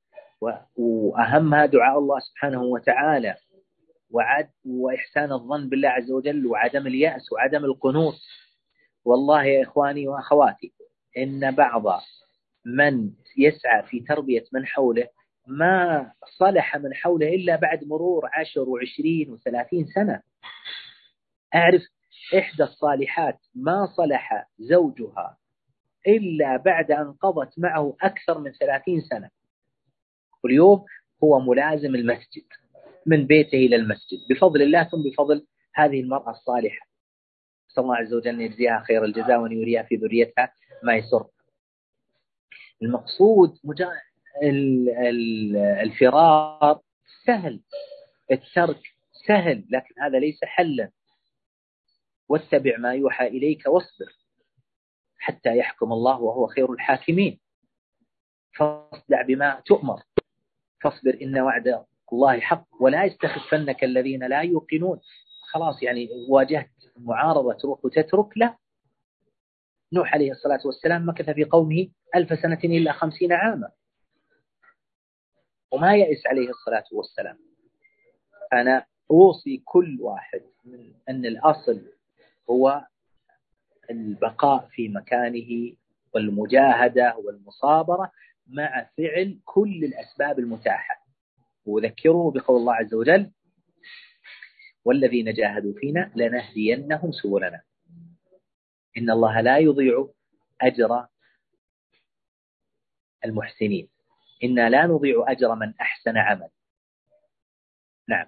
وأهمها 0.77 1.67
دعاء 1.67 1.99
الله 1.99 2.19
سبحانه 2.19 2.63
وتعالى 2.63 3.35
وعد 4.11 4.49
وإحسان 4.67 5.33
الظن 5.33 5.69
بالله 5.69 5.89
عز 5.89 6.11
وجل 6.11 6.47
وعدم 6.47 6.87
اليأس 6.87 7.33
وعدم 7.33 7.65
القنوط. 7.65 8.15
والله 9.05 9.45
يا 9.45 9.63
إخواني 9.63 10.09
وأخواتي 10.09 10.73
إن 11.19 11.51
بعض 11.51 11.83
من 12.67 13.11
يسعى 13.39 13.83
في 13.83 14.01
تربية 14.01 14.45
من 14.53 14.67
حوله 14.67 15.09
ما 15.47 16.13
صلح 16.39 16.77
من 16.77 16.95
حوله 16.95 17.29
إلا 17.29 17.57
بعد 17.57 17.85
مرور 17.85 18.31
عشر 18.33 18.69
وعشرين 18.69 19.31
وثلاثين 19.31 19.87
سنة. 19.87 20.23
أعرف 21.55 21.83
إحدى 22.39 22.63
الصالحات 22.63 23.39
ما 23.55 23.87
صلح 23.97 24.49
زوجها 24.59 25.39
إلا 26.07 26.57
بعد 26.57 26.91
أن 26.91 27.13
قضت 27.13 27.59
معه 27.59 27.97
أكثر 28.03 28.39
من 28.39 28.53
ثلاثين 28.53 29.01
سنة. 29.01 29.31
واليوم 30.45 30.85
هو 31.25 31.41
ملازم 31.41 31.95
المسجد 31.95 32.45
من 33.07 33.27
بيته 33.27 33.57
إلى 33.57 33.77
المسجد 33.77 34.19
بفضل 34.31 34.63
الله 34.63 34.85
ثم 34.85 35.03
بفضل 35.03 35.47
هذه 35.75 36.01
المرأة 36.01 36.31
الصالحة. 36.31 36.87
صلى 37.69 37.83
الله 37.83 37.97
عز 37.97 38.15
وجل 38.15 38.29
أن 38.29 38.41
يجزيها 38.41 38.85
خير 38.89 39.05
الجزاء 39.05 39.41
وأن 39.41 39.53
يريها 39.53 39.83
في 39.83 39.97
ذريتها 39.97 40.55
ما 40.83 40.95
يسر. 40.97 41.27
المقصود 42.83 43.59
الفرار 45.83 46.81
سهل 47.27 47.61
الترك 48.33 48.81
سهل 49.27 49.65
لكن 49.71 49.95
هذا 50.01 50.19
ليس 50.19 50.45
حلا. 50.45 50.91
واتبع 52.29 52.77
ما 52.77 52.95
يوحى 52.95 53.27
إليك 53.27 53.67
واصبر 53.67 54.13
حتى 55.19 55.57
يحكم 55.57 55.93
الله 55.93 56.21
وهو 56.21 56.47
خير 56.47 56.73
الحاكمين. 56.73 57.41
فاصدع 58.57 59.23
بما 59.23 59.63
تؤمر. 59.67 60.03
فاصبر 60.85 61.19
إن 61.23 61.39
وعد 61.39 61.85
الله 62.13 62.41
حق 62.41 62.67
ولا 62.81 63.05
يستخفنك 63.05 63.85
الذين 63.85 64.25
لا 64.27 64.41
يوقنون. 64.41 65.01
خلاص 65.53 65.83
يعني 65.83 66.09
واجهت 66.29 66.71
معارضة 66.97 67.53
تروح 67.53 67.85
وتترك 67.85 68.39
لا 68.39 68.57
نوح 69.93 70.15
عليه 70.15 70.31
الصلاة 70.31 70.61
والسلام 70.65 71.09
مكث 71.09 71.31
في 71.31 71.45
قومه 71.45 71.89
ألف 72.15 72.41
سنة 72.41 72.61
إلا 72.65 72.93
خمسين 72.93 73.33
عاما. 73.33 73.71
وما 75.73 75.95
يئس 75.95 76.27
عليه 76.27 76.49
الصلاة 76.49 76.85
والسلام. 76.93 77.39
أنا 78.53 78.87
أوصي 79.11 79.63
كل 79.65 79.99
واحد 80.01 80.43
من 80.65 80.93
أن 81.09 81.27
الأصل 81.27 81.83
هو 82.51 82.87
البقاء 83.91 84.69
في 84.71 84.89
مكانه 84.89 85.77
والمجاهدة 86.15 87.17
والمصابرة. 87.17 88.11
مع 88.47 88.91
فعل 88.97 89.41
كل 89.45 89.85
الأسباب 89.85 90.39
المتاحة. 90.39 91.05
وذكره 91.67 92.31
بقول 92.31 92.61
الله 92.61 92.75
عز 92.75 92.95
وجل 92.95 93.31
والذين 94.85 95.33
جاهدوا 95.33 95.73
فينا 95.81 96.13
لنهدينهم 96.17 97.13
سبلنا. 97.13 97.63
إن 98.99 99.11
الله 99.11 99.41
لا 99.41 99.59
يضيع 99.59 100.09
أجر 100.61 101.07
المحسنين. 103.25 103.89
إنا 104.45 104.71
لا 104.71 104.87
نضيع 104.87 105.25
أجر 105.29 105.55
من 105.55 105.75
أحسن 105.81 106.17
عمل. 106.17 106.49
نعم. 108.09 108.27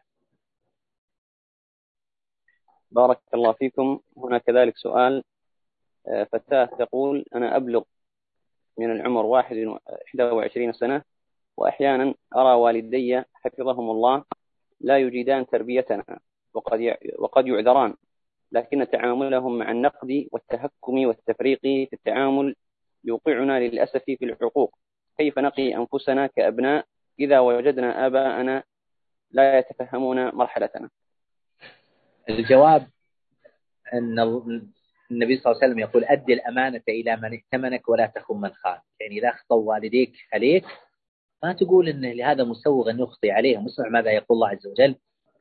بارك 2.90 3.20
الله 3.34 3.52
فيكم. 3.52 4.00
هنا 4.16 4.38
كذلك 4.38 4.76
سؤال. 4.76 5.24
آه، 6.08 6.24
فتاة 6.24 6.64
تقول 6.64 7.24
أنا 7.34 7.56
أبلغ 7.56 7.82
من 8.78 8.90
العمر 8.90 9.24
21 9.26 10.72
سنة 10.72 11.02
وأحيانا 11.56 12.14
أرى 12.36 12.54
والدي 12.54 13.22
حفظهم 13.34 13.90
الله 13.90 14.24
لا 14.80 14.98
يجيدان 14.98 15.46
تربيتنا 15.46 16.04
وقد 16.54 16.96
وقد 17.18 17.46
يعذران 17.46 17.94
لكن 18.52 18.86
تعاملهم 18.90 19.58
مع 19.58 19.70
النقد 19.70 20.28
والتهكم 20.32 21.06
والتفريق 21.06 21.60
في 21.60 21.88
التعامل 21.92 22.56
يوقعنا 23.04 23.60
للأسف 23.60 24.02
في 24.04 24.18
العقوق. 24.22 24.78
كيف 25.18 25.38
نقي 25.38 25.76
أنفسنا 25.76 26.26
كأبناء 26.26 26.86
إذا 27.20 27.40
وجدنا 27.40 28.06
آباءنا 28.06 28.62
لا 29.30 29.58
يتفهمون 29.58 30.34
مرحلتنا؟ 30.34 30.90
الجواب 32.28 32.86
أن 33.94 34.20
النبي 35.11 35.36
صلى 35.36 35.52
الله 35.52 35.62
عليه 35.62 35.72
وسلم 35.72 35.78
يقول 35.78 36.04
أدي 36.04 36.32
الأمانة 36.32 36.82
إلى 36.88 37.16
من 37.16 37.32
ائتمنك 37.32 37.88
ولا 37.88 38.07
تخن 38.07 38.36
من 38.36 38.50
خان 38.50 38.78
يعني 39.00 39.18
إذا 39.18 39.28
أخطوا 39.28 39.74
والديك 39.74 40.12
عليك 40.34 40.64
ما 41.42 41.52
تقول 41.52 41.88
أن 41.88 42.04
لهذا 42.12 42.44
مسوغ 42.44 42.90
أن 42.90 43.00
يخطي 43.00 43.30
عليهم 43.30 43.64
اسمع 43.64 43.88
ماذا 43.88 44.11
يقول 44.11 44.36
الله 44.36 44.48
عز 44.48 44.66
وجل؟ 44.66 44.96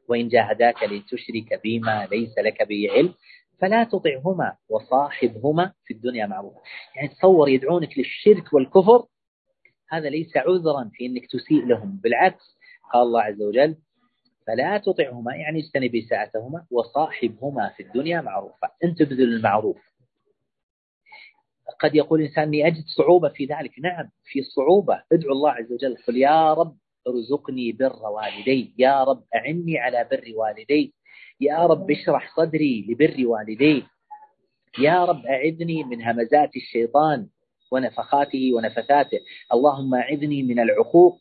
وإن 0.10 0.28
جاهداك 0.28 0.84
لتشرك 0.84 1.62
بما 1.64 2.08
ليس 2.12 2.38
لك 2.38 2.68
به 2.68 2.88
علم 2.92 3.14
فلا 3.62 3.84
تطعهما 3.84 4.56
وصاحبهما 4.70 5.72
في 5.86 5.94
الدنيا 5.94 6.26
معروفا 6.26 6.60
يعني 6.96 7.08
تصور 7.08 7.50
يدعونك 7.50 7.98
للشرك 7.98 8.54
والكفر 8.54 9.06
هذا 9.90 10.10
ليس 10.10 10.38
عذرا 10.38 10.90
في 10.94 11.06
أنك 11.06 11.26
تسيء 11.32 11.66
لهم. 11.66 12.00
بالعكس 12.04 12.58
قال 12.94 13.02
الله 13.02 13.22
عز 13.22 13.42
وجل 13.42 13.76
فلا 14.48 14.78
تطعهما 14.78 15.36
يعني 15.36 15.60
اجتنبي 15.60 16.02
ساعتهما 16.02 16.66
وصاحبهما 16.72 17.70
في 17.78 17.84
الدنيا 17.84 18.22
معروفا 18.22 18.68
أنت 18.84 19.00
تبذل 19.04 19.34
المعروف. 19.34 19.78
قد 21.80 21.96
يقول 21.96 22.22
الإنسان 22.22 22.44
أني 22.44 22.68
أجد 22.68 22.84
صعوبة 22.98 23.30
في 23.30 23.46
ذلك. 23.46 23.80
نعم 23.80 24.10
في 24.26 24.42
صعوبة. 24.42 25.04
ادعو 25.12 25.32
الله 25.32 25.52
عز 25.52 25.72
وجل 25.72 25.98
قل 26.08 26.18
يا 26.18 26.54
رب 26.54 26.78
ارزقني 27.08 27.72
بر 27.72 27.96
والدي 28.06 28.74
يا 28.78 29.04
رب 29.04 29.24
أعني 29.36 29.80
على 29.80 30.08
بر 30.12 30.24
والدي 30.36 30.94
يا 31.42 31.66
رب 31.66 31.92
اشرح 31.92 32.36
صدري 32.38 32.86
لبر 32.90 33.28
والدي 33.28 33.84
يا 34.80 35.06
رب 35.06 35.26
أعذني 35.26 35.84
من 35.84 36.02
همزات 36.02 36.56
الشيطان 36.56 37.28
ونفخاته 37.72 38.52
ونفثاته 38.56 39.20
اللهم 39.54 39.96
أعذني 39.96 40.44
من 40.44 40.60
العقوق 40.60 41.20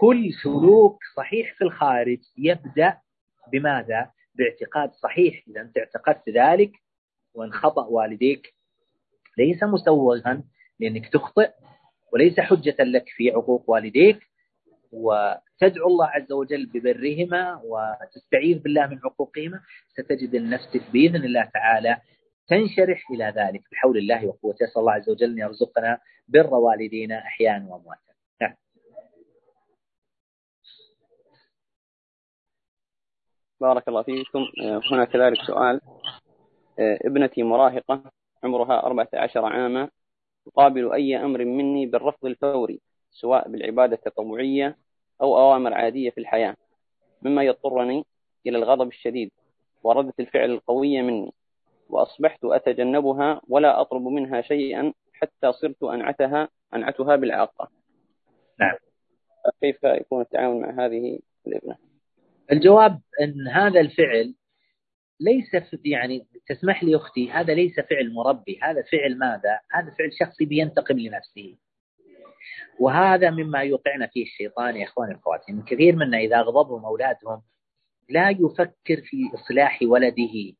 كل 0.00 0.32
سلوك 0.42 0.98
صحيح 1.16 1.54
في 1.54 1.64
الخارج 1.64 2.18
يبدأ 2.38 2.98
بماذا؟ 3.52 4.10
باعتقاد 4.34 4.92
صحيح. 4.92 5.44
إذا 5.48 5.60
أنت 5.60 5.78
اعتقدت 5.78 6.28
ذلك 6.28 6.72
وان 7.34 7.52
خطأ 7.52 7.86
والديك 7.86 8.54
ليس 9.38 9.62
مسوغا 9.62 10.42
لأنك 10.80 11.08
تخطئ 11.12 11.50
وليس 12.12 12.40
حجة 12.40 12.76
لك 12.80 13.04
في 13.08 13.30
عقوق 13.30 13.70
والديك 13.70 14.18
وتدعو 14.92 15.86
الله 15.86 16.06
عز 16.06 16.32
وجل 16.32 16.66
ببرهما 16.66 17.60
وتستعيذ 17.64 18.58
بالله 18.58 18.86
من 18.86 18.98
عقوقهما. 19.04 19.60
ستجد 19.88 20.36
نفسك 20.36 20.90
بإذن 20.92 21.24
الله 21.24 21.50
تعالى 21.54 21.96
تنشرح 22.48 23.10
إلى 23.10 23.32
ذلك 23.36 23.62
بحول 23.72 23.98
الله 23.98 24.26
وقوته. 24.26 24.64
أسأل 24.64 24.80
الله 24.80 24.92
عز 24.92 25.10
وجل 25.10 25.32
أن 25.32 25.38
يرزقنا 25.38 25.98
بر 26.28 26.54
والدينا 26.54 27.18
أحيانا 27.18 27.68
وأمواتا 27.68 28.12
نعم 28.40 28.54
بارك 33.66 33.88
الله 33.88 34.02
فيكم. 34.02 34.46
هنا 34.92 35.04
كذلك 35.04 35.42
سؤال. 35.46 35.80
ابنتي 36.78 37.42
مراهقة 37.42 38.02
عمرها 38.44 38.86
14 38.86 39.44
عاما 39.44 39.88
تقابل 40.46 40.92
أي 40.92 41.16
أمر 41.16 41.44
مني 41.44 41.86
بالرفض 41.86 42.26
الفوري 42.26 42.80
سواء 43.10 43.48
بالعبادة 43.48 43.94
التطوعية 43.94 44.76
أو 45.22 45.38
أوامر 45.38 45.74
عادية 45.74 46.10
في 46.10 46.18
الحياة 46.20 46.56
مما 47.22 47.42
يضطرني 47.42 48.04
إلى 48.46 48.58
الغضب 48.58 48.88
الشديد 48.88 49.30
وردة 49.82 50.14
الفعل 50.20 50.50
القوية 50.50 51.02
مني 51.02 51.32
وأصبحت 51.90 52.44
أتجنبها 52.44 53.40
ولا 53.48 53.80
أطلب 53.80 54.02
منها 54.02 54.40
شيئا 54.40 54.92
حتى 55.12 55.52
صرت 55.52 55.82
أنعتها 55.82 56.48
أنعتها 56.74 57.16
بالعاقة. 57.16 57.68
نعم. 58.60 58.76
كيف 59.60 59.84
يكون 59.84 60.20
التعامل 60.20 60.60
مع 60.60 60.86
هذه 60.86 61.18
الابنة؟ 61.46 61.85
الجواب 62.52 63.00
أن 63.22 63.48
هذا 63.48 63.80
الفعل 63.80 64.34
ليس 65.20 65.72
يعني 65.84 66.26
تسمح 66.48 66.84
لي 66.84 66.96
أختي 66.96 67.30
هذا 67.30 67.54
ليس 67.54 67.80
فعل 67.80 68.12
مربي 68.12 68.58
هذا 68.62 68.82
فعل 68.92 69.18
ماذا؟ 69.18 69.60
هذا 69.72 69.94
فعل 69.98 70.12
شخصي 70.18 70.44
بينتقم 70.44 70.98
لنفسه. 70.98 71.56
وهذا 72.80 73.30
مما 73.30 73.60
يوقعنا 73.60 74.06
فيه 74.06 74.22
الشيطان 74.22 74.76
يا 74.76 74.84
اخواني 74.84 75.14
اخواتي 75.14 75.52
من 75.52 75.62
كثير 75.62 75.96
منا 75.96 76.18
إذا 76.18 76.36
أغضبهم 76.36 76.84
أولادهم 76.84 77.42
لا 78.08 78.30
يفكر 78.30 79.02
في 79.04 79.30
إصلاح 79.34 79.78
ولده 79.82 80.54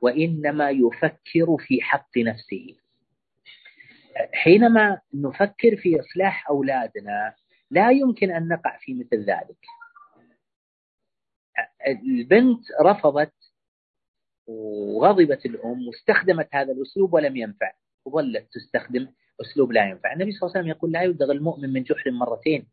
وإنما 0.00 0.70
يفكر 0.70 1.56
في 1.58 1.82
حق 1.82 2.18
نفسه. 2.18 2.76
حينما 4.32 5.00
نفكر 5.14 5.76
في 5.76 6.00
إصلاح 6.00 6.48
أولادنا 6.50 7.34
لا 7.70 7.90
يمكن 7.90 8.30
أن 8.30 8.48
نقع 8.48 8.78
في 8.80 8.94
مثل 8.94 9.24
ذلك. 9.24 9.58
البنت 11.86 12.60
رفضت 12.82 13.32
وغضبت 14.46 15.46
الأم 15.46 15.88
واستخدمت 15.88 16.48
هذا 16.52 16.72
الأسلوب 16.72 17.14
ولم 17.14 17.36
ينفع 17.36 17.72
وظلت 18.04 18.48
تستخدم 18.52 19.08
أسلوب 19.40 19.72
لا 19.72 19.88
ينفع. 19.88 20.12
النبي 20.12 20.32
صلى 20.32 20.40
الله 20.42 20.50
عليه 20.50 20.60
وسلم 20.60 20.76
يقول 20.76 20.92
لا 20.92 21.02
يدغ 21.02 21.32
المؤمن 21.32 21.72
من 21.72 21.82
جحر 21.82 22.10
مرتين. 22.10 22.66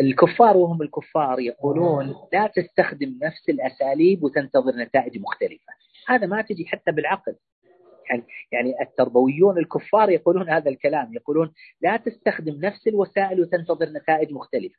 الكفار 0.00 0.56
وهم 0.56 0.82
الكفار 0.82 1.40
يقولون 1.40 2.14
لا 2.32 2.46
تستخدم 2.46 3.18
نفس 3.22 3.48
الأساليب 3.48 4.24
وتنتظر 4.24 4.76
نتائج 4.76 5.20
مختلفة. 5.20 5.72
هذا 6.06 6.26
ما 6.26 6.42
تجي 6.42 6.66
حتى 6.66 6.92
بالعقل. 6.92 7.36
يعني 8.10 8.24
يعني 8.52 8.74
التربويون 8.80 9.58
الكفار 9.58 10.10
يقولون 10.10 10.50
هذا 10.50 10.70
الكلام 10.70 11.14
يقولون 11.14 11.52
لا 11.80 11.96
تستخدم 11.96 12.54
نفس 12.60 12.86
الوسائل 12.86 13.40
وتنتظر 13.40 13.88
نتائج 13.88 14.32
مختلفة. 14.32 14.78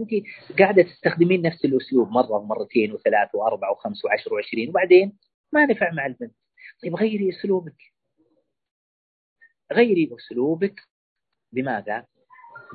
انت 0.00 0.10
قاعدة 0.58 0.82
تستخدمين 0.82 1.42
نفس 1.42 1.64
الأسلوب 1.64 2.10
مرة 2.10 2.30
ومرتين 2.30 2.92
وثلاث 2.92 3.34
وأربع 3.34 3.70
وخمس 3.70 4.04
وعشر 4.04 4.34
وعشرين 4.34 4.68
وبعدين 4.68 5.18
ما 5.52 5.66
نفع 5.66 5.92
مع 5.92 6.06
البنت. 6.06 6.34
طيب 6.82 6.96
غيري 6.96 7.30
أسلوبك. 7.30 7.76
غيري 9.72 10.10
أسلوبك 10.14 10.80
بماذا؟ 11.52 12.06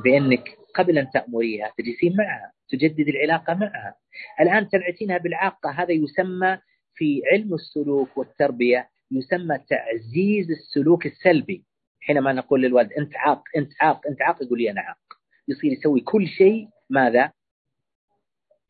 بأنك 0.03 0.57
قبل 0.75 0.97
أن 0.97 1.09
تأمريها 1.13 1.73
تجلسين 1.77 2.15
معها 2.17 2.51
تجدد 2.69 3.07
العلاقة 3.07 3.53
معها. 3.53 3.95
الآن 4.41 4.69
تبعتينها 4.69 5.17
بالعاقة 5.17 5.69
هذا 5.69 5.91
يسمى 5.91 6.59
في 6.95 7.21
علم 7.31 7.53
السلوك 7.53 8.17
والتربية 8.17 8.89
يسمى 9.11 9.57
تعزيز 9.57 10.51
السلوك 10.51 11.05
السلبي. 11.05 11.65
حينما 12.01 12.33
نقول 12.33 12.61
للولد 12.61 12.93
أنت 12.93 13.15
عاق 13.15 13.43
أنت 13.57 13.71
عاق 13.81 14.07
أنت 14.07 14.21
عاق؟ 14.21 14.43
يقول 14.43 14.59
لي 14.59 14.71
أنا 14.71 14.81
عاق. 14.81 14.97
يصير 15.47 15.71
يسوي 15.71 16.01
كل 16.01 16.27
شيء 16.27 16.67
ماذا؟ 16.89 17.31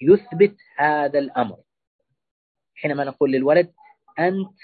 يثبت 0.02 0.58
هذا 0.78 1.20
الأمر. 1.20 1.58
حينما 2.76 3.04
نقول 3.04 3.32
للولد 3.32 3.74
أنت 4.20 4.58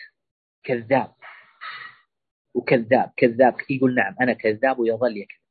كذاب. 0.64 1.16
وكذاب 2.54 3.12
كذاب. 3.18 3.56
يقول 3.70 3.96
نعم 3.96 4.16
أنا 4.22 4.34
كذاب 4.34 4.80
ويظل 4.80 5.18
يكذب. 5.18 5.42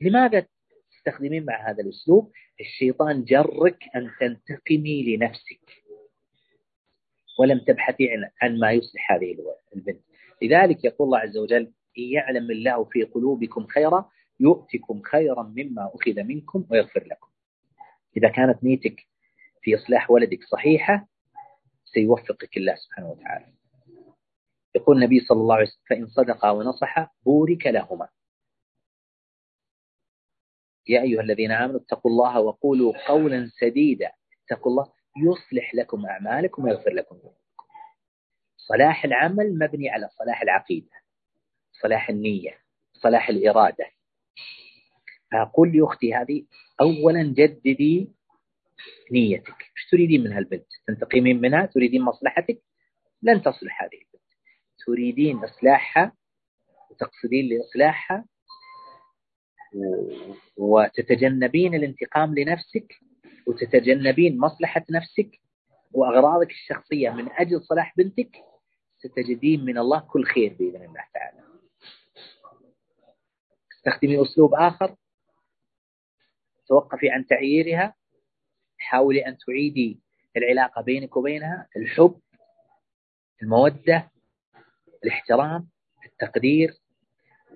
لماذا 0.00 0.46
تستخدمين 0.90 1.44
مع 1.44 1.70
هذا 1.70 1.82
الأسلوب؟ 1.82 2.32
الشيطان 2.60 3.24
جرك 3.24 3.84
أن 3.96 4.10
تنتقمي 4.20 5.16
لنفسك. 5.16 5.82
ولم 7.38 7.58
تبحثي 7.58 8.08
عن 8.42 8.58
ما 8.58 8.72
يصلح 8.72 9.12
هذه 9.12 9.36
البنت. 9.76 10.00
لذلك 10.42 10.84
يقول 10.84 11.06
الله 11.06 11.18
عز 11.18 11.36
وجل 11.36 11.72
إن 11.98 12.02
يعلم 12.02 12.50
الله 12.50 12.84
في 12.84 13.02
قلوبكم 13.02 13.66
خيرا 13.66 14.10
يؤتكم 14.40 15.02
خيرا 15.02 15.42
مما 15.42 15.90
أخذ 15.94 16.22
منكم 16.22 16.66
ويغفر 16.70 17.04
لكم. 17.06 17.28
إذا 18.16 18.28
كانت 18.28 18.64
نيتك 18.64 19.06
في 19.62 19.74
إصلاح 19.74 20.10
ولدك 20.10 20.44
صحيحة 20.44 21.08
سيوفقك 21.84 22.56
الله 22.56 22.74
سبحانه 22.74 23.10
وتعالى. 23.10 23.52
يقول 24.74 24.96
النبي 24.96 25.20
صلى 25.20 25.40
الله 25.40 25.54
عليه 25.54 25.64
وسلم 25.64 25.82
فإن 25.88 26.06
صدقا 26.06 26.50
ونصحا 26.50 27.10
بورك 27.24 27.66
لهما. 27.66 28.08
يا 30.88 31.02
أيها 31.02 31.20
الذين 31.20 31.50
آمنوا 31.52 31.80
اتقوا 31.80 32.10
الله 32.10 32.40
وقولوا 32.40 33.08
قولا 33.08 33.50
سديدا. 33.60 34.12
اتقوا 34.44 34.72
الله 34.72 34.92
يصلح 35.16 35.74
لكم 35.74 36.06
أعمالكم 36.06 36.64
ويغفر 36.64 36.90
لكم 36.90 37.16
ذنوبكم. 37.16 37.64
صلاح 38.56 39.04
العمل 39.04 39.58
مبني 39.58 39.90
على 39.90 40.08
صلاح 40.08 40.42
العقيدة 40.42 40.96
صلاح 41.72 42.08
النية 42.10 42.58
صلاح 42.92 43.28
الإرادة. 43.28 43.86
فأقول 45.32 45.76
لأختي 45.76 46.14
هذه 46.14 46.44
أولا 46.80 47.22
جددي 47.22 48.10
نيتك. 49.12 49.54
إيش 49.62 49.90
تريدين 49.90 50.24
من 50.24 50.32
هالبنت؟ 50.32 50.66
تنتقمين 50.86 51.40
منها؟ 51.40 51.66
تريدين 51.66 52.02
مصلحتك؟ 52.02 52.62
لن 53.22 53.42
تصلح 53.42 53.82
هذه 53.82 54.00
تريدين 54.86 55.44
إصلاحها؟ 55.44 56.12
وتقصدين 56.90 57.48
لإصلاحها؟ 57.48 58.24
وتتجنبين 60.56 61.74
الانتقام 61.74 62.34
لنفسك؟ 62.34 62.94
وتتجنبين 63.46 64.38
مصلحة 64.38 64.84
نفسك؟ 64.90 65.40
وأغراضك 65.92 66.50
الشخصية 66.50 67.10
من 67.10 67.28
أجل 67.32 67.62
صلاح 67.62 67.94
بنتك؟ 67.96 68.36
ستجدين 68.98 69.64
من 69.64 69.78
الله 69.78 70.00
كل 70.00 70.24
خير 70.24 70.56
بإذن 70.58 70.84
الله 70.84 71.04
تعالى. 71.14 71.40
استخدمي 73.72 74.22
أسلوب 74.22 74.54
آخر؟ 74.54 74.96
توقفي 76.70 77.10
عن 77.10 77.26
تعييرها 77.26 77.94
حاولي 78.78 79.26
أن 79.26 79.36
تعيدي 79.46 80.00
العلاقة 80.36 80.82
بينك 80.82 81.16
وبينها 81.16 81.68
الحب 81.76 82.20
المودة 83.42 84.10
الاحترام 85.04 85.68
التقدير. 86.06 86.70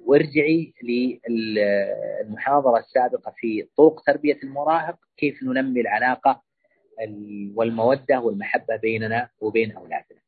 وارجعي 0.06 0.74
للمحاضرة 0.82 2.78
السابقة 2.78 3.34
في 3.36 3.68
طرق 3.76 4.00
تربية 4.00 4.38
المراهق 4.42 4.98
كيف 5.16 5.42
ننمي 5.42 5.80
العلاقة 5.80 6.42
والمودة 7.54 8.20
والمحبة 8.20 8.76
بيننا 8.76 9.28
وبين 9.40 9.72
أولادنا. 9.72 10.20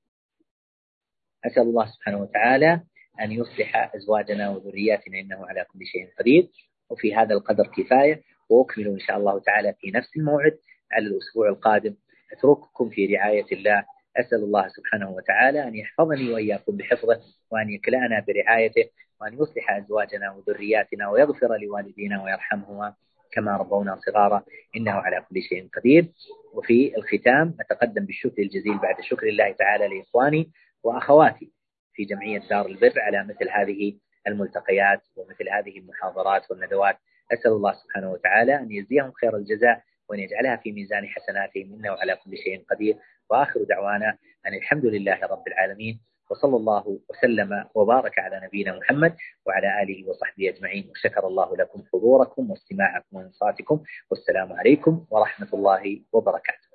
أسأل 1.44 1.62
الله 1.62 1.86
سبحانه 1.86 2.18
وتعالى 2.18 2.80
أن 3.20 3.32
يصلح 3.32 3.94
أزواجنا 3.94 4.50
وذرياتنا 4.50 5.20
إنه 5.20 5.46
على 5.46 5.64
كل 5.72 5.86
شيء 5.86 6.08
قدير. 6.18 6.50
وفي 6.90 7.14
هذا 7.14 7.34
القدر 7.34 7.66
كفاية. 7.66 8.22
وأكمل 8.48 8.86
إن 8.86 8.98
شاء 8.98 9.16
الله 9.16 9.40
تعالى 9.40 9.74
في 9.80 9.90
نفس 9.90 10.16
الموعد 10.16 10.58
على 10.92 11.06
الأسبوع 11.06 11.48
القادم. 11.48 11.94
أترككم 12.32 12.90
في 12.90 13.06
رعاية 13.16 13.46
الله. 13.52 13.84
أسأل 14.16 14.38
الله 14.38 14.68
سبحانه 14.68 15.10
وتعالى 15.10 15.68
أن 15.68 15.74
يحفظني 15.74 16.32
وإياكم 16.32 16.76
بحفظه 16.76 17.20
وأن 17.50 17.70
يكلأنا 17.70 18.24
برعايته 18.28 18.90
وأن 19.20 19.34
يصلح 19.34 19.70
أزواجنا 19.70 20.30
وذرياتنا 20.32 21.10
ويغفر 21.10 21.56
لوالدينا 21.56 22.22
ويرحمهما 22.24 22.94
كما 23.32 23.56
ربونا 23.56 23.96
صغارا. 24.06 24.42
إنه 24.76 24.92
على 24.92 25.24
كل 25.30 25.42
شيء 25.42 25.68
قدير. 25.76 26.12
وفي 26.54 26.96
الختام 26.96 27.56
أتقدم 27.60 28.06
بالشكر 28.06 28.42
الجزيل 28.42 28.78
بعد 28.78 29.00
شكر 29.00 29.26
الله 29.26 29.52
تعالى 29.52 29.98
لإخواني 29.98 30.50
وأخواتي 30.82 31.52
في 31.94 32.04
جمعية 32.04 32.38
دار 32.50 32.66
البر 32.66 33.00
على 33.00 33.24
مثل 33.24 33.50
هذه 33.50 33.98
الملتقيات 34.26 35.00
ومثل 35.16 35.48
هذه 35.48 35.78
المحاضرات 35.78 36.50
والندوات. 36.50 36.96
أسأل 37.32 37.50
الله 37.52 37.72
سبحانه 37.72 38.10
وتعالى 38.12 38.54
أن 38.54 38.70
يجزيهم 38.70 39.12
خير 39.12 39.36
الجزاء 39.36 39.82
وأن 40.08 40.18
يجعلها 40.18 40.56
في 40.56 40.72
ميزان 40.72 41.06
حسناتهم 41.06 41.74
إنه 41.74 41.90
على 41.90 42.16
كل 42.16 42.36
شيء 42.36 42.64
قدير. 42.70 42.96
وآخر 43.30 43.62
دعوانا 43.62 44.18
أن 44.46 44.54
الحمد 44.54 44.86
لله 44.86 45.18
رب 45.22 45.48
العالمين 45.48 46.00
وصلى 46.30 46.56
الله 46.56 47.00
وسلم 47.10 47.64
وبارك 47.74 48.18
على 48.18 48.40
نبينا 48.44 48.78
محمد 48.78 49.16
وعلى 49.46 49.82
آله 49.82 50.08
وصحبه 50.08 50.48
أجمعين. 50.48 50.90
وشكر 50.90 51.26
الله 51.26 51.56
لكم 51.56 51.82
حضوركم 51.92 52.50
واستماعكم 52.50 53.16
وانصاتكم. 53.16 53.82
والسلام 54.10 54.52
عليكم 54.52 55.06
ورحمة 55.10 55.48
الله 55.54 56.02
وبركاته. 56.12 56.65